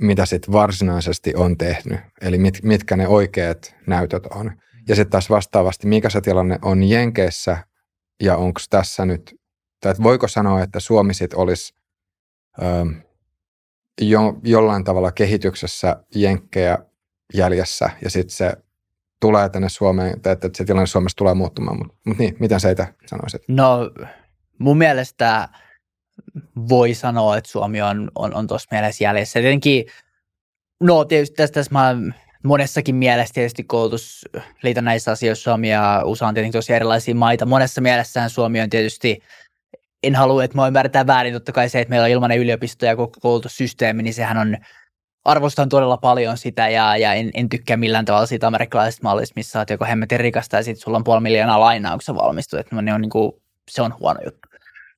mitä 0.02 0.26
sitten 0.26 0.54
varsinaisesti 0.54 1.36
on 1.36 1.58
tehnyt, 1.58 2.00
eli 2.22 2.38
mit, 2.38 2.64
mitkä 2.64 2.98
ne 2.98 3.08
oikeat 3.08 3.76
näytöt 3.88 4.26
on. 4.26 4.52
Ja 4.88 4.96
sitten 4.96 5.12
taas 5.12 5.30
vastaavasti, 5.30 5.88
mikä 5.88 6.10
se 6.10 6.22
tilanne 6.22 6.60
on 6.62 6.84
Jenkeissä 6.84 7.58
ja 8.24 8.38
onko 8.38 8.62
tässä 8.70 9.06
nyt, 9.06 9.36
tai 9.82 9.94
voiko 10.04 10.28
sanoa, 10.28 10.64
että 10.64 10.80
Suomi 10.80 11.14
sitten 11.14 11.40
olisi 11.40 11.74
jo, 14.02 14.40
jollain 14.44 14.84
tavalla 14.84 15.12
kehityksessä 15.12 16.04
jenkkejä 16.16 16.78
jäljessä 17.34 17.90
ja 18.02 18.10
sitten 18.10 18.36
se 18.36 18.54
tulee 19.21 19.49
tänne 19.49 19.69
Suomeen, 19.69 20.21
tai 20.21 20.34
että 20.34 20.49
se 20.54 20.65
tilanne 20.65 20.88
Suomessa 20.88 21.17
tulee 21.17 21.34
muuttumaan, 21.34 21.78
mutta 21.78 21.93
mut 22.06 22.17
niin, 22.17 22.36
miten 22.39 22.60
sä 22.60 22.71
itse 22.71 22.88
sanoisit? 23.06 23.41
No 23.47 23.91
mun 24.60 24.78
mielestä 24.78 25.49
voi 26.69 26.93
sanoa, 26.93 27.38
että 27.38 27.49
Suomi 27.49 27.82
on, 27.82 28.12
on, 28.15 28.34
on 28.34 28.47
tuossa 28.47 28.67
mielessä 28.71 29.04
jäljessä. 29.04 29.39
Tietenkin, 29.39 29.86
no 30.80 31.06
tietysti 31.06 31.36
tässä, 31.36 31.54
tässä 31.54 31.71
mä 31.71 31.95
monessakin 32.43 32.95
mielessä 32.95 33.34
tietysti 33.34 33.63
koulutusliiton 33.63 34.86
näissä 34.86 35.12
asioissa 35.12 35.43
Suomi 35.43 35.71
ja 35.71 36.01
USA 36.06 36.28
on 36.28 36.34
tietenkin 36.34 36.58
tosi 36.58 36.73
erilaisia 36.73 37.15
maita. 37.15 37.45
Monessa 37.45 37.82
mielessään 37.82 38.30
Suomi 38.30 38.62
on 38.62 38.69
tietysti, 38.69 39.19
en 40.04 40.15
halua, 40.15 40.43
että 40.43 40.58
mä 40.58 40.67
ymmärretään 40.67 41.08
väärin, 41.08 41.34
totta 41.34 41.51
kai 41.51 41.69
se, 41.69 41.80
että 41.80 41.89
meillä 41.89 42.06
on 42.06 42.12
ilmainen 42.12 42.39
yliopisto 42.39 42.86
ja 42.86 42.95
koulutussysteemi, 43.21 44.04
niin 44.04 44.13
sehän 44.13 44.38
on, 44.38 44.58
arvostan 45.26 45.70
todella 45.70 45.98
paljon 45.98 46.38
sitä 46.38 46.70
ja, 46.70 46.98
ja 46.98 47.14
en, 47.14 47.32
en 47.34 47.50
tykkää 47.50 47.78
millään 47.78 48.06
tavalla 48.06 48.26
siitä 48.26 48.48
amerikkalaisesta 48.48 49.04
mallista, 49.04 49.34
missä 49.36 49.60
olet 49.60 49.70
joko 49.70 49.86
hemmetin 49.86 50.20
rikasta 50.20 50.58
ja 50.58 50.64
sitten 50.64 50.82
sulla 50.82 50.98
on 50.98 51.04
puoli 51.04 51.22
miljoonaa 51.22 51.60
lainaa, 51.60 51.94
kun 51.94 52.02
sä 52.02 52.16
valmistut, 52.16 52.60
että 52.60 52.82
ne 52.82 52.94
on 52.94 53.02
niin 53.02 53.10
kuin, 53.10 53.32
se 53.70 53.82
on 53.82 53.94
huono 54.00 54.20
juttu. 54.26 54.50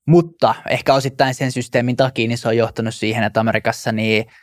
Mutta 0.06 0.56
ehkä 0.70 0.94
osittain 0.94 1.34
sen 1.34 1.52
systeemin 1.52 1.96
takia 1.96 2.28
niin 2.28 2.38
se 2.38 2.48
on 2.48 2.58
johtanut 2.58 2.96
siihen, 2.96 3.24
että 3.24 3.40
Amerikassa 3.40 3.92
niin– 3.92 4.26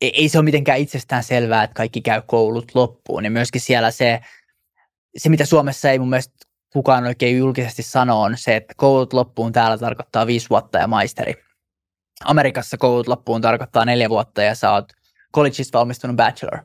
ei 0.00 0.28
se 0.28 0.38
ole 0.38 0.44
mitenkään 0.44 0.78
itsestään 0.78 1.24
selvää, 1.24 1.62
että 1.62 1.74
kaikki 1.74 2.00
käy 2.00 2.22
koulut 2.26 2.72
loppuun. 2.74 3.24
Ja 3.24 3.30
myöskin 3.30 3.60
siellä 3.60 3.90
se, 3.90 4.20
se, 5.16 5.28
mitä 5.28 5.44
Suomessa 5.44 5.90
ei 5.90 5.98
mun 5.98 6.10
mielestä 6.10 6.34
kukaan 6.72 7.04
oikein 7.04 7.38
julkisesti 7.38 7.82
sano, 7.82 8.22
on 8.22 8.36
se, 8.36 8.56
että 8.56 8.74
koulut 8.76 9.12
loppuun 9.12 9.52
täällä 9.52 9.78
tarkoittaa 9.78 10.26
viisi 10.26 10.50
vuotta 10.50 10.78
ja 10.78 10.86
maisteri. 10.86 11.34
Amerikassa 12.24 12.76
koulut 12.76 13.08
loppuun 13.08 13.40
tarkoittaa 13.40 13.84
neljä 13.84 14.08
vuotta 14.08 14.42
ja 14.42 14.54
sä 14.54 14.72
oot 14.72 14.92
collegeista 15.34 15.78
valmistunut 15.78 16.16
bachelor. 16.16 16.58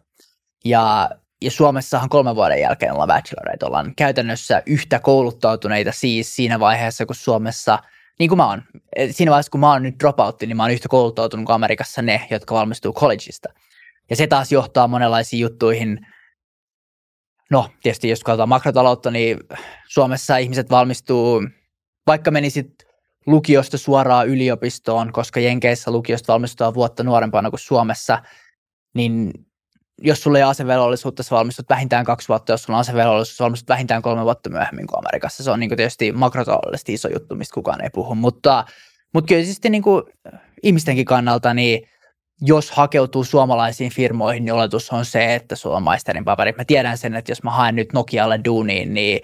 Ja, 0.66 1.10
ja 1.42 1.52
Suomessahan 1.52 2.10
kolmen 2.10 2.36
vuoden 2.36 2.62
jälkeen 2.62 2.94
ollaan 2.94 3.08
bacheloreita. 3.08 3.66
Ollaan 3.66 3.96
käytännössä 3.96 4.64
yhtä 4.66 5.00
kouluttautuneita 5.00 5.92
siis 5.92 6.36
siinä 6.36 6.60
vaiheessa, 6.60 7.06
kun 7.06 7.16
Suomessa– 7.16 7.80
niin 8.20 8.30
kuin 8.30 8.38
mä 8.38 8.48
oon. 8.48 8.64
Siinä 9.12 9.30
vaiheessa, 9.30 9.50
kun 9.50 9.60
mä 9.60 9.72
oon 9.72 9.84
nyt 9.84 10.00
dropoutti, 10.00 10.48
niin 10.48 10.58
mä 10.58 10.64
oon 10.64 10.72
yhtä 10.72 10.90
kouluttautunut 10.90 11.46
kuin 11.46 11.56
Amerikassa 11.56 12.02
ne, 12.02 12.28
jotka 12.30 12.56
valmistuu 12.56 12.94
collegeista. 12.94 13.50
Ja 14.10 14.16
se 14.16 14.28
taas 14.28 14.52
johtaa 14.52 14.88
monenlaisiin 14.88 15.40
juttuihin. 15.40 16.08
No, 17.52 17.70
tietysti 17.84 18.10
jos 18.10 18.24
katsotaan 18.24 18.50
makrotaloutta, 18.50 19.12
niin 19.12 19.40
Suomessa 19.88 20.38
ihmiset 20.38 20.70
valmistuu, 20.70 21.44
vaikka 22.08 22.32
menisit 22.32 22.70
lukiosta 23.26 23.78
suoraan 23.78 24.28
yliopistoon, 24.28 25.14
koska 25.14 25.40
Jenkeissä 25.40 25.92
lukiosta 25.92 26.34
valmistuu 26.34 26.74
vuotta 26.74 27.04
nuorempana 27.04 27.50
kuin 27.50 27.60
Suomessa, 27.60 28.22
niin 28.94 29.32
jos 30.02 30.24
sulla 30.24 30.38
ei 30.38 30.44
asevelvollisuutta, 30.44 31.24
sä 31.24 31.36
valmistut 31.36 31.70
vähintään 31.70 32.06
kaksi 32.06 32.28
vuotta, 32.28 32.54
jos 32.54 32.64
sulla 32.64 32.78
on 32.78 32.82
asevelvollisuus, 32.82 33.38
sä 33.38 33.44
valmistut 33.44 33.70
vähintään 33.70 34.02
kolme 34.02 34.24
vuotta 34.24 34.50
myöhemmin 34.50 34.88
kuin 34.88 35.00
Amerikassa. 35.00 35.44
Se 35.44 35.52
on 35.52 35.60
niin 35.60 35.70
kuin 35.70 35.78
tietysti 35.78 36.12
makrotaloudellisesti 36.12 36.94
iso 36.94 37.10
juttu, 37.14 37.36
mistä 37.36 37.54
kukaan 37.54 37.84
ei 37.84 37.90
puhu, 37.94 38.16
mutta, 38.16 38.66
mutta 39.14 39.28
kyllä 39.28 39.44
siis 39.44 39.64
niin 39.64 39.84
kuin 39.84 40.04
ihmistenkin 40.64 41.06
kannalta, 41.06 41.54
niin 41.54 41.88
jos 42.42 42.72
hakeutuu 42.72 43.24
suomalaisiin 43.24 43.92
firmoihin, 43.92 44.46
niin 44.46 44.54
oletus 44.54 44.90
on 44.90 45.06
se, 45.06 45.36
että 45.36 45.56
sulla 45.56 45.78
on 45.78 45.84
maisterin 45.84 46.26
paperi. 46.26 46.54
Mä 46.58 46.66
tiedän 46.66 46.98
sen, 46.98 47.16
että 47.16 47.32
jos 47.32 47.44
mä 47.44 47.52
haen 47.52 47.76
nyt 47.76 47.94
Nokialle 47.94 48.40
duuniin, 48.46 48.94
niin 48.94 49.22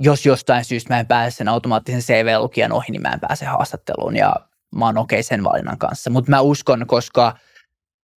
jos 0.00 0.26
jostain 0.26 0.64
syystä 0.64 0.94
mä 0.94 1.00
en 1.00 1.06
pääse 1.06 1.36
sen 1.36 1.48
automaattisen 1.48 2.00
CV-lukijan 2.00 2.72
ohi, 2.72 2.86
niin 2.90 3.02
mä 3.02 3.08
en 3.08 3.20
pääse 3.20 3.44
haastatteluun 3.44 4.16
ja 4.16 4.34
mä 4.74 4.84
oon 4.84 4.98
okei 4.98 5.16
okay 5.16 5.22
sen 5.22 5.44
valinnan 5.44 5.78
kanssa. 5.78 6.10
Mutta 6.10 6.30
mä 6.30 6.40
uskon, 6.40 6.86
koska– 6.86 7.34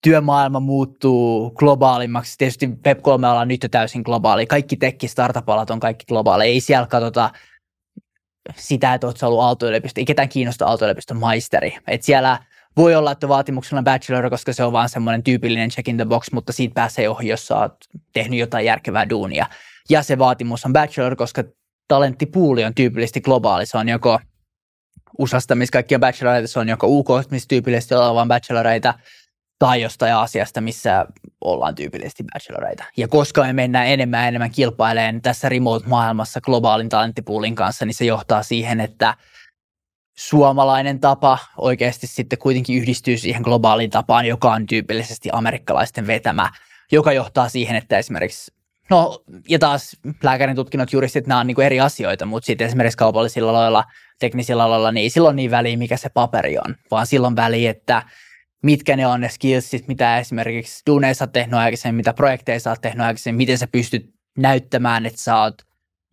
työmaailma 0.02 0.60
muuttuu 0.60 1.50
globaalimmaksi. 1.50 2.38
Tietysti 2.38 2.66
Web3 2.66 3.40
on 3.40 3.48
nyt 3.48 3.62
jo 3.62 3.68
täysin 3.68 4.02
globaali. 4.02 4.46
Kaikki 4.46 4.76
tekki 4.76 5.08
startup-alat 5.08 5.70
on 5.70 5.80
kaikki 5.80 6.04
globaali. 6.06 6.44
Ei 6.44 6.60
siellä 6.60 6.86
katsota 6.86 7.30
sitä, 8.56 8.94
että 8.94 9.06
olet 9.06 9.22
ollut 9.22 9.40
Aalto-yliopisto. 9.40 10.00
Ei 10.00 10.04
ketään 10.04 10.28
kiinnosta 10.28 10.66
Aalto-yliopiston 10.66 11.18
maisteri. 11.18 11.76
Et 11.88 12.02
siellä 12.02 12.38
voi 12.76 12.94
olla, 12.94 13.12
että 13.12 13.28
vaatimuksella 13.28 13.82
bachelor, 13.82 14.30
koska 14.30 14.52
se 14.52 14.64
on 14.64 14.72
vaan 14.72 14.88
semmoinen 14.88 15.22
tyypillinen 15.22 15.70
check 15.70 15.88
in 15.88 15.96
the 15.96 16.04
box, 16.04 16.32
mutta 16.32 16.52
siitä 16.52 16.74
pääsee 16.74 17.08
ohi, 17.08 17.28
jos 17.28 17.46
sä 17.46 17.56
oot 17.56 17.76
tehnyt 18.12 18.38
jotain 18.38 18.66
järkevää 18.66 19.10
duunia. 19.10 19.46
Ja 19.90 20.02
se 20.02 20.18
vaatimus 20.18 20.64
on 20.64 20.72
bachelor, 20.72 21.16
koska 21.16 21.44
talenttipuuli 21.88 22.64
on 22.64 22.74
tyypillisesti 22.74 23.20
globaali. 23.20 23.66
Se 23.66 23.78
on 23.78 23.88
joko 23.88 24.20
USAsta, 25.18 25.54
missä 25.54 25.72
kaikki 25.72 25.94
on 25.94 26.00
bacheloreita, 26.00 26.48
se 26.48 26.58
on 26.58 26.68
joko 26.68 26.86
UK, 26.86 27.08
missä 27.30 27.48
tyypillisesti 27.48 27.94
ollaan 27.94 28.14
vain 28.14 28.28
bacheloreita, 28.28 28.94
tai 29.58 29.82
jostain 29.82 30.14
asiasta, 30.14 30.60
missä 30.60 31.06
ollaan 31.40 31.74
tyypillisesti 31.74 32.24
bacheloreita. 32.32 32.84
Ja 32.96 33.08
koska 33.08 33.42
me 33.42 33.52
mennään 33.52 33.86
enemmän 33.86 34.20
ja 34.20 34.28
enemmän 34.28 34.50
kilpaileen 34.50 35.22
tässä 35.22 35.48
remote-maailmassa 35.48 36.40
globaalin 36.40 36.88
talenttipoolin 36.88 37.54
kanssa, 37.54 37.86
niin 37.86 37.94
se 37.94 38.04
johtaa 38.04 38.42
siihen, 38.42 38.80
että 38.80 39.16
suomalainen 40.16 41.00
tapa 41.00 41.38
oikeasti 41.58 42.06
sitten 42.06 42.38
kuitenkin 42.38 42.78
yhdistyy 42.78 43.18
siihen 43.18 43.42
globaaliin 43.42 43.90
tapaan, 43.90 44.26
joka 44.26 44.52
on 44.52 44.66
tyypillisesti 44.66 45.28
amerikkalaisten 45.32 46.06
vetämä, 46.06 46.50
joka 46.92 47.12
johtaa 47.12 47.48
siihen, 47.48 47.76
että 47.76 47.98
esimerkiksi 47.98 48.52
No, 48.90 49.22
ja 49.48 49.58
taas 49.58 49.96
lääkärin 50.22 50.56
tutkinnot, 50.56 50.92
juristit, 50.92 51.26
nämä 51.26 51.40
on 51.40 51.46
niin 51.46 51.60
eri 51.60 51.80
asioita, 51.80 52.26
mutta 52.26 52.46
sitten 52.46 52.66
esimerkiksi 52.66 52.98
kaupallisilla 52.98 53.50
aloilla, 53.50 53.84
teknisillä 54.18 54.64
aloilla, 54.64 54.92
niin 54.92 55.10
silloin 55.10 55.36
niin 55.36 55.50
väliä, 55.50 55.76
mikä 55.76 55.96
se 55.96 56.08
paperi 56.08 56.58
on, 56.58 56.74
vaan 56.90 57.06
silloin 57.06 57.36
väliä, 57.36 57.70
että 57.70 58.02
mitkä 58.62 58.96
ne 58.96 59.06
on 59.06 59.20
ne 59.20 59.28
skillsit, 59.28 59.88
mitä 59.88 60.18
esimerkiksi 60.18 60.82
duuneissa 60.86 61.24
olet 61.24 61.32
tehnyt 61.32 61.54
aikaisemmin, 61.54 61.96
mitä 61.96 62.12
projekteissa 62.12 62.70
olet 62.70 62.80
tehnyt 62.80 63.06
aikaisemmin, 63.06 63.36
miten 63.36 63.58
sä 63.58 63.66
pystyt 63.66 64.10
näyttämään, 64.38 65.06
että 65.06 65.22
sä 65.22 65.40
oot 65.40 65.54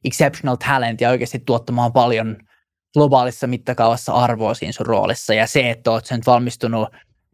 exceptional 0.06 0.56
talent 0.56 1.02
ja 1.02 1.10
oikeasti 1.10 1.40
tuottamaan 1.40 1.94
paljon 1.94 2.38
globaalissa 2.94 3.48
mittakaavassa 3.48 4.14
arvoa 4.14 4.54
siinä 4.54 4.72
sun 4.72 4.86
roolissa. 4.86 5.34
Ja 5.34 5.48
se, 5.48 5.70
että 5.70 5.92
oot 5.92 6.06
sen 6.06 6.22
valmistunut 6.26 6.90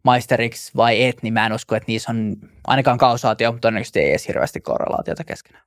maisteriksi 0.06 0.72
vai 0.76 1.04
et, 1.04 1.22
niin 1.22 1.34
mä 1.34 1.46
en 1.46 1.52
usko, 1.52 1.76
että 1.76 1.84
niissä 1.88 2.12
on 2.12 2.36
ainakaan 2.66 2.98
kausaatio, 2.98 3.52
mutta 3.52 3.60
todennäköisesti 3.60 4.00
ei 4.00 4.10
edes 4.10 4.28
hirveästi 4.28 4.60
korrelaatiota 4.60 5.24
keskenään. 5.24 5.64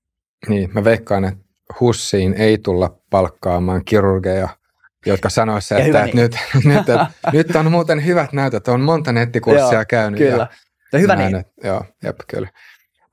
Niin, 0.48 0.70
mä 0.74 0.84
veikkaan, 0.84 1.26
että 1.26 1.40
Hussiin 1.80 2.34
ei 2.34 2.58
tulla 2.58 2.98
palkkaamaan 3.10 3.86
kirurgeja, 3.86 4.50
jotka 5.06 5.30
sanoisivat, 5.30 5.86
että, 5.86 6.04
että 6.04 6.16
niin. 6.16 6.24
nyt, 6.24 6.36
nyt, 6.74 6.90
että, 6.90 7.08
nyt 7.34 7.56
on 7.56 7.72
muuten 7.72 8.06
hyvät 8.06 8.34
näytöt, 8.34 8.68
on 8.68 8.82
monta 8.82 9.12
nettikurssia 9.12 9.74
joo, 9.74 9.86
käynyt. 9.88 10.18
Kyllä, 10.18 10.48
ja 10.94 11.00
hyvä 11.00 11.16
näin, 11.16 11.34
niin. 11.34 11.40
Että, 11.40 11.68
joo, 11.68 11.84
jep, 12.04 12.18
kyllä. 12.28 12.50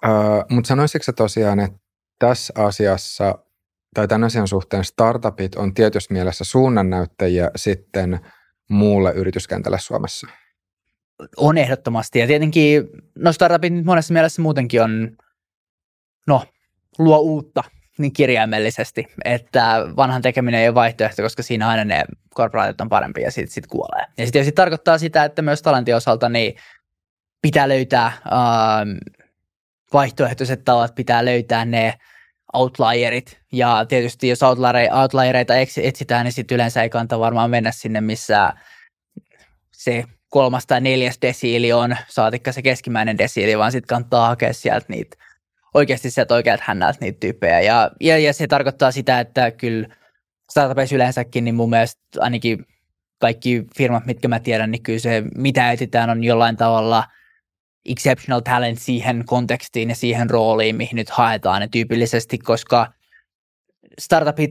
Uh, 0.06 0.44
mutta 0.50 0.68
sanoisitko 0.68 1.12
tosiaan, 1.12 1.60
että 1.60 1.78
tässä 2.18 2.52
asiassa 2.56 3.38
tai 3.94 4.08
tämän 4.08 4.24
asian 4.24 4.48
suhteen 4.48 4.84
startupit 4.84 5.54
on 5.54 5.74
tietyssä 5.74 6.14
mielessä 6.14 6.44
suunnannäyttäjiä 6.44 7.50
sitten 7.56 8.20
muulle 8.68 9.12
yrityskentälle 9.12 9.78
Suomessa? 9.78 10.26
On 11.36 11.58
ehdottomasti. 11.58 12.18
Ja 12.18 12.26
tietenkin, 12.26 12.88
no 13.18 13.32
startupit 13.32 13.84
monessa 13.84 14.12
mielessä 14.12 14.42
muutenkin 14.42 14.82
on, 14.82 15.16
no, 16.26 16.44
luo 16.98 17.18
uutta 17.18 17.64
niin 17.98 18.12
kirjaimellisesti, 18.12 19.06
että 19.24 19.86
vanhan 19.96 20.22
tekeminen 20.22 20.60
ei 20.60 20.68
ole 20.68 20.74
vaihtoehto, 20.74 21.22
koska 21.22 21.42
siinä 21.42 21.68
aina 21.68 21.84
ne 21.84 22.04
korporaatit 22.34 22.80
on 22.80 22.88
parempi 22.88 23.22
ja 23.22 23.30
sitten 23.30 23.54
sit 23.54 23.66
kuolee. 23.66 24.04
Ja 24.18 24.24
sitten 24.26 24.44
sit 24.44 24.54
tarkoittaa 24.54 24.98
sitä, 24.98 25.24
että 25.24 25.42
myös 25.42 25.62
talentin 25.62 25.96
osalta 25.96 26.28
niin 26.28 26.56
pitää 27.42 27.68
löytää 27.68 28.06
ähm, 28.06 28.90
vaihtoehtoiset 29.92 30.64
tavat, 30.64 30.94
pitää 30.94 31.24
löytää 31.24 31.64
ne 31.64 31.94
outlierit. 32.52 33.40
Ja 33.52 33.84
tietysti 33.88 34.28
jos 34.28 34.42
outliereita 34.42 35.54
etsitään, 35.82 36.24
niin 36.24 36.32
sitten 36.32 36.54
yleensä 36.54 36.82
ei 36.82 36.90
kannata 36.90 37.18
varmaan 37.18 37.50
mennä 37.50 37.72
sinne, 37.72 38.00
missä 38.00 38.52
se 39.72 40.04
kolmas 40.36 40.66
tai 40.66 40.80
neljäs 40.80 41.18
desiili 41.22 41.72
on, 41.72 41.96
saatikka 42.08 42.52
se 42.52 42.62
keskimmäinen 42.62 43.18
desiili, 43.18 43.58
vaan 43.58 43.72
sitten 43.72 43.88
kannattaa 43.88 44.28
hakea 44.28 44.52
sieltä 44.52 44.86
niitä 44.88 45.16
oikeasti 45.74 46.10
sieltä 46.10 46.34
oikealta 46.34 46.62
hännältä 46.66 46.98
niitä 47.00 47.20
tyyppejä. 47.20 47.60
Ja, 47.60 47.90
ja, 48.00 48.18
ja, 48.18 48.32
se 48.32 48.46
tarkoittaa 48.46 48.90
sitä, 48.90 49.20
että 49.20 49.50
kyllä 49.50 49.88
startupeissa 50.50 50.94
yleensäkin, 50.94 51.44
niin 51.44 51.54
mun 51.54 51.70
mielestä 51.70 52.00
ainakin 52.20 52.66
kaikki 53.18 53.64
firmat, 53.76 54.06
mitkä 54.06 54.28
mä 54.28 54.40
tiedän, 54.40 54.70
niin 54.70 54.82
kyllä 54.82 54.98
se, 54.98 55.22
mitä 55.34 55.72
etsitään, 55.72 56.10
on 56.10 56.24
jollain 56.24 56.56
tavalla 56.56 57.04
exceptional 57.86 58.40
talent 58.40 58.78
siihen 58.78 59.24
kontekstiin 59.26 59.88
ja 59.88 59.94
siihen 59.94 60.30
rooliin, 60.30 60.76
mihin 60.76 60.96
nyt 60.96 61.10
haetaan 61.10 61.60
ne 61.60 61.68
tyypillisesti, 61.68 62.38
koska 62.38 62.92
startupit 63.98 64.50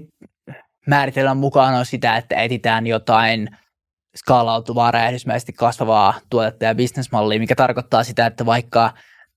määritellään 0.88 1.38
mukaan 1.38 1.75
on 1.75 1.86
sitä, 1.86 2.17
että 2.17 2.36
etsitään 2.36 2.88
jotain 2.88 3.49
skaalautuvaa, 4.18 4.91
räjähdysmäisesti 4.91 5.53
kasvavaa 5.53 6.13
tuotetta 6.30 6.66
ja 6.66 6.76
bisnesmallia, 6.76 7.39
mikä 7.39 7.55
tarkoittaa 7.55 8.03
sitä, 8.03 8.26
että 8.26 8.45
vaikka– 8.45 8.91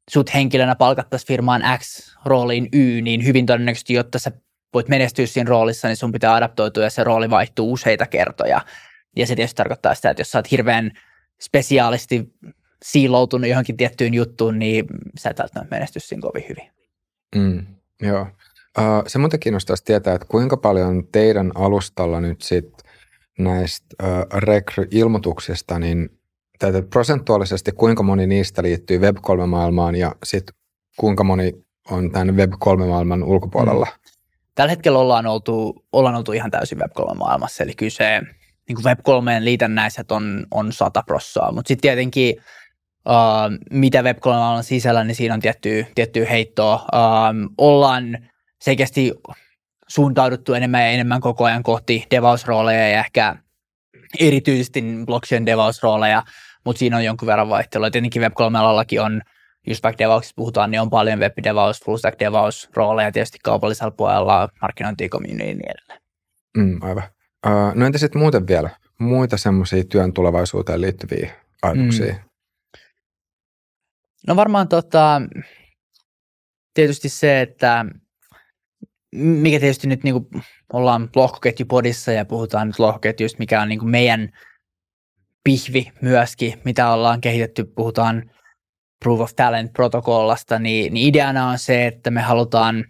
sut 0.09 0.35
henkilönä 0.35 0.74
palkattaisiin 0.74 1.29
firmaan 1.29 1.62
X 1.79 2.16
rooliin 2.24 2.68
Y, 2.72 3.01
niin 3.01 3.24
hyvin 3.24 3.47
todennäköisesti, 3.47 3.95
jotta 3.95 4.18
sä 4.18 4.33
voit 4.74 4.89
menestyä 4.89 5.26
siinä 5.26 5.49
roolissa, 5.49 5.89
niin 5.89 5.97
sun 5.97 6.12
pitää 6.12 6.35
adaptoitua 6.35 6.83
ja 6.83 6.91
se 6.91 7.05
rooli 7.05 7.31
vaihtuu 7.31 7.72
useita 7.72 8.07
kertoja. 8.07 8.61
Ja 9.16 9.26
se 9.26 9.37
tietysti 9.37 9.57
tarkoittaa 9.57 9.95
sitä, 9.95 10.11
että 10.11 10.20
jos 10.20 10.31
sä 10.31 10.39
oot 10.39 10.51
hirveän 10.51 10.91
spesiaalisti 11.41 12.33
siiloutunut 12.83 13.51
johonkin 13.51 13.76
tiettyyn 13.76 14.14
juttuun, 14.14 14.59
niin 14.59 14.87
sä 15.18 15.31
et 15.31 15.39
välttämättä 15.39 15.76
menesty 15.76 16.01
siinä 16.01 16.22
kovin 16.22 16.45
hyvin. 16.49 16.70
Mm, 17.37 17.66
joo. 18.03 18.26
Uh, 18.79 19.05
se 19.07 19.18
muuten 19.18 19.41
kiinnostaisi 19.41 19.85
tietää, 19.85 20.14
että 20.14 20.26
kuinka 20.31 20.57
paljon 20.57 21.09
teidän 21.12 21.53
alustalla 21.55 22.20
nyt 22.20 22.43
sit 22.43 22.72
näistä 23.39 23.86
rekry-ilmoituksista, 24.34 25.78
niin 25.78 26.18
tätä 26.59 26.82
prosentuaalisesti, 26.82 27.72
kuinka 27.72 28.03
moni 28.03 28.26
niistä 28.26 28.62
liittyy 28.62 28.99
Web3-maailmaan 28.99 29.97
ja 29.97 30.14
sitten 30.24 30.55
kuinka 30.97 31.24
moni 31.24 31.53
on 31.91 32.11
tämän 32.12 32.28
Web3-maailman 32.36 33.24
ulkopuolella? 33.24 33.86
Mm. 33.86 34.11
Tällä 34.55 34.70
hetkellä 34.70 34.99
ollaan 34.99 35.26
oltu, 35.26 35.84
ollaan 35.93 36.14
oltu 36.14 36.32
ihan 36.32 36.51
täysin 36.51 36.78
Web3-maailmassa, 36.78 37.62
eli 37.64 37.74
kyllä 37.74 37.91
se 37.91 38.22
niin 38.68 38.78
Web3 38.78 39.45
liitännäiset 39.45 40.12
on, 40.12 40.47
on 40.51 40.72
100 40.72 41.03
prossaa, 41.07 41.53
mutta 41.53 41.68
sitten 41.68 41.82
tietenkin 41.82 42.36
uh, 43.09 43.68
mitä 43.70 44.03
Web3 44.03 44.62
sisällä, 44.62 45.05
niin 45.05 45.14
siinä 45.14 45.34
on 45.34 45.41
tiettyä, 45.41 45.86
tiettyä 45.95 46.26
heittoa. 46.26 46.74
Uh, 46.74 47.53
ollaan 47.59 48.18
selkeästi 48.61 49.12
suuntauduttu 49.89 50.55
enemmän 50.55 50.82
ja 50.82 50.89
enemmän 50.89 51.20
koko 51.20 51.45
ajan 51.45 51.62
kohti 51.62 52.07
devausrooleja 52.11 52.89
ja 52.89 52.99
ehkä 52.99 53.36
erityisesti 54.20 54.84
blockchain 55.07 55.47
devausrooleja 55.47 56.22
mutta 56.68 56.78
siinä 56.78 56.97
on 56.97 57.05
jonkun 57.05 57.26
verran 57.26 57.49
vaihtelua. 57.49 57.91
Tietenkin 57.91 58.22
Web3-alallakin 58.22 59.01
on, 59.01 59.22
just 59.66 59.82
back 59.82 59.99
DevOpsista 59.99 60.36
puhutaan, 60.36 60.70
niin 60.70 60.80
on 60.80 60.91
paljon 60.91 61.18
web 61.18 61.32
devaus, 61.45 61.80
full 61.84 61.97
stack 61.97 62.18
devaus 62.18 62.68
rooleja 62.74 63.12
tietysti 63.12 63.39
kaupallisella 63.45 63.91
puolella, 63.91 64.49
markkinointi, 64.62 65.09
community 65.09 65.45
ja 65.45 65.55
niin 65.55 65.70
edelleen. 65.70 66.01
Mm, 66.57 66.82
aivan. 66.82 67.03
Uh, 67.47 67.74
no 67.74 67.86
entä 67.86 67.99
sitten 67.99 68.20
muuten 68.22 68.47
vielä? 68.47 68.70
Muita 68.99 69.36
semmoisia 69.36 69.84
työn 69.84 70.12
tulevaisuuteen 70.12 70.80
liittyviä 70.80 71.32
ajatuksia? 71.62 72.12
Mm. 72.12 72.18
No 74.26 74.36
varmaan 74.36 74.68
tota, 74.68 75.22
tietysti 76.74 77.09
se, 77.09 77.41
että 77.41 77.84
mikä 79.14 79.61
tietysti 79.61 79.86
nyt 79.86 80.04
niin 80.04 80.14
kuin 80.14 80.42
ollaan 80.72 81.11
lohkoketjupodissa 81.16 82.12
ja 82.12 82.24
puhutaan 82.24 82.66
nyt 82.66 82.78
lohkoketjuista, 82.78 83.38
mikä 83.38 83.62
on 83.62 83.68
niin 83.68 83.78
kuin 83.78 83.90
meidän 83.90 84.28
pihvi 85.44 85.92
myöskin, 86.02 86.61
mitä 86.64 86.92
ollaan 86.92 87.20
kehitetty, 87.20 87.64
puhutaan 87.64 88.30
Proof 89.04 89.20
of 89.20 89.30
Talent-protokollasta, 89.36 90.59
niin, 90.59 90.94
niin 90.94 91.09
ideana 91.09 91.48
on 91.48 91.59
se, 91.59 91.86
että 91.86 92.11
me 92.11 92.20
halutaan 92.20 92.84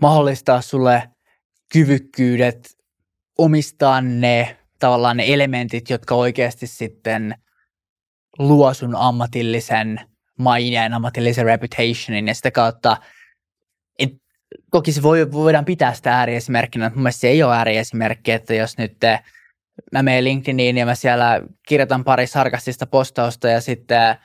mahdollistaa 0.00 0.60
sulle 0.60 1.08
kyvykkyydet 1.72 2.76
omistaa 3.38 4.00
ne 4.00 4.56
tavallaan 4.78 5.16
ne 5.16 5.24
elementit, 5.32 5.90
jotka 5.90 6.14
oikeasti 6.14 6.66
sitten 6.66 7.34
luo 8.38 8.74
sun 8.74 8.96
ammatillisen 8.96 10.00
maineen, 10.38 10.94
ammatillisen 10.94 11.44
reputationin 11.44 12.28
ja 12.28 12.34
sitä 12.34 12.50
kautta, 12.50 12.96
toki 14.72 14.92
se 14.92 15.02
voi, 15.02 15.32
voidaan 15.32 15.64
pitää 15.64 15.94
sitä 15.94 16.18
ääriesimerkkinä, 16.18 16.84
mutta 16.84 16.96
mun 16.96 17.02
mielestä 17.02 17.20
se 17.20 17.28
ei 17.28 17.42
ole 17.42 17.56
ääriesimerkki, 17.56 18.32
että 18.32 18.54
jos 18.54 18.78
nyt 18.78 18.96
te 19.00 19.20
mä 19.92 20.02
menen 20.02 20.24
LinkedIniin 20.24 20.78
ja 20.78 20.86
mä 20.86 20.94
siellä 20.94 21.40
kirjoitan 21.68 22.04
pari 22.04 22.26
sarkastista 22.26 22.86
postausta 22.86 23.48
ja 23.48 23.60
sitten 23.60 24.16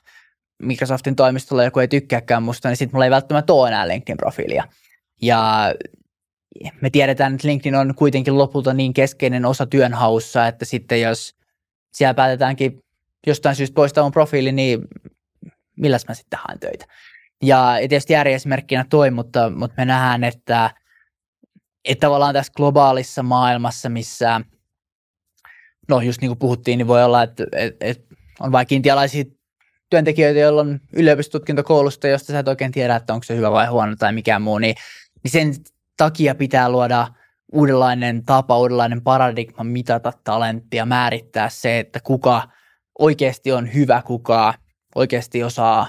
Microsoftin 0.64 1.16
toimistolla 1.16 1.64
joku 1.64 1.80
ei 1.80 1.88
tykkääkään 1.88 2.44
musta, 2.44 2.70
niin 2.70 2.78
sitten 2.78 2.96
mulla 2.96 3.06
ei 3.06 3.12
välttämättä 3.12 3.54
ole 3.54 3.68
enää 3.68 3.88
LinkedIn-profiilia. 3.88 4.64
Ja 5.22 5.74
me 6.82 6.90
tiedetään, 6.90 7.36
että 7.36 7.48
LinkedIn 7.48 7.76
on 7.76 7.96
kuitenkin 7.96 8.38
lopulta 8.38 8.74
niin 8.74 8.94
keskeinen 8.94 9.46
osa 9.46 9.66
työnhaussa, 9.66 10.48
että 10.48 10.66
sitten 10.66 11.02
jos 11.02 11.36
siellä 11.94 12.14
päätetäänkin 12.14 12.80
jostain 13.28 13.56
syystä 13.56 13.76
poistaa 13.76 14.04
mun 14.04 14.12
profiili, 14.12 14.52
niin 14.52 14.80
milläs 15.78 16.08
mä 16.08 16.14
sitten 16.14 16.40
haen 16.48 16.60
töitä. 16.60 16.86
Ja 17.44 17.76
tietysti 17.90 18.16
ääriesimerkkinä 18.16 18.86
toi, 18.90 19.12
mutta, 19.12 19.50
mutta 19.50 19.74
me 19.78 19.86
nähdään, 19.86 20.24
että, 20.24 20.72
että 21.86 22.08
tavallaan 22.08 22.34
tässä 22.34 22.54
globaalissa 22.56 23.24
maailmassa, 23.24 23.90
missä– 23.90 24.42
no 25.88 26.02
just 26.02 26.22
niin 26.22 26.30
kuin 26.30 26.40
puhuttiin, 26.40 26.78
niin 26.78 26.88
voi 26.88 27.04
olla, 27.04 27.24
että, 27.24 27.44
että, 27.52 27.86
että 27.86 28.16
on 28.40 28.52
vaikka 28.52 28.76
intialaisia 28.76 29.24
työntekijöitä, 29.90 30.40
joilla 30.40 30.62
on 30.62 30.80
yliopistotutkintokoulusta, 30.94 32.08
josta 32.08 32.34
sä 32.34 32.40
et 32.40 32.48
oikein 32.48 32.72
tiedä, 32.72 32.96
että 32.96 33.14
onko 33.14 33.24
se 33.24 33.36
hyvä 33.36 33.52
vai 33.52 33.68
huono 33.68 33.96
tai 33.96 34.14
mikään 34.14 34.42
muu, 34.42 34.58
niin, 34.58 34.76
niin 35.24 35.32
sen 35.32 35.54
takia 35.98 36.36
pitää 36.36 36.70
luoda 36.70 37.08
uudenlainen 37.54 38.26
tapa, 38.26 38.58
uudenlainen 38.58 39.02
paradigma 39.02 39.64
mitata 39.64 40.14
talenttia, 40.24 40.86
määrittää 40.86 41.50
se, 41.50 41.80
että 41.80 42.00
kuka 42.04 42.50
oikeasti 43.00 43.52
on 43.52 43.74
hyvä, 43.74 44.02
kuka 44.06 44.54
oikeasti 44.96 45.44
osaa 45.44 45.88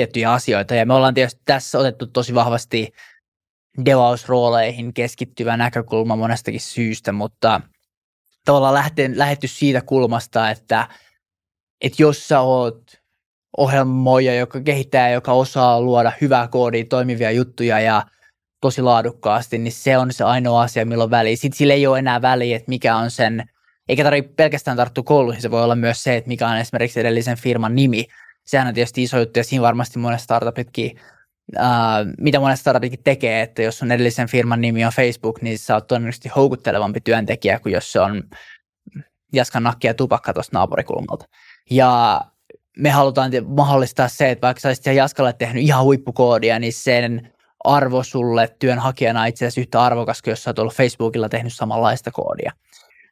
tiettyjä 0.00 0.32
asioita. 0.32 0.74
Ja 0.74 0.86
me 0.86 0.94
ollaan 0.94 1.14
tietysti 1.14 1.40
tässä 1.44 1.78
otettu 1.78 2.06
tosi 2.06 2.34
vahvasti 2.34 2.92
devausrooleihin 3.84 4.94
keskittyvä 4.94 5.56
näkökulma 5.56 6.16
monestakin 6.16 6.60
syystä, 6.60 7.12
mutta 7.12 7.60
tavallaan 8.44 8.74
lähten, 8.74 9.18
lähetty 9.18 9.48
siitä 9.48 9.80
kulmasta, 9.80 10.50
että, 10.50 10.88
että 11.80 12.02
jos 12.02 12.28
sä 12.28 12.40
oot 12.40 12.82
ohjelmoija, 13.56 14.34
joka 14.34 14.60
kehittää, 14.60 15.10
joka 15.10 15.32
osaa 15.32 15.80
luoda 15.80 16.12
hyvää 16.20 16.48
koodia, 16.48 16.84
toimivia 16.84 17.30
juttuja 17.30 17.80
ja 17.80 18.06
tosi 18.60 18.82
laadukkaasti, 18.82 19.58
niin 19.58 19.72
se 19.72 19.98
on 19.98 20.12
se 20.12 20.24
ainoa 20.24 20.62
asia, 20.62 20.86
milloin 20.86 21.10
väliä. 21.10 21.36
Sitten 21.36 21.58
sillä 21.58 21.74
ei 21.74 21.86
ole 21.86 21.98
enää 21.98 22.22
väliä, 22.22 22.56
että 22.56 22.68
mikä 22.68 22.96
on 22.96 23.10
sen, 23.10 23.44
eikä 23.88 24.04
tarvitse 24.04 24.32
pelkästään 24.36 24.76
tarttua 24.76 25.04
kouluihin, 25.04 25.42
se 25.42 25.50
voi 25.50 25.64
olla 25.64 25.76
myös 25.76 26.02
se, 26.02 26.16
että 26.16 26.28
mikä 26.28 26.48
on 26.48 26.56
esimerkiksi 26.56 27.00
edellisen 27.00 27.36
firman 27.36 27.74
nimi. 27.74 28.06
Sehän 28.50 28.68
on 28.68 28.74
tietysti 28.74 29.02
iso 29.02 29.18
juttu 29.18 29.38
ja 29.38 29.44
siinä 29.44 29.62
varmasti 29.62 29.98
monet 29.98 30.20
startupitkin, 30.20 31.00
äh, 31.58 31.64
mitä 32.18 32.40
monet 32.40 32.60
startupitkin 32.60 33.02
tekee, 33.04 33.42
että 33.42 33.62
jos 33.62 33.82
on 33.82 33.92
edellisen 33.92 34.28
firman 34.28 34.60
nimi 34.60 34.84
on 34.84 34.92
Facebook, 34.92 35.42
niin 35.42 35.58
sä 35.58 35.74
oot 35.74 35.86
todennäköisesti 35.86 36.28
houkuttelevampi 36.28 37.00
työntekijä 37.00 37.58
kuin 37.58 37.72
jos 37.72 37.92
se 37.92 38.00
on 38.00 38.22
Jaskan 39.32 39.62
nakki 39.62 39.86
ja 39.86 39.94
tupakka 39.94 40.32
tuosta 40.32 40.56
naapurikulmalta. 40.56 41.24
Ja 41.70 42.20
me 42.78 42.90
halutaan 42.90 43.30
mahdollistaa 43.46 44.08
se, 44.08 44.30
että 44.30 44.46
vaikka 44.46 44.60
sä 44.60 44.68
olisit 44.68 44.86
Jaskalle 44.86 45.32
tehnyt 45.32 45.62
ihan 45.62 45.84
huippukoodia, 45.84 46.58
niin 46.58 46.72
sen 46.72 47.32
arvo 47.64 48.02
sulle 48.02 48.48
työnhakijana 48.58 49.26
itse 49.26 49.46
asiassa 49.46 49.60
yhtä 49.60 49.82
arvokas 49.82 50.22
kuin 50.22 50.32
jos 50.32 50.42
sä 50.42 50.50
oot 50.50 50.58
ollut 50.58 50.74
Facebookilla 50.74 51.28
tehnyt 51.28 51.52
samanlaista 51.54 52.10
koodia. 52.10 52.52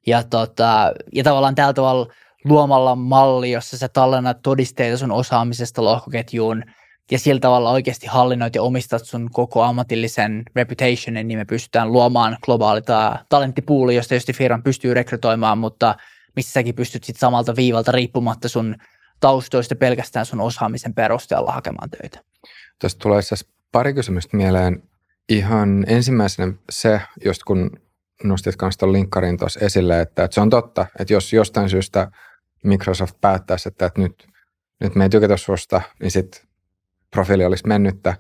Ja, 0.06 0.22
tota, 0.22 0.92
ja 1.14 1.24
tavallaan 1.24 1.54
tällä 1.54 1.72
tavalla 1.72 2.12
luomalla 2.44 2.96
malli, 2.96 3.50
jossa 3.50 3.78
sä 3.78 3.88
tallennat 3.88 4.42
todisteita 4.42 4.96
sun 4.96 5.12
osaamisesta 5.12 5.84
lohkoketjuun 5.84 6.62
ja 7.10 7.18
sillä 7.18 7.40
tavalla 7.40 7.70
oikeasti 7.70 8.06
hallinnoit 8.06 8.54
ja 8.54 8.62
omistat 8.62 9.04
sun 9.04 9.28
koko 9.32 9.62
ammatillisen 9.62 10.42
reputationin, 10.56 11.28
niin 11.28 11.38
me 11.38 11.44
pystytään 11.44 11.92
luomaan 11.92 12.36
globaali 12.42 12.80
talenttipuuli, 13.28 13.96
josta 13.96 14.08
tietysti 14.08 14.32
firman 14.32 14.62
pystyy 14.62 14.94
rekrytoimaan, 14.94 15.58
mutta 15.58 15.94
missä 16.36 16.52
säkin 16.52 16.74
pystyt 16.74 17.04
sit 17.04 17.16
samalta 17.16 17.56
viivalta 17.56 17.92
riippumatta 17.92 18.48
sun 18.48 18.76
taustoista 19.20 19.74
pelkästään 19.74 20.26
sun 20.26 20.40
osaamisen 20.40 20.94
perusteella 20.94 21.52
hakemaan 21.52 21.90
töitä. 21.90 22.20
Tuosta 22.80 22.98
tulee 22.98 23.18
itse 23.18 23.36
pari 23.72 23.94
kysymystä 23.94 24.36
mieleen. 24.36 24.82
Ihan 25.28 25.84
ensimmäisenä 25.86 26.52
se, 26.70 27.00
just 27.24 27.42
kun 27.44 27.70
nostit 28.24 28.56
kanssa 28.56 28.78
tuon 28.78 28.92
linkkarin 28.92 29.38
tuossa 29.38 29.60
esille, 29.60 30.00
että, 30.00 30.24
että 30.24 30.34
se 30.34 30.40
on 30.40 30.50
totta, 30.50 30.86
että 30.98 31.12
jos 31.12 31.32
jostain 31.32 31.70
syystä 31.70 32.10
Microsoft 32.64 33.16
päättäisi, 33.20 33.68
että, 33.68 33.86
että 33.86 34.00
nyt, 34.00 34.28
nyt 34.80 34.94
me 34.94 35.04
ei 35.04 35.10
tykätä 35.10 35.36
susta, 35.36 35.80
niin 36.00 36.10
sitten 36.10 36.40
profiili 37.10 37.44
olisi 37.44 37.66
mennyttä. 37.66 38.16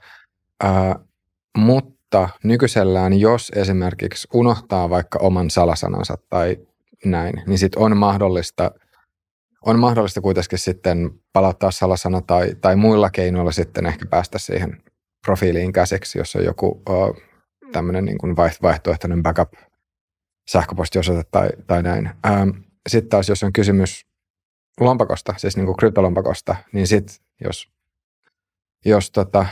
Ää, 0.64 0.96
mutta 1.58 2.28
nykyisellään, 2.44 3.20
jos 3.20 3.52
esimerkiksi 3.56 4.28
unohtaa 4.34 4.90
vaikka 4.90 5.18
oman 5.18 5.50
salasanansa 5.50 6.18
tai 6.28 6.56
näin, 7.04 7.42
niin 7.46 7.58
sitten 7.58 7.82
on 7.82 7.96
mahdollista, 7.96 8.70
on 9.66 9.78
mahdollista 9.78 10.20
kuitenkin 10.20 10.58
sitten 10.58 11.10
palauttaa 11.32 11.70
salasana 11.70 12.20
tai, 12.20 12.54
tai 12.60 12.76
muilla 12.76 13.10
keinoilla 13.10 13.52
sitten 13.52 13.86
ehkä 13.86 14.06
päästä 14.06 14.38
siihen 14.38 14.82
profiiliin 15.26 15.72
käsiksi, 15.72 16.18
jos 16.18 16.36
on 16.36 16.44
joku 16.44 16.82
uh, 16.88 17.16
tämmöinen 17.72 18.04
niin 18.04 18.18
kuin 18.18 18.36
vaihtoehtoinen 18.36 19.22
backup 19.22 19.52
sähköpostiosoite 20.48 21.22
tai, 21.30 21.48
tai 21.66 21.82
näin. 21.82 22.10
Sitten 22.88 23.08
taas, 23.10 23.28
jos 23.28 23.42
on 23.42 23.52
kysymys 23.52 24.06
lompakosta, 24.80 25.34
siis 25.36 25.56
niin 25.56 25.66
kuin 25.66 25.76
kryptolompakosta, 25.76 26.56
niin 26.72 26.86
sitten 26.86 27.16
jos, 27.44 27.68
jos 28.84 29.10
tota, 29.10 29.46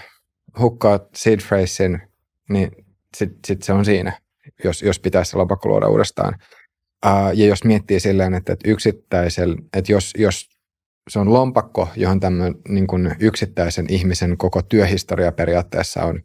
hukkaat 0.59 1.03
seed 1.15 1.41
phrasein, 1.49 2.01
niin 2.49 2.71
sitten 3.17 3.39
sit 3.47 3.63
se 3.63 3.73
on 3.73 3.85
siinä, 3.85 4.21
jos, 4.65 4.83
jos 4.83 5.01
pitäisi 5.01 5.31
se 5.31 5.37
lompakko 5.37 5.69
luoda 5.69 5.89
uudestaan. 5.89 6.35
Uh, 7.07 7.31
ja 7.35 7.47
jos 7.47 7.65
miettii 7.65 8.01
silleen, 8.01 8.35
että, 8.35 8.53
että 8.53 8.71
yksittäisellä, 8.71 9.57
että 9.77 9.93
jos, 9.93 10.13
jos 10.19 10.49
se 11.11 11.19
on 11.19 11.33
lompakko, 11.33 11.89
johon 11.97 12.21
tämmöinen 12.21 12.55
niin 12.69 12.87
kuin 12.87 13.17
yksittäisen 13.21 13.87
ihmisen 13.89 14.37
koko 14.37 14.63
työhistoria 14.63 15.33
periaatteessa 15.33 16.05
on, 16.05 16.23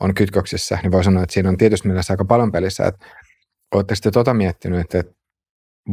on 0.00 0.14
kytköksissä, 0.14 0.78
niin 0.82 0.92
voi 0.92 1.04
sanoa, 1.04 1.22
että 1.22 1.32
siinä 1.32 1.48
on 1.48 1.56
tietysti 1.56 1.88
mielessä 1.88 2.12
aika 2.12 2.24
paljon 2.24 2.52
pelissä. 2.52 2.86
Että 2.86 3.06
Oletteko 3.74 3.98
te 4.02 4.10
tota 4.10 4.34
miettinyt, 4.34 4.80
että, 4.80 4.98
että 4.98 5.12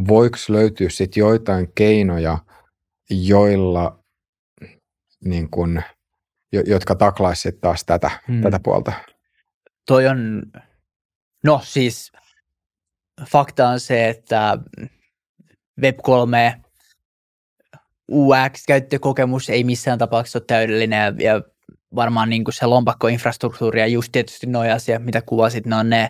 voiko 0.08 0.38
löytyä 0.50 0.90
sit 0.90 1.18
joitain 1.18 1.68
keinoja, 1.76 2.38
joilla 3.10 4.04
niin 5.26 5.50
kun, 5.50 5.82
jotka 6.52 6.96
taklaisivat 6.96 7.62
taas 7.62 7.86
tätä, 7.86 8.12
hmm. 8.28 8.42
tätä 8.42 8.60
puolta? 8.64 8.92
Toi 9.88 10.08
on, 10.08 10.44
no 11.44 11.62
siis 11.64 12.12
fakta 13.26 13.68
on 13.68 13.80
se, 13.80 14.10
että 14.10 14.58
Web3 15.82 16.62
UX-käyttökokemus 18.12 19.50
ei 19.50 19.64
missään 19.64 20.00
tapauksessa 20.00 20.40
ole 20.40 20.46
täydellinen 20.48 21.16
ja 21.20 21.42
varmaan 21.96 22.30
niin 22.30 22.44
kuin 22.44 22.54
se 22.54 22.66
lompakkoinfrastruktuuri 22.66 23.80
ja 23.80 23.88
just 23.88 24.12
tietysti 24.12 24.48
nuo 24.48 24.74
asiat, 24.74 25.04
mitä 25.04 25.22
kuvasit, 25.22 25.66
ne 25.66 25.76
on 25.76 25.90
ne 25.90 26.10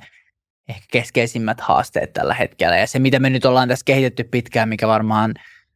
ehkä 0.70 0.88
keskeisimmät 0.91 1.61
haasteet 1.61 2.13
tällä 2.13 2.34
hetkellä. 2.34 2.78
Ja 2.78 2.88
se, 2.88 2.99
mitä 2.99 3.20
me 3.20 3.30
nyt 3.30 3.45
ollaan 3.45 3.68
tässä 3.68 3.86
kehitetty 3.86 4.24
pitkään, 4.24 4.70
mikä 4.70 4.88
varmaan 4.88 5.34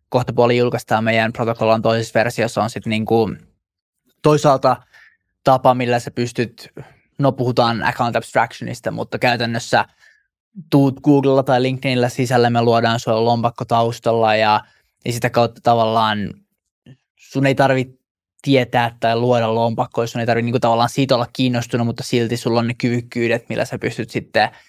kohta 0.09 0.33
puoli 0.33 0.57
julkaistaan 0.57 1.03
meidän 1.03 1.33
protokollan 1.33 1.81
toisessa 1.81 2.19
versiossa, 2.19 2.63
on 2.63 2.69
sitten 2.69 2.89
niin 2.89 3.05
kuin 3.05 3.37
toisaalta 4.21 4.77
tapa, 5.43 5.73
millä 5.73 5.99
sä 5.99 6.11
pystyt, 6.11 6.69
no 7.19 7.31
puhutaan 7.31 7.83
account 7.83 8.15
abstractionista, 8.15 8.91
mutta 8.91 9.19
käytännössä 9.19 9.85
tuut 10.69 10.99
Googlella 10.99 11.43
tai 11.43 11.61
LinkedInillä 11.61 12.09
sisälle, 12.09 12.49
me 12.49 12.61
luodaan 12.61 12.99
sulle 12.99 13.19
lompakko 13.19 13.65
taustalla 13.65 14.35
ja, 14.35 14.61
ja 15.05 15.13
sitä 15.13 15.29
kautta 15.29 15.61
tavallaan 15.63 16.33
sun 17.15 17.45
ei 17.45 17.55
tarvitse 17.55 17.97
tietää 18.41 18.97
tai 18.99 19.15
luoda 19.15 19.55
lompakkoa, 19.55 20.07
sun 20.07 20.21
ei 20.21 20.27
tarvitse 20.27 20.45
niin 20.45 20.53
kuin 20.53 20.61
tavallaan 20.61 20.89
siitä 20.89 21.15
olla 21.15 21.27
kiinnostunut, 21.33 21.87
mutta 21.87 22.03
silti 22.03 22.37
sulla 22.37 22.59
on 22.59 22.67
ne 22.67 22.73
kyvykkyydet, 22.73 23.49
millä 23.49 23.65
sä 23.65 23.79
pystyt 23.79 24.09
sitten– 24.09 24.49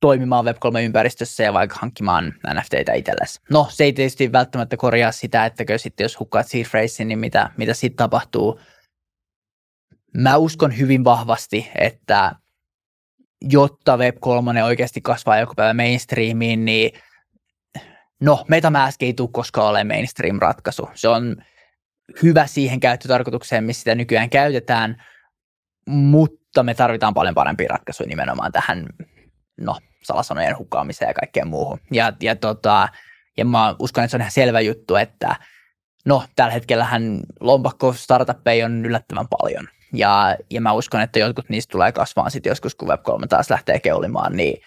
toimimaan 0.00 0.44
Web3-ympäristössä 0.44 1.42
ja 1.42 1.52
vaikka 1.52 1.76
hankkimaan 1.80 2.34
NFTitä 2.54 2.92
itsellesi. 2.92 3.40
No, 3.50 3.66
se 3.70 3.84
ei 3.84 3.92
tietysti 3.92 4.32
välttämättä 4.32 4.76
korjaa 4.76 5.12
sitä, 5.12 5.46
että 5.46 5.64
sitten 5.76 6.04
jos 6.04 6.20
hukkaat 6.20 6.48
seed 6.48 6.64
phrasein, 6.64 7.08
niin 7.08 7.18
mitä, 7.18 7.50
mitä 7.56 7.74
sitten 7.74 7.96
tapahtuu. 7.96 8.60
Mä 10.16 10.36
uskon 10.36 10.78
hyvin 10.78 11.04
vahvasti, 11.04 11.70
että 11.78 12.34
jotta 13.42 13.96
Web3 13.96 14.62
oikeasti 14.64 15.00
kasvaa 15.00 15.38
joku 15.38 15.54
päivä 15.54 15.74
mainstreamiin, 15.74 16.64
niin 16.64 17.00
no, 18.20 18.44
MetaMask 18.48 19.02
ei 19.02 19.14
tule 19.14 19.28
koskaan 19.32 19.68
ole 19.68 19.84
mainstream-ratkaisu. 19.84 20.90
Se 20.94 21.08
on 21.08 21.36
hyvä 22.22 22.46
siihen 22.46 22.80
käyttötarkoitukseen, 22.80 23.64
missä 23.64 23.80
sitä 23.80 23.94
nykyään 23.94 24.30
käytetään, 24.30 25.02
mutta 25.86 26.62
me 26.62 26.74
tarvitaan 26.74 27.14
paljon 27.14 27.34
parempia 27.34 27.68
ratkaisuja 27.68 28.08
nimenomaan 28.08 28.52
tähän 28.52 28.86
no, 29.60 29.78
salasanojen 30.02 30.58
hukkaamiseen 30.58 31.08
ja 31.08 31.14
kaikkeen 31.14 31.48
muuhun. 31.48 31.80
Ja, 31.90 32.12
ja, 32.20 32.36
tota, 32.36 32.88
ja 33.36 33.44
mä 33.44 33.76
uskon, 33.78 34.04
että 34.04 34.10
se 34.10 34.16
on 34.16 34.20
ihan 34.20 34.32
selvä 34.32 34.60
juttu, 34.60 34.96
että 34.96 35.36
no 36.04 36.24
tällä 36.36 36.52
hetkellähän 36.52 37.20
lompakko 37.40 37.92
startuppeja 37.92 38.66
on 38.66 38.86
yllättävän 38.86 39.26
paljon. 39.38 39.68
Ja, 39.92 40.36
ja 40.50 40.60
mä 40.60 40.72
uskon, 40.72 41.00
että 41.00 41.18
jotkut 41.18 41.48
niistä 41.48 41.72
tulee 41.72 41.92
kasvaan 41.92 42.30
sitten 42.30 42.50
joskus, 42.50 42.74
kun 42.74 42.88
Web3 42.88 43.26
taas 43.28 43.50
lähtee 43.50 43.80
keulimaan, 43.80 44.36
niin 44.36 44.62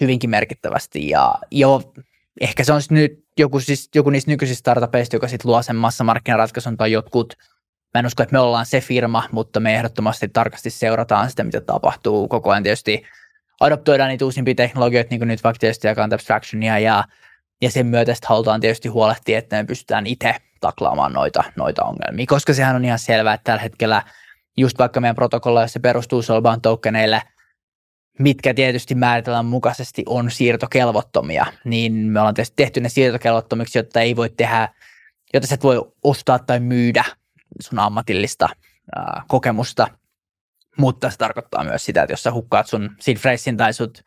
hyvinkin 0.00 0.30
merkittävästi. 0.30 1.08
Ja 1.08 1.34
jo, 1.50 1.92
ehkä 2.40 2.64
se 2.64 2.72
on 2.72 2.80
nyt 2.90 3.24
joku, 3.38 3.60
siis, 3.60 3.88
joku 3.94 4.10
niistä 4.10 4.30
nykyisistä 4.30 4.60
startupeista, 4.60 5.16
joka 5.16 5.28
sitten 5.28 5.50
luo 5.50 5.62
sen 5.62 5.76
massamarkkinaratkaisun 5.76 6.76
tai 6.76 6.92
jotkut, 6.92 7.34
mä 7.94 7.98
en 7.98 8.06
usko, 8.06 8.22
että 8.22 8.32
me 8.32 8.38
ollaan 8.38 8.66
se 8.66 8.80
firma, 8.80 9.28
mutta 9.32 9.60
me 9.60 9.74
ehdottomasti 9.74 10.28
tarkasti 10.28 10.70
seurataan 10.70 11.30
sitä, 11.30 11.44
mitä 11.44 11.60
tapahtuu 11.60 12.28
koko 12.28 12.50
ajan 12.50 12.62
tietysti 12.62 13.02
adoptoidaan 13.60 14.08
niitä 14.08 14.24
uusimpia 14.24 14.54
teknologioita, 14.54 15.10
niin 15.10 15.20
kuin 15.20 15.28
nyt 15.28 15.44
vaikka 15.44 15.58
tietysti 15.58 15.88
abstractionia 15.88 16.78
ja, 16.78 17.04
ja 17.62 17.70
sen 17.70 17.86
myötä 17.86 18.14
sitten 18.14 18.28
halutaan 18.28 18.60
tietysti 18.60 18.88
huolehtia, 18.88 19.38
että 19.38 19.56
me 19.56 19.64
pystytään 19.64 20.06
itse 20.06 20.34
taklaamaan 20.60 21.12
noita, 21.12 21.44
noita 21.56 21.84
ongelmia, 21.84 22.26
koska 22.28 22.54
sehän 22.54 22.76
on 22.76 22.84
ihan 22.84 22.98
selvää, 22.98 23.34
että 23.34 23.44
tällä 23.44 23.62
hetkellä 23.62 24.02
just 24.56 24.78
vaikka 24.78 25.00
meidän 25.00 25.16
protokolla, 25.16 25.62
jos 25.62 25.72
se 25.72 25.78
perustuu 25.78 26.22
Solban 26.22 26.60
tokeneille, 26.60 27.22
mitkä 28.18 28.54
tietysti 28.54 28.94
määritellään 28.94 29.46
mukaisesti 29.46 30.02
on 30.06 30.30
siirtokelvottomia, 30.30 31.46
niin 31.64 31.92
me 31.92 32.20
ollaan 32.20 32.34
tietysti 32.34 32.56
tehty 32.56 32.80
ne 32.80 32.88
siirtokelvottomiksi, 32.88 33.78
jotta 33.78 34.00
ei 34.00 34.16
voi 34.16 34.30
tehdä, 34.30 34.68
jotta 35.34 35.46
sä 35.46 35.54
et 35.54 35.62
voi 35.62 35.92
ostaa 36.02 36.38
tai 36.38 36.60
myydä 36.60 37.04
sun 37.60 37.78
ammatillista 37.78 38.48
ää, 38.96 39.22
kokemusta 39.28 39.88
mutta 40.78 41.10
se 41.10 41.16
tarkoittaa 41.16 41.64
myös 41.64 41.84
sitä, 41.84 42.02
että 42.02 42.12
jos 42.12 42.22
sä 42.22 42.32
hukkaat 42.32 42.66
sun 42.66 42.96
phrasein 43.20 43.56
tai 43.56 43.72
sut 43.72 44.02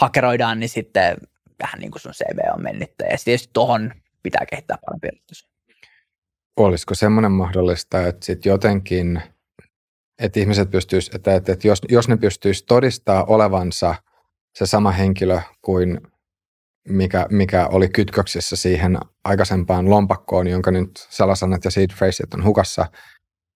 hakeroidaan, 0.00 0.60
niin 0.60 0.68
sitten 0.68 1.16
vähän 1.62 1.80
niin 1.80 1.90
kuin 1.90 2.02
sun 2.02 2.12
CV 2.12 2.38
on 2.54 2.62
mennyt. 2.62 2.90
Ja 2.98 3.04
sitten 3.04 3.24
tietysti 3.24 3.50
tuohon 3.52 3.92
pitää 4.22 4.46
kehittää 4.46 4.78
parempi 4.86 5.06
yritys. 5.06 5.48
Olisiko 6.56 6.94
semmoinen 6.94 7.32
mahdollista, 7.32 8.06
että 8.06 8.26
sitten 8.26 8.50
jotenkin, 8.50 9.22
että 10.18 10.40
ihmiset 10.40 10.70
pystyisivät, 10.70 11.14
että, 11.14 11.34
että, 11.34 11.52
että 11.52 11.68
jos, 11.68 11.80
jos 11.88 12.08
ne 12.08 12.16
pystyisivät 12.16 12.66
todistaa 12.66 13.24
olevansa 13.24 13.94
se 14.54 14.66
sama 14.66 14.90
henkilö 14.90 15.40
kuin 15.62 16.00
mikä, 16.88 17.26
mikä 17.30 17.66
oli 17.66 17.88
kytköksissä 17.88 18.56
siihen 18.56 18.98
aikaisempaan 19.24 19.90
lompakkoon, 19.90 20.46
jonka 20.46 20.70
nyt 20.70 20.90
salasanat 21.10 21.64
ja 21.64 21.70
seed 21.70 21.90
phraseit 21.96 22.34
on 22.34 22.44
hukassa, 22.44 22.86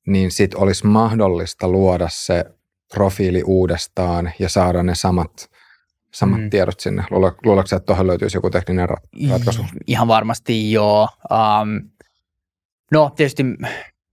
niin 0.09 0.31
sitten 0.31 0.61
olisi 0.61 0.87
mahdollista 0.87 1.69
luoda 1.69 2.09
se 2.11 2.45
profiili 2.95 3.43
uudestaan 3.43 4.33
ja 4.39 4.49
saada 4.49 4.83
ne 4.83 4.95
samat, 4.95 5.51
samat 6.15 6.41
mm. 6.41 6.51
tiedot 6.51 6.81
sinne. 6.81 7.05
Luuletko 7.11 7.77
että 7.77 7.87
tuohon 7.87 8.07
löytyisi 8.07 8.37
joku 8.37 8.51
tekninen 8.51 8.89
ratkaisu? 8.89 9.65
Ihan 9.87 10.09
varmasti 10.09 10.73
joo. 10.73 11.09
Um, 11.31 11.91
no 12.93 13.11
tietysti 13.17 13.45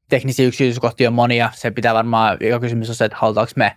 teknisiä 0.10 0.46
yksityiskohtia 0.46 1.10
on 1.10 1.14
monia. 1.14 1.52
Se 1.54 1.72
pitää 1.72 1.94
varmaan, 1.94 2.38
joka 2.42 2.60
kysymys 2.60 2.90
on 2.90 2.96
se, 2.96 3.06
että 3.06 3.18
halutaanko 3.22 3.52
me 3.56 3.76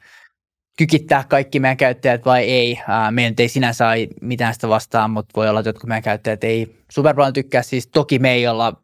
kykittää 0.78 1.24
kaikki 1.28 1.60
meidän 1.60 1.76
käyttäjät 1.76 2.24
vai 2.24 2.44
ei. 2.44 2.80
meidän 3.10 3.34
ei 3.38 3.48
sinänsä 3.48 3.78
saa 3.78 3.92
mitään 4.20 4.54
sitä 4.54 4.68
vastaan, 4.68 5.10
mutta 5.10 5.32
voi 5.36 5.48
olla, 5.48 5.60
että 5.60 5.68
jotkut 5.68 5.88
meidän 5.88 6.02
käyttäjät 6.02 6.44
ei 6.44 6.76
super 6.90 7.14
paljon 7.14 7.32
tykkää. 7.32 7.62
Siis 7.62 7.86
toki 7.86 8.18
me 8.18 8.32
ei 8.32 8.46
olla, 8.46 8.82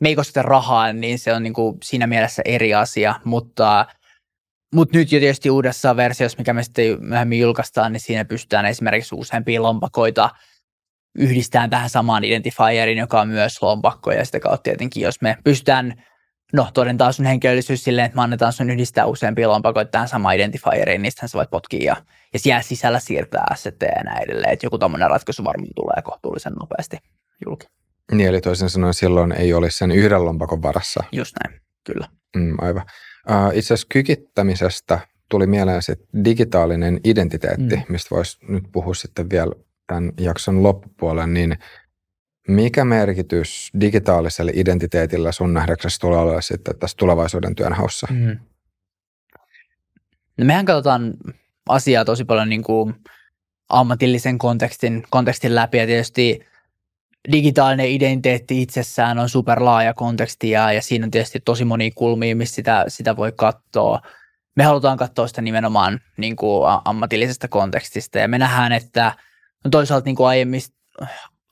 me 0.00 0.08
ei 0.08 0.16
kosketa 0.16 0.42
rahaa, 0.42 0.92
niin 0.92 1.18
se 1.18 1.32
on 1.34 1.42
niin 1.42 1.52
kuin 1.52 1.78
siinä 1.82 2.06
mielessä 2.06 2.42
eri 2.44 2.74
asia, 2.74 3.14
mutta, 3.24 3.86
mutta 4.74 4.98
nyt 4.98 5.12
jo 5.12 5.20
tietysti 5.20 5.50
uudessa 5.50 5.96
versiossa, 5.96 6.38
mikä 6.38 6.52
me 6.52 6.62
sitten 6.62 6.96
myöhemmin 7.00 7.40
julkaistaan, 7.40 7.92
niin 7.92 8.00
siinä 8.00 8.24
pystytään 8.24 8.66
esimerkiksi 8.66 9.14
useampia 9.14 9.62
lompakoita 9.62 10.30
yhdistämään 11.18 11.70
tähän 11.70 11.90
samaan 11.90 12.24
identifierin, 12.24 12.98
joka 12.98 13.20
on 13.20 13.28
myös 13.28 13.62
lompakko, 13.62 14.12
ja 14.12 14.24
sitä 14.24 14.40
kautta 14.40 14.62
tietenkin, 14.62 15.02
jos 15.02 15.20
me 15.20 15.36
pystytään 15.44 16.02
no, 16.52 16.68
todentaa 16.74 17.12
sun 17.12 17.26
henkilöllisyys 17.26 17.84
silleen, 17.84 18.06
että 18.06 18.16
me 18.16 18.22
annetaan 18.22 18.52
sun 18.52 18.70
yhdistää 18.70 19.06
useampia 19.06 19.48
lompakoita 19.48 19.90
tähän 19.90 20.08
samaan 20.08 20.36
identifieriin, 20.36 21.02
niistä 21.02 21.28
sä 21.28 21.38
voit 21.38 21.50
potkia 21.50 21.84
ja, 21.84 21.96
ja 22.32 22.38
siellä 22.38 22.62
sisällä 22.62 23.00
siirtää 23.00 23.44
assetteja 23.50 23.92
ja 23.96 24.04
näin 24.04 24.22
edelleen. 24.22 24.52
Että 24.52 24.66
joku 24.66 24.78
tämmöinen 24.78 25.10
ratkaisu 25.10 25.44
varmaan 25.44 25.74
tulee 25.76 26.02
kohtuullisen 26.02 26.52
nopeasti 26.52 26.98
julki. 27.46 27.79
Niin, 28.12 28.28
eli 28.28 28.40
toisin 28.40 28.70
sanoen 28.70 28.94
silloin 28.94 29.32
ei 29.32 29.54
olisi 29.54 29.78
sen 29.78 29.90
yhden 29.90 30.24
lompakon 30.24 30.62
varassa. 30.62 31.04
Just 31.12 31.36
näin, 31.44 31.60
kyllä. 31.84 32.08
Mm, 32.36 32.54
aivan. 32.58 32.82
Uh, 33.30 33.58
itse 33.58 33.74
asiassa 33.74 33.86
kykittämisestä 33.90 34.98
tuli 35.28 35.46
mieleen 35.46 35.82
se 35.82 35.96
digitaalinen 36.24 37.00
identiteetti, 37.04 37.76
mm. 37.76 37.82
mistä 37.88 38.14
voisi 38.14 38.38
nyt 38.48 38.64
puhua 38.72 38.94
sitten 38.94 39.30
vielä 39.30 39.52
tämän 39.86 40.12
jakson 40.20 40.62
loppupuolen, 40.62 41.34
niin– 41.34 41.58
mikä 42.50 42.84
merkitys 42.84 43.70
digitaaliselle 43.80 44.52
identiteetillä 44.54 45.32
sun 45.32 45.54
nähdäksesi 45.54 46.00
tulee 46.00 46.18
olla 46.18 46.40
sitten 46.40 46.78
tässä 46.78 46.96
tulevaisuuden 46.96 47.54
työnhaussa? 47.54 48.06
Mm. 48.10 48.38
No 50.36 50.44
mehän 50.44 50.64
katsotaan 50.64 51.14
asiaa 51.68 52.04
tosi 52.04 52.24
paljon 52.24 52.48
niin 52.48 52.62
kuin 52.62 52.94
ammatillisen 53.68 54.38
kontekstin, 54.38 55.04
kontekstin 55.10 55.54
läpi 55.54 55.78
ja 55.78 55.86
tietysti 55.86 56.46
digitaalinen 57.32 57.88
identiteetti 57.88 58.62
itsessään 58.62 59.18
on 59.18 59.28
superlaaja 59.28 59.94
konteksti 59.94 60.50
ja, 60.50 60.72
ja 60.72 60.82
siinä 60.82 61.04
on 61.04 61.10
tietysti 61.10 61.40
tosi 61.40 61.64
monia 61.64 61.90
kulmia, 61.94 62.36
missä 62.36 62.54
sitä, 62.54 62.84
sitä 62.88 63.16
voi 63.16 63.32
katsoa. 63.36 64.00
Me 64.56 64.64
halutaan 64.64 64.98
katsoa 64.98 65.26
sitä 65.26 65.42
nimenomaan 65.42 66.00
niin 66.16 66.36
kuin 66.36 66.62
ammatillisesta 66.84 67.48
kontekstista 67.48 68.18
ja 68.18 68.28
me 68.28 68.38
nähdään, 68.38 68.72
että 68.72 69.14
no 69.64 69.70
toisaalta 69.70 70.04
niin 70.04 70.16
kuin 70.16 70.26
aiemmista 70.26 70.76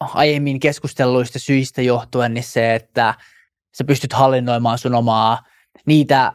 aiemmin 0.01 0.61
keskustelluista 0.61 1.39
syistä 1.39 1.83
johtuen, 1.83 2.35
niin 2.35 2.45
se, 2.45 2.75
että 2.75 3.15
sä 3.79 3.85
pystyt 3.85 4.13
hallinnoimaan 4.13 4.79
sun 4.79 4.95
omaa 4.95 5.43
niitä 5.87 6.33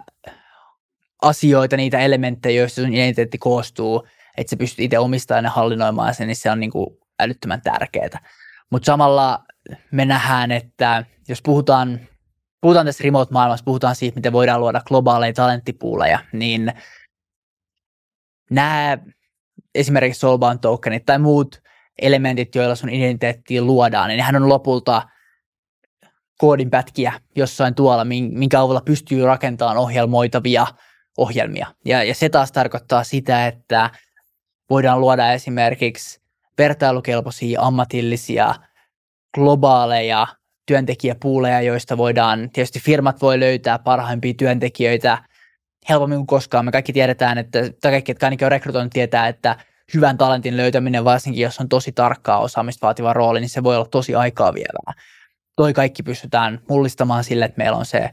asioita, 1.22 1.78
niitä 1.78 2.00
elementtejä, 2.00 2.62
joista 2.62 2.82
sun 2.82 2.94
identiteetti 2.94 3.38
koostuu, 3.38 4.08
että 4.38 4.50
sä 4.50 4.58
pystyt 4.58 4.80
itse 4.80 5.00
omistamaan 5.00 5.44
ja 5.44 5.50
hallinnoimaan 5.50 6.16
sen, 6.16 6.28
niin 6.28 6.36
se 6.36 6.52
on 6.52 6.60
niin 6.60 6.72
kuin 6.72 6.88
älyttömän 7.20 7.62
tärkeää. 7.62 8.20
Mutta 8.74 8.86
samalla 8.86 9.44
me 9.92 10.06
nähdään, 10.06 10.52
että 10.52 11.06
jos 11.28 11.42
puhutaan, 11.42 12.00
puhutaan 12.62 12.86
tästä 12.86 13.04
remote-maailmassa, 13.04 13.66
puhutaan 13.66 13.96
siitä, 13.96 14.16
miten 14.16 14.34
voidaan 14.34 14.62
luoda 14.62 14.82
globaaleja 14.82 15.34
talenttipuuleja, 15.34 16.20
niin 16.32 16.74
nämä 18.52 18.98
esimerkiksi 19.76 20.20
Soulbound 20.20 20.60
tokenit 20.62 21.06
tai 21.06 21.20
muut 21.20 21.62
elementit, 22.02 22.56
joilla 22.56 22.76
sun 22.76 22.90
identiteettiä 22.90 23.62
luodaan, 23.62 24.08
niin 24.08 24.18
nehän 24.18 24.36
on 24.36 24.50
lopulta 24.50 25.02
koodinpätkiä 26.38 27.14
jossain 27.36 27.76
tuolla, 27.76 28.06
minkä 28.06 28.62
avulla 28.62 28.82
pystyy 28.86 29.26
rakentamaan 29.26 29.78
ohjelmoitavia 29.78 30.68
ohjelmia. 31.18 31.68
Ja, 31.86 32.04
ja 32.04 32.16
se 32.16 32.30
taas 32.30 32.52
tarkoittaa 32.52 33.04
sitä, 33.04 33.48
että 33.48 33.90
voidaan 34.70 35.02
luoda 35.02 35.32
esimerkiksi 35.32 36.23
vertailukelpoisia 36.58 37.62
ammatillisia 37.62 38.56
globaaleja 39.34 40.28
työntekijäpuuleja, 40.68 41.62
joista 41.62 41.98
voidaan, 41.98 42.50
tietysti 42.54 42.80
firmat 42.80 43.22
voi 43.22 43.40
löytää 43.40 43.80
parhaimpia 43.80 44.34
työntekijöitä 44.34 45.18
helpommin 45.90 46.18
kuin 46.18 46.28
koskaan. 46.28 46.66
Me 46.66 46.72
kaikki 46.72 46.94
tiedetään, 46.94 47.38
että, 47.38 47.60
tai 47.82 47.92
kaikki, 47.92 48.12
jotka 48.12 48.26
ainakin 48.26 48.46
on 48.46 48.52
rekrytoinut, 48.52 48.94
tietää, 48.94 49.28
että 49.28 49.58
hyvän 49.94 50.18
talentin 50.18 50.58
löytäminen, 50.58 51.06
varsinkin 51.06 51.44
jos 51.44 51.60
on 51.60 51.70
tosi 51.70 51.92
tarkkaa 51.92 52.40
osaamista 52.40 52.86
vaativa 52.88 53.14
rooli, 53.14 53.40
niin 53.40 53.50
se 53.50 53.64
voi 53.64 53.76
olla 53.76 53.86
tosi 53.86 54.16
aikaa 54.16 54.54
vievää. 54.54 54.94
Toi 55.56 55.74
kaikki 55.74 56.04
pystytään 56.04 56.60
mullistamaan 56.70 57.24
sille, 57.24 57.46
että 57.46 57.58
meillä 57.58 57.78
on 57.78 57.86
se 57.86 58.10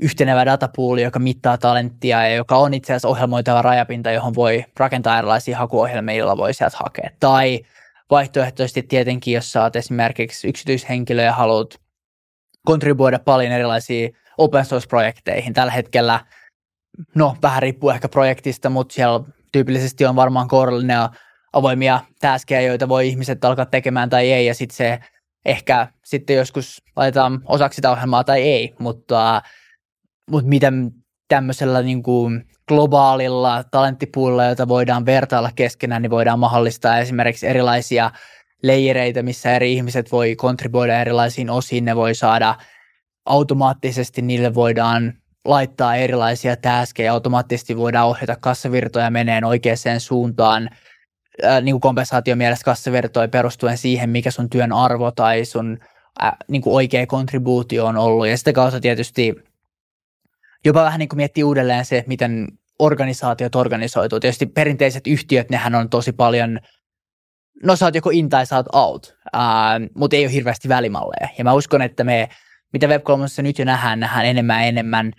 yhtenevä 0.00 0.46
datapooli, 0.46 1.02
joka 1.02 1.18
mittaa 1.18 1.58
talenttia 1.58 2.28
ja 2.28 2.34
joka 2.34 2.56
on 2.56 2.74
itse 2.74 2.92
asiassa 2.92 3.08
ohjelmoitava 3.08 3.62
rajapinta, 3.62 4.10
johon 4.10 4.34
voi 4.34 4.64
rakentaa 4.76 5.18
erilaisia 5.18 5.58
hakuohjelmia, 5.58 6.14
joilla 6.14 6.36
voi 6.36 6.54
sieltä 6.54 6.76
hakea. 6.80 7.10
Tai 7.20 7.60
vaihtoehtoisesti 8.10 8.82
tietenkin, 8.82 9.34
jos 9.34 9.56
oot 9.56 9.76
esimerkiksi 9.76 10.48
yksityishenkilö 10.48 11.22
ja 11.22 11.32
haluat 11.32 11.80
kontribuoida 12.66 13.18
paljon 13.18 13.52
erilaisiin 13.52 14.16
open 14.38 14.64
source-projekteihin. 14.64 15.54
Tällä 15.54 15.72
hetkellä, 15.72 16.20
no 17.14 17.36
vähän 17.42 17.62
riippuu 17.62 17.90
ehkä 17.90 18.08
projektista, 18.08 18.70
mutta 18.70 18.94
siellä 18.94 19.20
tyypillisesti 19.52 20.06
on 20.06 20.16
varmaan 20.16 20.48
kourallinen 20.48 20.98
avoimia 21.52 22.00
täskejä, 22.20 22.60
joita 22.60 22.88
voi 22.88 23.08
ihmiset 23.08 23.44
alkaa 23.44 23.66
tekemään 23.66 24.10
tai 24.10 24.32
ei, 24.32 24.46
ja 24.46 24.54
sitten 24.54 24.76
se 24.76 24.98
ehkä 25.44 25.88
sitten 26.04 26.36
joskus 26.36 26.82
laitetaan 26.96 27.40
osaksi 27.44 27.76
sitä 27.76 27.90
ohjelmaa 27.90 28.24
tai 28.24 28.42
ei, 28.42 28.74
mutta, 28.78 29.42
mutta 30.30 30.48
miten 30.48 30.90
tämmöisellä 31.28 31.82
niin 31.82 32.02
kuin 32.02 32.44
globaalilla 32.68 33.64
talenttipuolella, 33.70 34.44
jota 34.44 34.68
voidaan 34.68 35.06
vertailla 35.06 35.50
keskenään, 35.54 36.02
niin 36.02 36.10
voidaan 36.10 36.38
mahdollistaa 36.38 36.98
esimerkiksi 36.98 37.46
erilaisia 37.46 38.10
leijereitä, 38.62 39.22
missä 39.22 39.56
eri 39.56 39.72
ihmiset 39.72 40.12
voi 40.12 40.36
kontribuoida 40.36 41.00
erilaisiin 41.00 41.50
osiin, 41.50 41.84
ne 41.84 41.96
voi 41.96 42.14
saada 42.14 42.54
automaattisesti, 43.26 44.22
niille 44.22 44.54
voidaan 44.54 45.12
laittaa 45.44 45.96
erilaisia 45.96 46.56
täskejä, 46.56 47.12
automaattisesti 47.12 47.76
voidaan 47.76 48.08
ohjata 48.08 48.36
kassavirtoja 48.40 49.10
meneen 49.10 49.44
oikeaan 49.44 50.00
suuntaan, 50.00 50.70
ää, 51.42 51.60
niin 51.60 51.72
kuin 51.72 51.80
kompensaatio 51.80 52.36
mielestä 52.36 52.64
kassavirtoja 52.64 53.28
perustuen 53.28 53.78
siihen, 53.78 54.10
mikä 54.10 54.30
sun 54.30 54.50
työn 54.50 54.72
arvo 54.72 55.10
tai 55.10 55.44
sun 55.44 55.78
ää, 56.18 56.36
niin 56.48 56.62
kuin 56.62 56.74
oikea 56.74 57.06
kontribuutio 57.06 57.86
on 57.86 57.96
ollut. 57.96 58.28
Ja 58.28 58.38
sitä 58.38 58.52
kautta 58.52 58.80
tietysti 58.80 59.34
jopa 60.66 60.84
vähän 60.84 60.98
niin 60.98 61.08
kuin 61.08 61.16
miettii 61.16 61.44
uudelleen 61.44 61.84
se, 61.84 62.04
miten 62.06 62.46
organisaatiot 62.78 63.54
organisoituu. 63.54 64.20
Tietysti 64.20 64.46
perinteiset 64.46 65.06
yhtiöt, 65.06 65.50
nehän 65.50 65.74
on 65.74 65.90
tosi 65.90 66.12
paljon, 66.12 66.60
no 67.62 67.76
sä 67.76 67.84
oot 67.84 67.94
joko 67.94 68.10
in 68.10 68.28
tai 68.28 68.46
sä 68.46 68.56
oot 68.56 68.66
out, 68.72 69.16
ää, 69.32 69.80
mutta 69.94 70.16
ei 70.16 70.24
ole 70.24 70.32
hirveästi 70.32 70.68
välimalleja. 70.68 71.28
Ja 71.38 71.44
mä 71.44 71.52
uskon, 71.52 71.82
että 71.82 72.04
me, 72.04 72.28
mitä 72.72 72.86
Web3 72.86 73.42
nyt 73.42 73.58
jo 73.58 73.64
nähdään, 73.64 74.00
nähdään 74.00 74.26
enemmän 74.26 74.60
ja 74.60 74.66
enemmän 74.66 75.12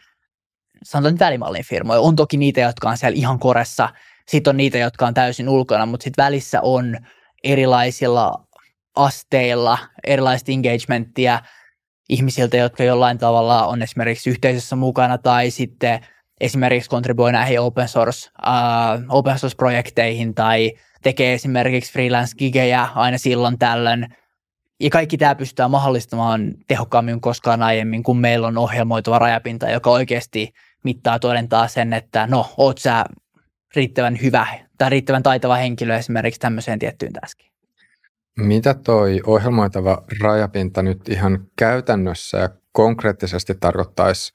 sanotaan 0.84 1.14
nyt 1.14 1.20
välimallin 1.20 1.66
firmoja. 1.66 2.00
On 2.00 2.16
toki 2.16 2.38
niitä, 2.38 2.62
jotka 2.62 2.90
on 2.90 2.98
siellä 2.98 3.18
ihan 3.18 3.40
koressa, 3.40 3.90
sitten 4.28 4.52
on 4.52 4.58
niitä, 4.58 4.78
jotka 4.78 5.08
on 5.08 5.14
täysin 5.14 5.50
ulkona, 5.50 5.86
mutta 5.86 6.04
sitten 6.04 6.24
välissä 6.24 6.62
on 6.62 6.98
erilaisilla 7.44 8.34
asteilla 8.96 9.78
erilaista 10.08 10.52
engagementtia 10.52 11.42
ihmisiltä, 12.10 12.58
jotka 12.58 12.84
jollain 12.84 13.18
tavalla 13.18 13.68
on 13.68 13.82
esimerkiksi 13.82 14.30
yhteisössä 14.30 14.76
mukana 14.76 15.18
tai 15.18 15.52
sitten 15.52 16.00
esimerkiksi 16.42 16.90
kontribuoi 16.90 17.32
näihin 17.32 17.60
open 17.60 17.88
source, 17.88 18.30
uh, 18.48 19.16
open 19.16 19.40
source-projekteihin 19.40 20.36
tai 20.36 20.74
tekee 21.02 21.34
esimerkiksi 21.34 21.94
freelance-gigejä 21.94 22.88
aina 22.96 23.18
silloin 23.18 23.60
tällöin. 23.60 24.08
Ja 24.80 24.90
kaikki 24.90 25.18
tämä 25.18 25.36
pystytään 25.36 25.72
mahdollistamaan 25.72 26.54
tehokkaammin 26.68 27.22
koskaan 27.22 27.64
aiemmin, 27.64 28.04
kun 28.04 28.20
meillä 28.20 28.48
on 28.48 28.58
ohjelmoituva 28.58 29.20
rajapinta, 29.20 29.70
joka 29.70 29.90
oikeasti 29.90 30.54
mittaa 30.84 31.20
todentaa 31.20 31.68
sen, 31.68 31.94
että 31.94 32.28
no, 32.28 32.54
oot 32.58 32.78
sä 32.78 33.06
riittävän 33.76 34.22
hyvä 34.22 34.48
tai 34.78 34.90
riittävän 34.90 35.24
taitava 35.24 35.56
henkilö 35.56 35.98
esimerkiksi 35.98 36.40
tämmöiseen 36.40 36.80
tiettyyn 36.80 37.14
taskiin. 37.14 37.57
Mitä 38.38 38.74
toi 38.74 39.22
ohjelmoitava 39.26 40.04
rajapinta 40.22 40.82
nyt 40.82 41.10
ihan 41.10 41.48
käytännössä 41.58 42.38
ja 42.38 42.50
konkreettisesti 42.72 43.56
tarkoittaisi, 43.60 44.34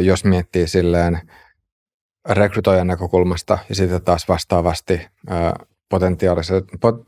jos 0.00 0.24
miettii 0.24 0.68
silleen 0.68 1.20
rekrytoijan 2.28 2.86
näkökulmasta 2.86 3.58
ja 3.68 3.74
sitten 3.74 4.02
taas 4.02 4.28
vastaavasti 4.28 5.06
potentiaalisen 5.88 6.62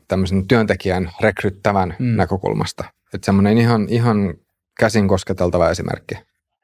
tämmöisen 0.07 0.47
työntekijän 0.47 1.11
rekryttävän 1.21 1.95
mm. 1.99 2.15
näkökulmasta. 2.15 2.83
Että 3.13 3.25
semmoinen 3.25 3.57
ihan, 3.57 3.87
ihan 3.89 4.33
käsin 4.79 5.07
kosketeltava 5.07 5.69
esimerkki. 5.69 6.15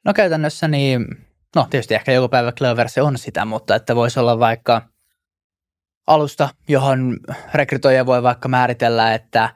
No 0.05 0.13
käytännössä 0.13 0.67
niin, 0.67 1.05
no 1.55 1.67
tietysti 1.69 1.93
ehkä 1.93 2.11
joku 2.11 2.29
päivä 2.29 2.51
Clever 2.51 2.89
se 2.89 3.01
on 3.01 3.17
sitä, 3.17 3.45
mutta 3.45 3.75
että 3.75 3.95
voisi 3.95 4.19
olla 4.19 4.39
vaikka 4.39 4.81
alusta, 6.07 6.49
johon 6.67 7.17
rekrytoija 7.53 8.05
voi 8.05 8.23
vaikka 8.23 8.49
määritellä, 8.49 9.13
että 9.13 9.49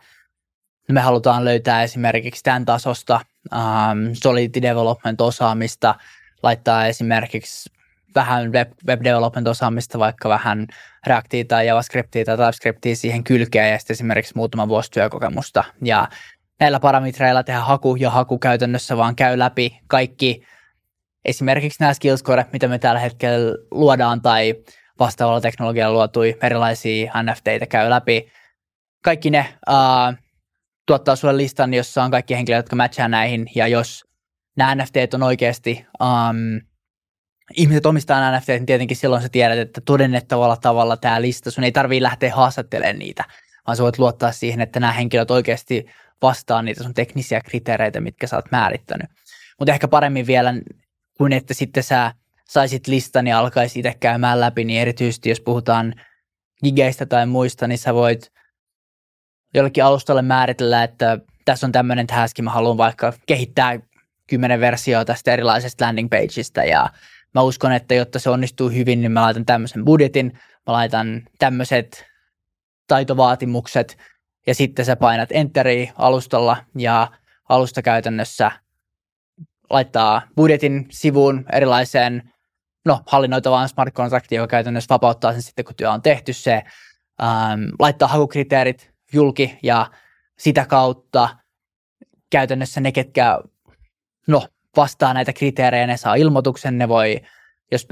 me 0.91 1.01
halutaan 1.01 1.45
löytää 1.45 1.83
esimerkiksi 1.83 2.43
tämän 2.43 2.65
tasosta 2.65 3.19
um, 3.53 4.13
Solidity 4.13 4.61
Development-osaamista, 4.61 5.95
laittaa 6.43 6.87
esimerkiksi 6.87 7.69
vähän 8.15 8.51
web, 8.51 8.71
web 8.87 9.03
development-osaamista, 9.03 9.99
vaikka 9.99 10.29
vähän 10.29 10.67
Reactia 11.07 11.45
tai 11.45 11.67
JavaScriptia 11.67 12.25
tai 12.25 12.37
TypeScriptia 12.37 12.95
siihen 12.95 13.23
kylkeen 13.23 13.71
ja 13.71 13.79
sitten 13.79 13.93
esimerkiksi 13.93 14.33
muutama 14.35 14.67
vuosi 14.67 14.91
työkokemusta. 14.91 15.63
Ja 15.81 16.07
näillä 16.59 16.79
parametreilla 16.79 17.43
tehdä 17.43 17.59
haku 17.59 17.95
ja 17.95 18.09
haku 18.09 18.39
käytännössä 18.39 18.97
vaan 18.97 19.15
käy 19.15 19.39
läpi 19.39 19.79
kaikki 19.87 20.43
esimerkiksi 21.25 21.79
nämä 21.79 21.93
skills 21.93 22.23
mitä 22.53 22.67
me 22.67 22.79
tällä 22.79 22.99
hetkellä 22.99 23.57
luodaan 23.71 24.21
tai 24.21 24.55
vastaavalla 24.99 25.41
teknologialla 25.41 25.93
luotui 25.93 26.37
erilaisia 26.43 27.13
NFTitä 27.23 27.65
käy 27.65 27.89
läpi. 27.89 28.31
Kaikki 29.03 29.29
ne 29.29 29.45
uh, 29.69 30.25
tuottaa 30.85 31.15
sulle 31.15 31.37
listan, 31.37 31.73
jossa 31.73 32.03
on 32.03 32.11
kaikki 32.11 32.35
henkilöt, 32.35 32.57
jotka 32.57 32.75
matchaa 32.75 33.07
näihin, 33.07 33.47
ja 33.55 33.67
jos 33.67 34.05
nämä 34.57 34.75
NFTt 34.75 35.13
on 35.13 35.23
oikeasti, 35.23 35.85
um, 36.01 36.61
ihmiset 37.53 37.85
omistaa 37.85 38.37
NFTt, 38.37 38.47
niin 38.47 38.65
tietenkin 38.65 38.97
silloin 38.97 39.21
sä 39.21 39.29
tiedät, 39.29 39.59
että 39.59 39.81
todennettavalla 39.81 40.57
tavalla 40.57 40.97
tämä 40.97 41.21
lista, 41.21 41.51
sun 41.51 41.63
ei 41.63 41.71
tarvii 41.71 42.01
lähteä 42.01 42.35
haastattelemaan 42.35 42.99
niitä, 42.99 43.23
vaan 43.67 43.77
sä 43.77 43.83
voit 43.83 43.99
luottaa 43.99 44.31
siihen, 44.31 44.61
että 44.61 44.79
nämä 44.79 44.93
henkilöt 44.93 45.31
oikeasti 45.31 45.85
vastaa 46.21 46.61
niitä 46.61 46.83
sun 46.83 46.93
teknisiä 46.93 47.41
kriteereitä, 47.41 48.01
mitkä 48.01 48.27
sä 48.27 48.35
oot 48.35 48.51
määrittänyt. 48.51 49.09
Mutta 49.59 49.73
ehkä 49.73 49.87
paremmin 49.87 50.27
vielä 50.27 50.53
kuin 51.17 51.33
että 51.33 51.53
sitten 51.53 51.83
sä 51.83 52.13
saisit 52.49 52.87
listan 52.87 53.27
ja 53.27 53.39
alkaisi 53.39 53.79
itse 53.79 53.93
käymään 53.99 54.39
läpi, 54.39 54.63
niin 54.63 54.81
erityisesti 54.81 55.29
jos 55.29 55.41
puhutaan 55.41 55.93
gigeistä 56.63 57.05
tai 57.05 57.25
muista, 57.25 57.67
niin 57.67 57.77
sä 57.77 57.93
voit 57.93 58.31
jollekin 59.53 59.83
alustalle 59.83 60.21
määritellä, 60.21 60.83
että 60.83 61.19
tässä 61.45 61.67
on 61.67 61.71
tämmöinen 61.71 62.07
task, 62.07 62.39
mä 62.39 62.51
haluan 62.51 62.77
vaikka 62.77 63.13
kehittää 63.25 63.79
kymmenen 64.29 64.59
versioa 64.59 65.05
tästä 65.05 65.33
erilaisesta 65.33 65.85
landing 65.85 66.09
pageista. 66.09 66.63
Ja 66.63 66.89
mä 67.33 67.41
uskon, 67.41 67.71
että 67.71 67.93
jotta 67.93 68.19
se 68.19 68.29
onnistuu 68.29 68.69
hyvin, 68.69 69.01
niin 69.01 69.11
mä 69.11 69.21
laitan 69.21 69.45
tämmöisen 69.45 69.85
budjetin, 69.85 70.31
mä 70.67 70.73
laitan 70.73 71.21
tämmöiset 71.39 72.05
taitovaatimukset 72.87 73.97
ja 74.47 74.55
sitten 74.55 74.85
sä 74.85 74.95
painat 74.95 75.29
enteri 75.31 75.91
alustalla 75.95 76.57
ja 76.77 77.11
alusta 77.49 77.81
käytännössä 77.81 78.51
laittaa 79.69 80.21
budjetin 80.35 80.85
sivuun 80.89 81.45
erilaiseen 81.53 82.31
no, 82.85 83.01
hallinnoitavaan 83.05 83.69
smart 83.69 83.93
contractiin, 83.93 84.37
joka 84.37 84.47
käytännössä 84.47 84.93
vapauttaa 84.93 85.31
sen 85.31 85.41
sitten, 85.41 85.65
kun 85.65 85.75
työ 85.75 85.91
on 85.91 86.01
tehty 86.01 86.33
se, 86.33 86.63
ähm, 87.23 87.61
laittaa 87.79 88.07
hakukriteerit 88.07 88.91
julki 89.13 89.59
ja 89.63 89.91
sitä 90.39 90.65
kautta 90.65 91.29
käytännössä 92.29 92.81
ne, 92.81 92.91
ketkä 92.91 93.39
no, 94.27 94.47
vastaa 94.77 95.13
näitä 95.13 95.33
kriteerejä, 95.33 95.87
ne 95.87 95.97
saa 95.97 96.15
ilmoituksen, 96.15 96.77
ne 96.77 96.87
voi, 96.87 97.21
jos 97.71 97.87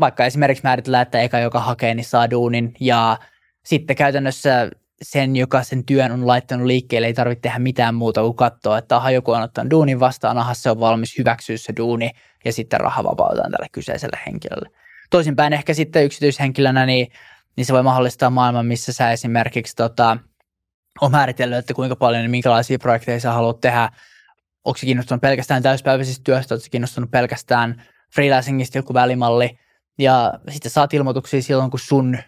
vaikka 0.00 0.24
esimerkiksi 0.24 0.64
määritellään, 0.64 1.02
että 1.02 1.20
eka 1.20 1.38
joka 1.38 1.60
hakee, 1.60 1.94
niin 1.94 2.04
saa 2.04 2.30
duunin 2.30 2.74
ja 2.80 3.18
sitten 3.64 3.96
käytännössä 3.96 4.70
sen, 5.02 5.36
joka 5.36 5.62
sen 5.62 5.84
työn 5.84 6.12
on 6.12 6.26
laittanut 6.26 6.66
liikkeelle, 6.66 7.06
ei 7.06 7.14
tarvitse 7.14 7.40
tehdä 7.40 7.58
mitään 7.58 7.94
muuta 7.94 8.20
kuin 8.22 8.36
katsoa, 8.36 8.78
että 8.78 8.96
aha, 8.96 9.10
joku 9.10 9.32
on 9.32 9.42
ottanut 9.42 9.70
duunin 9.70 10.00
vastaan, 10.00 10.38
aha, 10.38 10.54
se 10.54 10.70
on 10.70 10.80
valmis 10.80 11.18
hyväksyä 11.18 11.56
se 11.56 11.72
duuni 11.76 12.10
ja 12.44 12.52
sitten 12.52 12.80
raha 12.80 13.04
vapautetaan 13.04 13.50
tälle 13.50 13.66
kyseiselle 13.72 14.18
henkilölle. 14.26 14.70
Toisinpäin 15.10 15.52
ehkä 15.52 15.74
sitten 15.74 16.04
yksityishenkilönä, 16.04 16.86
niin, 16.86 17.08
niin 17.56 17.64
se 17.64 17.72
voi 17.72 17.82
mahdollistaa 17.82 18.30
maailman, 18.30 18.66
missä 18.66 18.92
sä 18.92 19.10
esimerkiksi 19.10 19.76
tota, 19.76 20.16
on 21.00 21.10
määritellyt, 21.10 21.58
että 21.58 21.74
kuinka 21.74 21.96
paljon 21.96 22.22
ja 22.22 22.28
minkälaisia 22.28 22.78
projekteja 22.78 23.20
sä 23.20 23.32
haluat 23.32 23.60
tehdä. 23.60 23.88
Onko 24.64 24.76
se 24.76 24.86
kiinnostunut 24.86 25.20
pelkästään 25.20 25.62
täyspäiväisistä 25.62 26.24
työstä, 26.24 26.54
onko 26.54 26.64
se 26.64 26.70
kiinnostunut 26.70 27.10
pelkästään 27.10 27.82
freelancingista 28.14 28.78
joku 28.78 28.94
välimalli. 28.94 29.58
Ja 29.98 30.32
sitten 30.50 30.70
saat 30.70 30.94
ilmoituksia 30.94 31.42
silloin, 31.42 31.70
kun 31.70 31.80
sun 31.80 32.18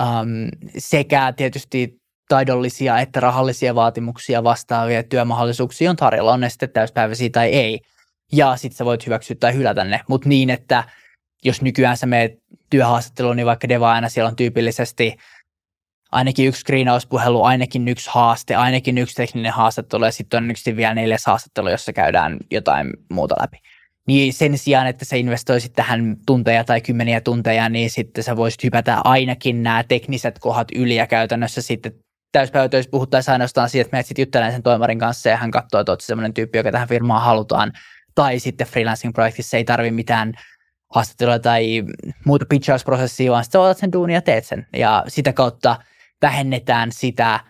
um, 0.00 0.48
sekä 0.78 1.32
tietysti 1.36 2.00
taidollisia 2.28 2.98
että 2.98 3.20
rahallisia 3.20 3.74
vaatimuksia 3.74 4.44
vastaavia 4.44 5.02
työmahdollisuuksia 5.02 5.90
on 5.90 5.96
tarjolla, 5.96 6.32
on 6.32 6.40
ne 6.40 6.50
sitten 6.50 6.70
täyspäiväisiä 6.70 7.30
tai 7.32 7.48
ei. 7.48 7.80
Ja 8.32 8.56
sitten 8.56 8.76
sä 8.76 8.84
voit 8.84 9.06
hyväksyä 9.06 9.36
tai 9.40 9.54
hylätä 9.54 9.84
ne, 9.84 10.00
mutta 10.08 10.28
niin, 10.28 10.50
että 10.50 10.84
jos 11.44 11.62
nykyään 11.62 11.96
sä 11.96 12.06
meet 12.06 12.32
työhaastatteluun, 12.70 13.36
niin 13.36 13.46
vaikka 13.46 13.68
devaajana 13.68 14.08
siellä 14.08 14.28
on 14.28 14.36
tyypillisesti 14.36 15.16
ainakin 16.12 16.48
yksi 16.48 16.60
screenauspuhelu, 16.60 17.42
ainakin 17.42 17.88
yksi 17.88 18.10
haaste, 18.12 18.54
ainakin 18.54 18.98
yksi 18.98 19.14
tekninen 19.14 19.52
haastattelu 19.52 20.04
ja 20.04 20.12
sitten 20.12 20.44
on 20.44 20.50
yksi 20.50 20.76
vielä 20.76 20.94
neljäs 20.94 21.26
haastattelu, 21.26 21.68
jossa 21.68 21.92
käydään 21.92 22.36
jotain 22.50 22.92
muuta 23.10 23.34
läpi. 23.40 23.58
Niin 24.06 24.32
sen 24.32 24.58
sijaan, 24.58 24.86
että 24.86 25.04
sä 25.04 25.16
investoisit 25.16 25.72
tähän 25.72 26.16
tunteja 26.26 26.64
tai 26.64 26.80
kymmeniä 26.80 27.20
tunteja, 27.20 27.68
niin 27.68 27.90
sitten 27.90 28.24
sä 28.24 28.36
voisit 28.36 28.64
hypätä 28.64 29.00
ainakin 29.04 29.62
nämä 29.62 29.84
tekniset 29.84 30.38
kohdat 30.38 30.68
yli 30.74 30.96
ja 30.96 31.06
käytännössä 31.06 31.62
sitten 31.62 31.92
täyspäivätöissä 32.32 32.90
puhuttaisiin 32.90 33.32
ainoastaan 33.32 33.70
siitä, 33.70 33.82
että 33.82 33.94
menet 33.94 34.06
sitten 34.06 34.22
juttelemaan 34.22 34.52
sen 34.52 34.62
toimarin 34.62 34.98
kanssa 34.98 35.28
ja 35.28 35.36
hän 35.36 35.50
katsoo, 35.50 35.80
että 35.80 35.92
olet 35.92 36.00
sellainen 36.00 36.34
tyyppi, 36.34 36.58
joka 36.58 36.72
tähän 36.72 36.88
firmaan 36.88 37.22
halutaan. 37.22 37.72
Tai 38.14 38.38
sitten 38.38 38.66
freelancing-projektissa 38.66 39.56
ei 39.56 39.64
tarvi 39.64 39.90
mitään 39.90 40.32
haastattelua 40.94 41.38
tai 41.38 41.84
muuta 42.24 42.44
pitchausprosessia, 42.48 43.32
vaan 43.32 43.44
sitten 43.44 43.60
otat 43.60 43.78
sen 43.78 43.92
duunia 43.92 44.16
ja 44.16 44.22
teet 44.22 44.44
sen. 44.44 44.66
Ja 44.76 45.04
sitä 45.08 45.32
kautta 45.32 45.76
vähennetään 46.22 46.92
sitä 46.92 47.40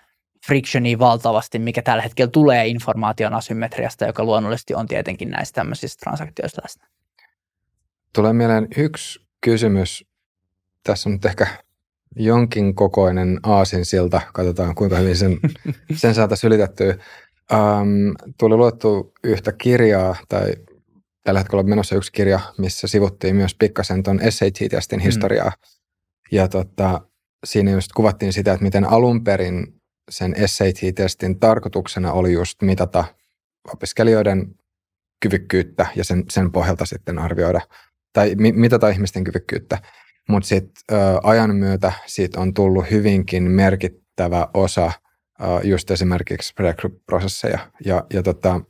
frictionia 0.47 0.99
valtavasti, 0.99 1.59
mikä 1.59 1.83
tällä 1.83 2.03
hetkellä 2.03 2.31
tulee 2.31 2.67
informaation 2.67 3.35
asymmetriasta, 3.35 4.07
joka 4.07 4.25
luonnollisesti 4.25 4.75
on 4.75 4.87
tietenkin 4.87 5.31
näissä 5.31 5.53
tämmöisissä 5.53 5.99
transaktioissa 6.01 6.63
läsnä. 6.65 6.87
Tulee 8.13 8.33
mieleen 8.33 8.69
yksi 8.77 9.21
kysymys. 9.41 10.05
Tässä 10.85 11.09
on 11.09 11.13
nyt 11.13 11.25
ehkä 11.25 11.47
jonkin 12.17 12.75
kokoinen 12.75 13.41
aasinsilta. 13.43 14.21
Katsotaan, 14.33 14.75
kuinka 14.75 14.97
hyvin 14.97 15.17
sen, 15.17 15.39
sen 15.95 16.15
saataisiin 16.15 16.53
ylitettyä. 16.53 16.97
Um, 17.53 18.33
tuli 18.39 18.57
luettu 18.57 19.13
yhtä 19.25 19.53
kirjaa, 19.53 20.17
tai 20.29 20.53
tällä 21.25 21.41
hetkellä 21.41 21.61
on 21.61 21.69
menossa 21.69 21.97
yksi 21.97 22.13
kirja, 22.13 22.41
missä 22.59 22.87
sivuttiin 22.87 23.37
myös 23.37 23.55
pikkasen 23.55 24.03
tuon 24.03 24.21
SAT-testin 24.31 24.99
mm. 24.99 25.05
historiaa. 25.05 25.53
Ja 26.33 26.49
tota, 26.49 27.01
siinä 27.45 27.71
just 27.71 27.93
kuvattiin 27.93 28.33
sitä, 28.33 28.53
että 28.53 28.65
miten 28.65 28.85
alun 28.85 29.25
perin 29.25 29.76
sen 30.11 30.35
SAT-testin 30.47 31.41
tarkoituksena 31.41 32.13
oli 32.13 32.33
just 32.33 32.63
mitata 32.63 33.05
opiskelijoiden 33.73 34.55
kyvykkyyttä 35.21 35.87
ja 35.97 36.05
sen, 36.05 36.25
sen 36.31 36.53
pohjalta 36.53 36.87
sitten 36.87 37.19
arvioida 37.19 37.61
tai 38.13 38.35
mitata 38.35 38.89
ihmisten 38.89 39.25
kyvykkyyttä. 39.25 39.79
Mutta 40.29 40.47
sitten 40.49 40.83
ajan 41.23 41.57
myötä 41.57 41.93
siitä 42.07 42.41
on 42.41 42.55
tullut 42.55 42.91
hyvinkin 42.91 43.43
merkittävä 43.43 44.49
osa 44.55 44.93
ö, 45.41 45.45
just 45.65 45.91
esimerkiksi 45.91 46.55
prosesseja. 47.07 47.59
Ja, 47.85 48.07
ja 48.13 48.23
tota, 48.23 48.61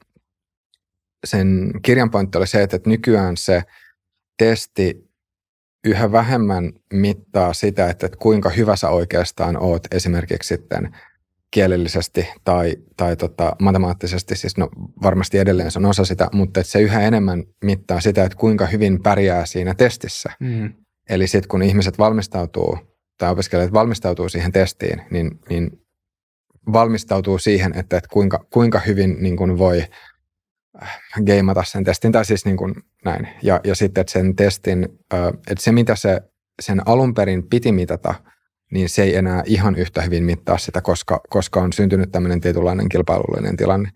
sen 1.24 1.70
kirjan 1.82 2.10
pointti 2.10 2.38
oli 2.38 2.46
se, 2.46 2.62
että 2.62 2.80
nykyään 2.86 3.36
se 3.36 3.62
testi 4.38 5.10
yhä 5.84 6.12
vähemmän 6.12 6.72
mittaa 6.92 7.52
sitä, 7.52 7.90
että, 7.90 8.06
että 8.06 8.18
kuinka 8.18 8.50
hyvä 8.50 8.76
sä 8.76 8.88
oikeastaan 8.88 9.56
oot 9.62 9.82
esimerkiksi 9.94 10.48
sitten 10.48 10.96
kielellisesti 11.56 12.28
tai, 12.44 12.76
tai 12.96 13.16
tota, 13.16 13.56
matemaattisesti, 13.62 14.36
siis 14.36 14.56
no 14.56 14.68
varmasti 15.02 15.38
edelleen 15.38 15.70
se 15.70 15.78
on 15.78 15.84
osa 15.84 16.04
sitä, 16.04 16.28
mutta 16.32 16.60
että 16.60 16.72
se 16.72 16.80
yhä 16.80 17.00
enemmän 17.00 17.44
mittaa 17.64 18.00
sitä, 18.00 18.24
että 18.24 18.38
kuinka 18.38 18.66
hyvin 18.66 19.02
pärjää 19.02 19.46
siinä 19.46 19.74
testissä. 19.74 20.30
Mm. 20.40 20.72
Eli 21.10 21.26
sitten 21.26 21.48
kun 21.48 21.62
ihmiset 21.62 21.98
valmistautuu 21.98 22.78
tai 23.18 23.32
opiskelijat 23.32 23.72
valmistautuu 23.72 24.28
siihen 24.28 24.52
testiin, 24.52 25.02
niin, 25.10 25.30
niin 25.48 25.70
valmistautuu 26.72 27.38
siihen, 27.38 27.78
että, 27.78 27.96
että 27.96 28.08
kuinka, 28.12 28.46
kuinka 28.52 28.78
hyvin 28.78 29.16
niin 29.20 29.36
kuin 29.36 29.58
voi 29.58 29.84
äh, 30.82 31.00
geimata 31.26 31.64
sen 31.64 31.84
testin, 31.84 32.12
tai 32.12 32.24
siis 32.24 32.44
niin 32.44 32.56
kuin 32.56 32.74
näin. 33.04 33.28
Ja, 33.42 33.60
ja 33.64 33.74
sitten, 33.74 34.00
että 34.00 34.12
sen 34.12 34.36
testin, 34.36 34.84
että 35.50 35.64
se 35.64 35.72
mitä 35.72 35.96
se 35.96 36.20
sen 36.62 36.88
alun 36.88 37.14
perin 37.14 37.48
piti 37.48 37.72
mitata– 37.72 38.14
niin 38.70 38.88
se 38.88 39.02
ei 39.02 39.16
enää 39.16 39.42
ihan 39.46 39.74
yhtä 39.74 40.02
hyvin 40.02 40.24
mittaa 40.24 40.58
sitä, 40.58 40.80
koska, 40.80 41.20
koska 41.28 41.60
on 41.60 41.72
syntynyt 41.72 42.12
tämmöinen 42.12 42.40
tietynlainen 42.40 42.88
kilpailullinen 42.88 43.56
tilanne. 43.56 43.90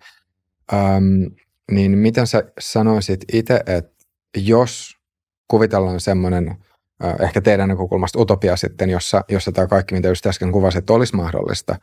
Öm, 0.73 1.35
niin 1.71 1.99
miten 1.99 2.27
sä 2.27 2.45
sanoisit 2.61 3.21
itse, 3.33 3.63
että 3.67 4.05
jos 4.37 4.97
kuvitellaan 5.49 6.01
semmoinen, 6.01 6.57
ehkä 7.21 7.41
teidän 7.41 7.69
näkökulmasta 7.69 8.21
utopia 8.21 8.57
sitten, 8.57 8.91
jossa, 8.91 9.25
jossa 9.29 9.53
tämä 9.53 9.67
kaikki, 9.67 9.95
mitä 9.95 10.09
just 10.09 10.27
äsken 10.27 10.53
kuvasit, 10.53 10.91
olisi 10.91 11.17
mahdollista, 11.17 11.77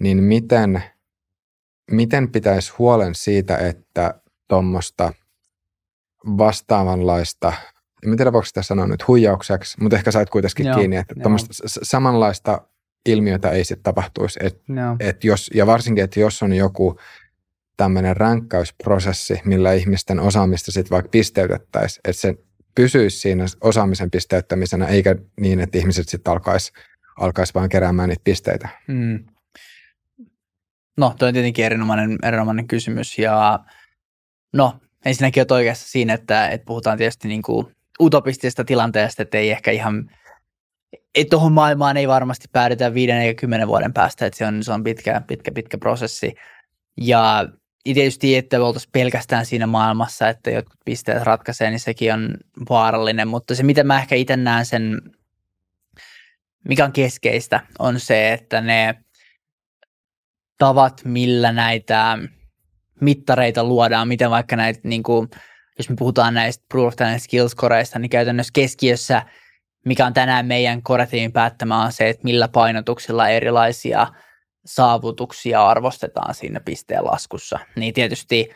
niin 0.00 0.22
miten, 0.22 0.82
miten 1.90 2.32
pitäisi 2.32 2.72
huolen 2.78 3.14
siitä, 3.14 3.56
että 3.56 4.20
tuommoista 4.48 5.12
vastaavanlaista, 6.26 7.52
en 8.06 8.16
tiedä 8.16 8.32
voiko 8.32 8.44
sitä 8.44 8.62
sanoa 8.62 8.86
nyt 8.86 9.08
huijaukseksi, 9.08 9.80
mutta 9.80 9.96
ehkä 9.96 10.10
sait 10.10 10.30
kuitenkin 10.30 10.66
joo, 10.66 10.76
kiinni, 10.76 10.96
että 10.96 11.14
samanlaista 11.82 12.60
ilmiötä 13.06 13.50
ei 13.50 13.64
sitten 13.64 13.82
tapahtuisi. 13.82 14.38
Et, 14.42 14.62
et 15.00 15.24
jos, 15.24 15.50
ja 15.54 15.66
varsinkin, 15.66 16.04
että 16.04 16.20
jos 16.20 16.42
on 16.42 16.52
joku 16.52 16.98
tämmöinen 17.76 18.16
ränkkäysprosessi, 18.16 19.40
millä 19.44 19.72
ihmisten 19.72 20.20
osaamista 20.20 20.72
sitten 20.72 20.90
vaikka 20.90 21.08
pisteytettäisiin, 21.08 22.00
että 22.08 22.20
se 22.20 22.34
pysyisi 22.74 23.18
siinä 23.18 23.44
osaamisen 23.60 24.10
pisteyttämisenä, 24.10 24.86
eikä 24.86 25.16
niin, 25.40 25.60
että 25.60 25.78
ihmiset 25.78 26.08
sitten 26.08 26.32
alkaisi 26.32 26.72
alkais 27.20 27.54
vaan 27.54 27.68
keräämään 27.68 28.08
niitä 28.08 28.24
pisteitä. 28.24 28.68
Mm. 28.88 29.24
No, 30.96 31.14
toi 31.18 31.28
on 31.28 31.34
tietenkin 31.34 31.64
erinomainen, 31.64 32.18
erinomainen 32.22 32.68
kysymys 32.68 33.18
ja 33.18 33.60
no, 34.52 34.80
ensinnäkin 35.04 35.40
olet 35.40 35.50
oikeassa 35.50 35.88
siinä, 35.88 36.14
että, 36.14 36.48
että 36.48 36.64
puhutaan 36.64 36.98
tietysti 36.98 37.28
niin 37.28 37.42
kuin 37.42 37.66
utopistisesta 38.00 38.64
tilanteesta, 38.64 39.22
että 39.22 39.38
ei 39.38 39.50
ehkä 39.50 39.70
ihan, 39.70 40.10
että 41.14 41.30
tuohon 41.30 41.52
maailmaan 41.52 41.96
ei 41.96 42.08
varmasti 42.08 42.48
päädytä 42.52 42.94
viiden 42.94 43.16
eikä 43.16 43.40
kymmenen 43.40 43.68
vuoden 43.68 43.92
päästä, 43.92 44.26
että 44.26 44.38
se 44.38 44.46
on, 44.46 44.64
se 44.64 44.72
on 44.72 44.84
pitkä, 44.84 45.22
pitkä, 45.26 45.52
pitkä 45.52 45.78
prosessi. 45.78 46.34
Ja 47.00 47.48
tietysti, 47.84 48.36
että 48.36 48.64
oltaisiin 48.64 48.92
pelkästään 48.92 49.46
siinä 49.46 49.66
maailmassa, 49.66 50.28
että 50.28 50.50
jotkut 50.50 50.80
pisteet 50.84 51.22
ratkaisee, 51.22 51.70
niin 51.70 51.80
sekin 51.80 52.14
on 52.14 52.36
vaarallinen, 52.70 53.28
mutta 53.28 53.54
se 53.54 53.62
mitä 53.62 53.84
mä 53.84 53.98
ehkä 53.98 54.14
itse 54.14 54.36
näen 54.36 54.66
sen, 54.66 55.00
mikä 56.68 56.84
on 56.84 56.92
keskeistä, 56.92 57.60
on 57.78 58.00
se, 58.00 58.32
että 58.32 58.60
ne 58.60 58.94
tavat, 60.58 61.00
millä 61.04 61.52
näitä 61.52 62.18
mittareita 63.00 63.64
luodaan, 63.64 64.08
miten 64.08 64.30
vaikka 64.30 64.56
näitä, 64.56 64.80
niin 64.84 65.02
kuin, 65.02 65.28
jos 65.78 65.90
me 65.90 65.96
puhutaan 65.98 66.34
näistä 66.34 66.64
Proof 66.68 66.94
of 66.94 67.20
Skills 67.22 67.54
koreista, 67.54 67.98
niin 67.98 68.10
käytännössä 68.10 68.50
keskiössä, 68.54 69.22
mikä 69.84 70.06
on 70.06 70.14
tänään 70.14 70.46
meidän 70.46 70.82
koretiimin 70.82 71.32
päättämä, 71.32 71.84
on 71.84 71.92
se, 71.92 72.08
että 72.08 72.24
millä 72.24 72.48
painotuksilla 72.48 73.28
erilaisia 73.28 74.06
saavutuksia 74.66 75.66
arvostetaan 75.66 76.34
siinä 76.34 76.60
pisteen 76.60 77.04
laskussa. 77.04 77.58
Niin 77.76 77.94
tietysti 77.94 78.48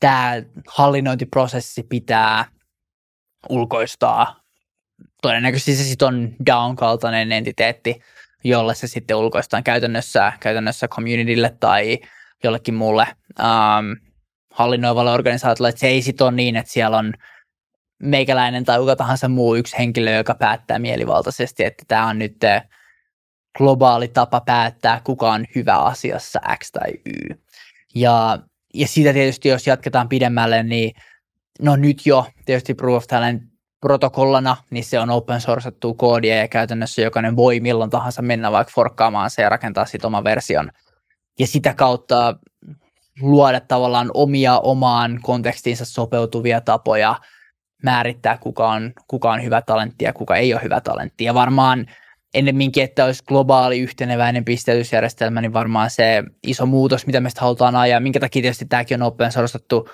tämä 0.00 0.32
hallinnointiprosessi 0.68 1.82
pitää 1.82 2.44
ulkoistaa. 3.48 4.40
Todennäköisesti 5.22 5.76
se 5.76 5.84
sitten 5.84 6.08
on 6.08 6.36
down-kaltainen 6.46 7.32
entiteetti, 7.32 8.00
jolle 8.44 8.74
se 8.74 8.86
sitten 8.86 9.16
ulkoistaan 9.16 9.64
käytännössä, 9.64 10.32
käytännössä 10.40 10.88
communitylle 10.88 11.56
tai 11.60 11.98
jollekin 12.44 12.74
muulle 12.74 13.06
ähm, 13.40 14.07
hallinnoivalle 14.58 15.10
organisaatiolle, 15.10 15.68
että 15.68 15.80
se 15.80 15.86
ei 15.86 16.02
sitten 16.02 16.24
ole 16.24 16.34
niin, 16.34 16.56
että 16.56 16.72
siellä 16.72 16.98
on 16.98 17.14
meikäläinen 18.02 18.64
tai 18.64 18.78
kuka 18.78 18.96
tahansa 18.96 19.28
muu 19.28 19.54
yksi 19.54 19.78
henkilö, 19.78 20.10
joka 20.10 20.34
päättää 20.34 20.78
mielivaltaisesti, 20.78 21.64
että 21.64 21.84
tämä 21.88 22.06
on 22.06 22.18
nyt 22.18 22.36
globaali 23.58 24.08
tapa 24.08 24.40
päättää, 24.40 25.00
kuka 25.04 25.32
on 25.32 25.44
hyvä 25.54 25.76
asiassa 25.76 26.40
X 26.58 26.70
tai 26.70 26.90
Y. 27.06 27.34
Ja, 27.94 28.38
ja 28.74 28.88
siitä 28.88 29.12
tietysti, 29.12 29.48
jos 29.48 29.66
jatketaan 29.66 30.08
pidemmälle, 30.08 30.62
niin 30.62 30.92
no 31.62 31.76
nyt 31.76 32.06
jo 32.06 32.26
tietysti 32.44 32.74
Proof 32.74 32.96
of 32.96 33.06
Talent 33.06 33.42
protokollana, 33.80 34.56
niin 34.70 34.84
se 34.84 35.00
on 35.00 35.10
open 35.10 35.40
sourcettua 35.40 35.94
koodia 35.94 36.36
ja 36.36 36.48
käytännössä 36.48 37.02
jokainen 37.02 37.36
voi 37.36 37.60
milloin 37.60 37.90
tahansa 37.90 38.22
mennä 38.22 38.52
vaikka 38.52 38.72
forkkaamaan 38.74 39.30
se 39.30 39.42
ja 39.42 39.48
rakentaa 39.48 39.84
sitten 39.84 40.06
oman 40.06 40.24
version. 40.24 40.70
Ja 41.38 41.46
sitä 41.46 41.74
kautta 41.74 42.38
luoda 43.20 43.60
tavallaan 43.60 44.10
omia 44.14 44.58
omaan 44.58 45.18
kontekstiinsa 45.22 45.84
sopeutuvia 45.84 46.60
tapoja 46.60 47.16
määrittää, 47.82 48.38
kuka 48.38 48.70
on, 48.70 48.92
kuka 49.08 49.32
on 49.32 49.42
hyvä 49.42 49.62
talentti 49.62 50.04
ja 50.04 50.12
kuka 50.12 50.36
ei 50.36 50.54
ole 50.54 50.62
hyvä 50.62 50.80
talentti. 50.80 51.24
Ja 51.24 51.34
varmaan 51.34 51.86
ennemminkin, 52.34 52.84
että 52.84 53.04
olisi 53.04 53.24
globaali 53.24 53.78
yhteneväinen 53.78 54.44
pisteytysjärjestelmä, 54.44 55.40
niin 55.40 55.52
varmaan 55.52 55.90
se 55.90 56.24
iso 56.46 56.66
muutos, 56.66 57.06
mitä 57.06 57.20
me 57.20 57.28
halutaan 57.38 57.76
ajaa, 57.76 58.00
minkä 58.00 58.20
takia 58.20 58.42
tietysti 58.42 58.64
tämäkin 58.64 59.02
on 59.02 59.06
open 59.08 59.32
sourcettu, 59.32 59.88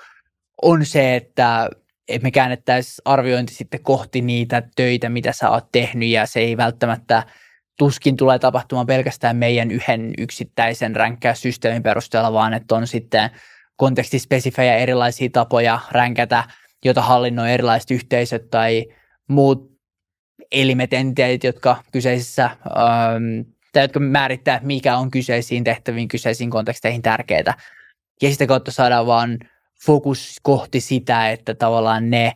on 0.61 0.85
se, 0.85 1.15
että 1.15 1.69
me 2.21 2.31
käännettäisiin 2.31 3.01
arviointi 3.05 3.53
sitten 3.53 3.83
kohti 3.83 4.21
niitä 4.21 4.63
töitä, 4.75 5.09
mitä 5.09 5.31
sä 5.31 5.49
oot 5.49 5.71
tehnyt, 5.71 6.09
ja 6.09 6.25
se 6.25 6.39
ei 6.39 6.57
välttämättä 6.57 7.23
tuskin 7.77 8.17
tulee 8.17 8.39
tapahtumaan 8.39 8.87
pelkästään 8.87 9.35
meidän 9.35 9.71
yhden 9.71 10.13
yksittäisen 10.17 10.95
ränkkäyssysteemin 10.95 11.83
perusteella, 11.83 12.33
vaan 12.33 12.53
että 12.53 12.75
on 12.75 12.87
sitten 12.87 13.29
kontekstispesifejä 13.75 14.77
erilaisia 14.77 15.29
tapoja 15.33 15.79
ränkätä, 15.91 16.43
jota 16.85 17.01
hallinnoi 17.01 17.51
erilaiset 17.51 17.91
yhteisöt 17.91 18.49
tai 18.49 18.85
muut 19.27 19.75
elimet, 20.51 20.93
entiteetit, 20.93 21.43
jotka 21.43 21.83
kyseisissä, 21.91 22.45
ähm, 22.45 23.49
tai 23.73 23.83
jotka 23.83 23.99
määrittää, 23.99 24.59
mikä 24.63 24.97
on 24.97 25.11
kyseisiin 25.11 25.63
tehtäviin, 25.63 26.07
kyseisiin 26.07 26.49
konteksteihin 26.49 27.01
tärkeää. 27.01 27.53
Ja 28.21 28.31
sitä 28.31 28.47
kautta 28.47 28.71
saadaan 28.71 29.05
vaan 29.07 29.39
fokus 29.85 30.39
kohti 30.43 30.79
sitä, 30.81 31.31
että 31.31 31.53
tavallaan 31.53 32.09
ne 32.09 32.33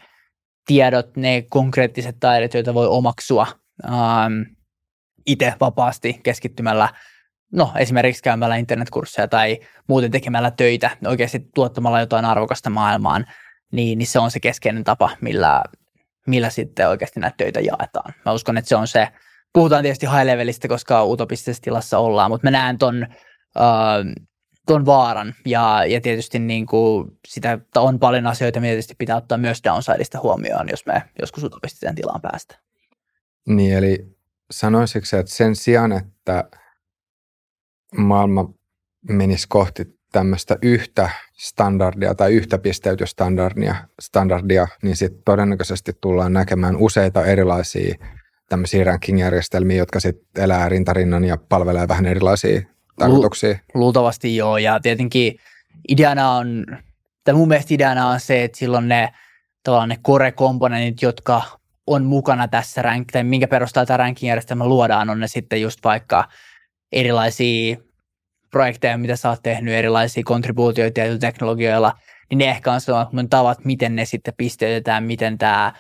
tiedot, 0.66 1.18
ne 1.18 1.44
konkreettiset 1.50 2.16
taidot, 2.20 2.54
joita 2.54 2.74
voi 2.74 2.88
omaksua 2.88 3.48
ähm, 3.86 4.42
itse 5.26 5.54
vapaasti 5.60 6.20
keskittymällä 6.24 6.90
no 7.52 7.72
esimerkiksi 7.78 8.24
käymällä 8.24 8.56
internetkursseja 8.56 9.28
tai 9.28 9.60
muuten 9.88 10.12
tekemällä 10.12 10.52
töitä, 10.52 10.90
oikeasti 11.08 11.40
tuottamalla 11.56 12.00
jotain 12.00 12.26
arvokasta 12.26 12.70
maailmaan, 12.70 13.26
niin, 13.72 13.98
niin 13.98 14.08
se 14.08 14.20
on 14.20 14.32
se 14.32 14.40
keskeinen 14.40 14.84
tapa, 14.84 15.10
millä, 15.22 15.64
millä 16.28 16.50
sitten 16.50 16.90
oikeasti 16.90 17.20
näitä 17.20 17.38
töitä 17.38 17.60
jaetaan. 17.60 18.14
Mä 18.26 18.32
uskon, 18.32 18.58
että 18.58 18.70
se 18.70 18.76
on 18.76 18.88
se, 18.88 19.08
puhutaan 19.54 19.82
tietysti 19.84 20.06
high 20.06 20.26
levelistä, 20.26 20.68
koska 20.68 21.06
utopistisessa 21.06 21.64
tilassa 21.64 21.98
ollaan, 21.98 22.32
mutta 22.32 22.48
mä 22.48 22.52
näen 22.52 22.78
ton, 22.78 23.08
äh, 23.60 24.26
ton 24.66 24.86
vaaran 24.86 25.36
ja, 25.46 25.86
ja 25.86 26.02
tietysti 26.02 26.40
niin 26.40 26.66
kuin 26.66 27.12
sitä 27.28 27.60
on 27.76 28.00
paljon 28.00 28.28
asioita, 28.28 28.60
mitä 28.60 28.70
tietysti 28.70 28.96
pitää 28.98 29.18
ottaa 29.18 29.38
myös 29.38 29.62
downsideista 29.64 30.20
huomioon, 30.24 30.70
jos 30.70 30.86
me 30.86 31.04
joskus 31.22 31.44
utopistiseen 31.44 31.96
tilaan 31.96 32.22
päästään. 32.22 32.62
Niin, 33.48 33.78
eli 33.78 34.19
sanoisitko 34.52 35.18
että 35.18 35.36
sen 35.36 35.56
sijaan, 35.56 35.92
että 35.92 36.50
maailma 37.98 38.50
menisi 39.10 39.46
kohti 39.50 40.00
tämmöistä 40.12 40.58
yhtä 40.62 41.10
standardia 41.38 42.16
tai 42.16 42.34
yhtä 42.34 42.58
pisteytysstandardia, 42.58 43.76
standardia, 44.02 44.68
niin 44.84 44.96
sitten 44.96 45.24
todennäköisesti 45.26 45.94
tullaan 46.02 46.34
näkemään 46.34 46.78
useita 46.78 47.26
erilaisia 47.26 47.96
tämmöisiä 48.50 48.84
ranking-järjestelmiä, 48.84 49.78
jotka 49.78 50.00
sitten 50.00 50.44
elää 50.44 50.70
rintarinnan 50.70 51.24
ja 51.24 51.38
palvelee 51.38 51.88
vähän 51.88 52.06
erilaisia 52.06 52.62
tarkoituksia. 53.00 53.50
Lu- 53.50 53.82
luultavasti 53.82 54.36
joo, 54.36 54.58
ja 54.58 54.80
tietenkin 54.80 55.36
ideana 55.90 56.32
on, 56.32 56.66
tai 57.24 57.34
mun 57.34 57.48
mielestä 57.48 57.74
ideana 57.74 58.08
on 58.08 58.20
se, 58.20 58.44
että 58.44 58.58
silloin 58.58 58.88
ne 58.88 59.10
tavallaan 59.64 59.90
ne 59.90 59.98
core-komponentit, 60.08 61.02
jotka 61.02 61.59
on 61.90 62.04
mukana 62.04 62.48
tässä 62.48 62.82
rank, 62.82 63.12
tai 63.12 63.24
minkä 63.24 63.48
perusteella 63.48 63.86
tämä 63.86 63.98
ranking-järjestelmä 63.98 64.66
luodaan, 64.68 65.10
on 65.10 65.20
ne 65.20 65.28
sitten 65.28 65.62
just 65.62 65.80
vaikka 65.84 66.26
erilaisia 66.92 67.78
projekteja, 68.52 68.98
mitä 68.98 69.16
sä 69.16 69.30
oot 69.30 69.44
tehnyt, 69.44 69.74
erilaisia 69.74 70.24
kontribuutioita 70.26 71.00
ja 71.00 71.18
teknologioilla, 71.18 71.94
niin 72.30 72.38
ne 72.38 72.50
ehkä 72.50 72.72
on 72.72 72.82
sellaiset 72.82 73.30
tavat, 73.30 73.66
miten 73.66 73.96
ne 73.96 74.06
sitten 74.06 74.34
pisteytetään, 74.38 75.04
miten 75.04 75.38
tämä 75.38 75.74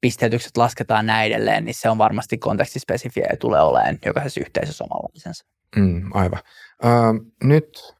pisteytykset 0.00 0.56
lasketaan 0.56 1.06
näin 1.06 1.32
edelleen, 1.32 1.64
niin 1.64 1.74
se 1.74 1.90
on 1.90 1.98
varmasti 1.98 2.38
kontekstispesifiä 2.38 3.26
ja 3.30 3.36
tulee 3.36 3.60
olemaan 3.60 3.98
jokaisessa 4.06 4.40
yhteisössä 4.40 4.84
omanlaisensa. 4.84 5.44
Mm, 5.76 6.10
aivan. 6.14 6.40
Uh, 6.84 7.32
nyt 7.44 7.94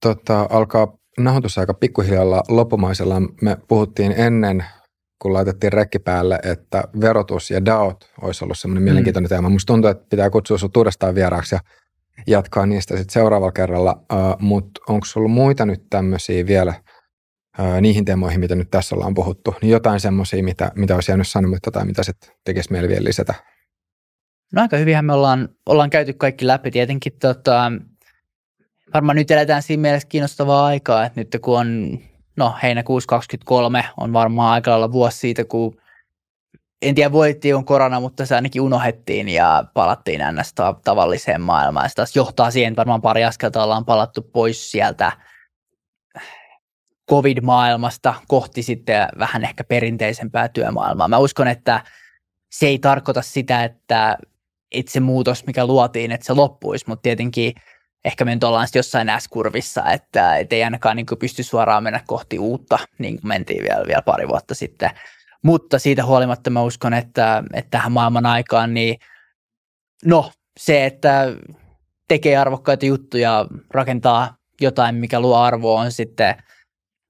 tota, 0.00 0.46
alkaa 0.50 0.96
nauhoitusaika 1.18 1.74
pikkuhiljaa 1.74 2.42
loppumaisella. 2.48 3.20
Me 3.42 3.56
puhuttiin 3.68 4.14
ennen 4.16 4.64
kun 5.18 5.32
laitettiin 5.32 5.72
rekki 5.72 5.98
päälle, 5.98 6.38
että 6.42 6.84
verotus 7.00 7.50
ja 7.50 7.64
DAOt 7.64 8.10
olisi 8.22 8.44
ollut 8.44 8.58
semmoinen 8.58 8.82
mm. 8.82 8.84
mielenkiintoinen 8.84 9.28
teema. 9.28 9.48
Musta 9.48 9.72
tuntuu, 9.72 9.90
että 9.90 10.06
pitää 10.10 10.30
kutsua 10.30 10.58
sinut 10.58 10.76
uudestaan 10.76 11.14
vieraaksi 11.14 11.54
ja 11.54 11.60
jatkaa 12.26 12.66
niistä 12.66 12.96
sitten 12.96 13.12
seuraavalla 13.12 13.52
kerralla. 13.52 14.04
Uh, 14.12 14.40
Mutta 14.40 14.80
onko 14.88 15.06
ollut 15.16 15.32
muita 15.32 15.66
nyt 15.66 15.82
tämmöisiä 15.90 16.46
vielä 16.46 16.74
uh, 17.58 17.80
niihin 17.80 18.04
teemoihin, 18.04 18.40
mitä 18.40 18.54
nyt 18.54 18.70
tässä 18.70 18.94
ollaan 18.94 19.14
puhuttu, 19.14 19.54
niin 19.62 19.70
jotain 19.70 20.00
semmoisia, 20.00 20.42
mitä, 20.42 20.72
mitä 20.74 20.94
olisi 20.94 21.10
jäänyt 21.10 21.28
sanomatta 21.28 21.70
tai 21.70 21.84
mitä 21.84 22.02
sitten 22.02 22.30
tekisi 22.44 22.72
mieli 22.72 22.88
vielä 22.88 23.04
lisätä? 23.04 23.34
No 24.52 24.62
aika 24.62 24.76
hyvinhän 24.76 25.04
me 25.04 25.12
ollaan, 25.12 25.48
ollaan 25.66 25.90
käyty 25.90 26.12
kaikki 26.12 26.46
läpi. 26.46 26.70
Tietenkin 26.70 27.12
tota, 27.20 27.72
varmaan 28.94 29.16
nyt 29.16 29.30
eletään 29.30 29.62
siinä 29.62 29.80
mielessä 29.80 30.08
kiinnostavaa 30.08 30.66
aikaa, 30.66 31.06
että 31.06 31.20
nyt 31.20 31.36
kun 31.40 31.58
on, 31.58 31.98
no 32.36 32.54
heinäkuussa 32.62 33.08
23 33.08 33.84
on 33.96 34.12
varmaan 34.12 34.52
aika 34.52 34.70
lailla 34.70 34.92
vuosi 34.92 35.18
siitä, 35.18 35.44
kun 35.44 35.80
en 36.82 36.94
tiedä 36.94 37.12
voittiin 37.12 37.56
on 37.56 37.64
korona, 37.64 38.00
mutta 38.00 38.26
se 38.26 38.34
ainakin 38.34 38.62
unohdettiin 38.62 39.28
ja 39.28 39.64
palattiin 39.74 40.20
ns. 40.32 40.54
tavalliseen 40.84 41.40
maailmaan. 41.40 41.88
Se 41.88 41.94
taas 41.94 42.16
johtaa 42.16 42.50
siihen, 42.50 42.72
että 42.72 42.78
varmaan 42.80 43.02
pari 43.02 43.24
askelta 43.24 43.62
ollaan 43.62 43.84
palattu 43.84 44.22
pois 44.22 44.70
sieltä 44.70 45.12
covid-maailmasta 47.10 48.14
kohti 48.28 48.62
sitten 48.62 49.08
vähän 49.18 49.44
ehkä 49.44 49.64
perinteisempää 49.64 50.48
työmaailmaa. 50.48 51.08
Mä 51.08 51.18
uskon, 51.18 51.48
että 51.48 51.84
se 52.50 52.66
ei 52.66 52.78
tarkoita 52.78 53.22
sitä, 53.22 53.64
että 53.64 54.18
itse 54.74 55.00
muutos, 55.00 55.46
mikä 55.46 55.66
luotiin, 55.66 56.12
että 56.12 56.26
se 56.26 56.32
loppuisi, 56.32 56.84
mutta 56.88 57.02
tietenkin 57.02 57.54
ehkä 58.06 58.24
me 58.24 58.34
nyt 58.34 58.44
ollaan 58.44 58.68
jossain 58.74 59.08
S-kurvissa, 59.18 59.92
että 59.92 60.36
et 60.36 60.52
ei 60.52 60.64
ainakaan 60.64 60.96
niin 60.96 61.06
pysty 61.18 61.42
suoraan 61.42 61.82
mennä 61.82 62.00
kohti 62.06 62.38
uutta, 62.38 62.78
niin 62.98 63.20
kuin 63.20 63.28
mentiin 63.28 63.62
vielä, 63.62 63.86
vielä 63.86 64.02
pari 64.02 64.28
vuotta 64.28 64.54
sitten. 64.54 64.90
Mutta 65.42 65.78
siitä 65.78 66.04
huolimatta 66.04 66.50
mä 66.50 66.62
uskon, 66.62 66.94
että, 66.94 67.42
että 67.52 67.70
tähän 67.70 67.92
maailman 67.92 68.26
aikaan, 68.26 68.74
niin 68.74 68.98
no 70.04 70.32
se, 70.60 70.86
että 70.86 71.32
tekee 72.08 72.36
arvokkaita 72.36 72.86
juttuja, 72.86 73.46
rakentaa 73.70 74.36
jotain, 74.60 74.94
mikä 74.94 75.20
luo 75.20 75.36
arvoa, 75.36 75.80
on 75.80 75.92
sitten 75.92 76.34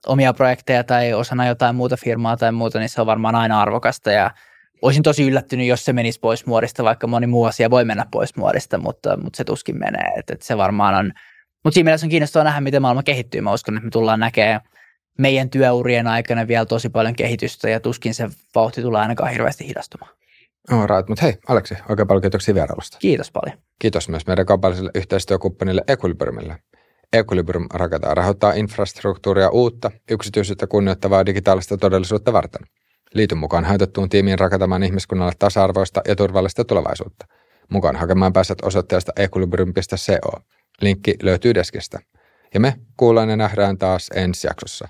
omia 0.06 0.32
projekteja 0.32 0.84
tai 0.84 1.12
osana 1.12 1.46
jotain 1.46 1.76
muuta 1.76 1.96
firmaa 1.96 2.36
tai 2.36 2.52
muuta, 2.52 2.78
niin 2.78 2.88
se 2.88 3.00
on 3.00 3.06
varmaan 3.06 3.34
aina 3.34 3.60
arvokasta 3.60 4.12
ja 4.12 4.30
olisin 4.82 5.02
tosi 5.02 5.24
yllättynyt, 5.24 5.66
jos 5.66 5.84
se 5.84 5.92
menisi 5.92 6.20
pois 6.20 6.46
muodista, 6.46 6.84
vaikka 6.84 7.06
moni 7.06 7.26
muu 7.26 7.44
asia 7.44 7.70
voi 7.70 7.84
mennä 7.84 8.06
pois 8.10 8.36
muodista, 8.36 8.78
mutta, 8.78 9.16
mutta 9.16 9.36
se 9.36 9.44
tuskin 9.44 9.78
menee. 9.78 10.12
että 10.16 10.34
että 10.34 10.46
se 10.46 10.56
varmaan 10.56 10.94
on, 10.94 11.12
mutta 11.64 11.74
siinä 11.74 11.84
mielessä 11.84 12.06
on 12.06 12.10
kiinnostavaa 12.10 12.44
nähdä, 12.44 12.60
miten 12.60 12.82
maailma 12.82 13.02
kehittyy. 13.02 13.40
Mä 13.40 13.52
uskon, 13.52 13.76
että 13.76 13.84
me 13.84 13.90
tullaan 13.90 14.20
näkemään 14.20 14.60
meidän 15.18 15.50
työurien 15.50 16.06
aikana 16.06 16.48
vielä 16.48 16.66
tosi 16.66 16.88
paljon 16.88 17.16
kehitystä 17.16 17.70
ja 17.70 17.80
tuskin 17.80 18.14
se 18.14 18.28
vauhti 18.54 18.82
tulee 18.82 19.00
ainakaan 19.00 19.30
hirveästi 19.30 19.68
hidastumaan. 19.68 20.10
Oh, 20.72 20.86
right. 20.86 21.08
Mutta 21.08 21.24
hei, 21.24 21.38
Aleksi, 21.48 21.74
oikein 21.88 22.08
paljon 22.08 22.22
kiitoksia 22.22 22.54
vierailusta. 22.54 22.98
Kiitos 22.98 23.30
paljon. 23.30 23.58
Kiitos 23.78 24.08
myös 24.08 24.26
meidän 24.26 24.46
kaupalliselle 24.46 24.90
yhteistyökumppanille 24.94 25.82
Equilibriumille. 25.88 26.58
Equilibrium 27.12 27.66
rakentaa 27.74 28.14
rahoittaa 28.14 28.52
infrastruktuuria 28.52 29.50
uutta, 29.50 29.90
yksityisyyttä 30.10 30.66
kunnioittavaa 30.66 31.26
digitaalista 31.26 31.76
todellisuutta 31.76 32.32
varten. 32.32 32.66
Liity 33.14 33.34
mukaan 33.34 33.64
haitettuun 33.64 34.08
tiimiin 34.08 34.38
rakentamaan 34.38 34.82
ihmiskunnalle 34.82 35.32
tasa-arvoista 35.38 36.00
ja 36.08 36.16
turvallista 36.16 36.64
tulevaisuutta. 36.64 37.26
Mukaan 37.68 37.96
hakemaan 37.96 38.32
pääset 38.32 38.58
osoitteesta 38.62 39.12
equilibrium.co. 39.16 40.40
Linkki 40.80 41.14
löytyy 41.22 41.54
deskistä. 41.54 41.98
Ja 42.54 42.60
me 42.60 42.74
kuullaan 42.96 43.30
ja 43.30 43.36
nähdään 43.36 43.78
taas 43.78 44.10
ensi 44.14 44.46
jaksossa. 44.46 44.88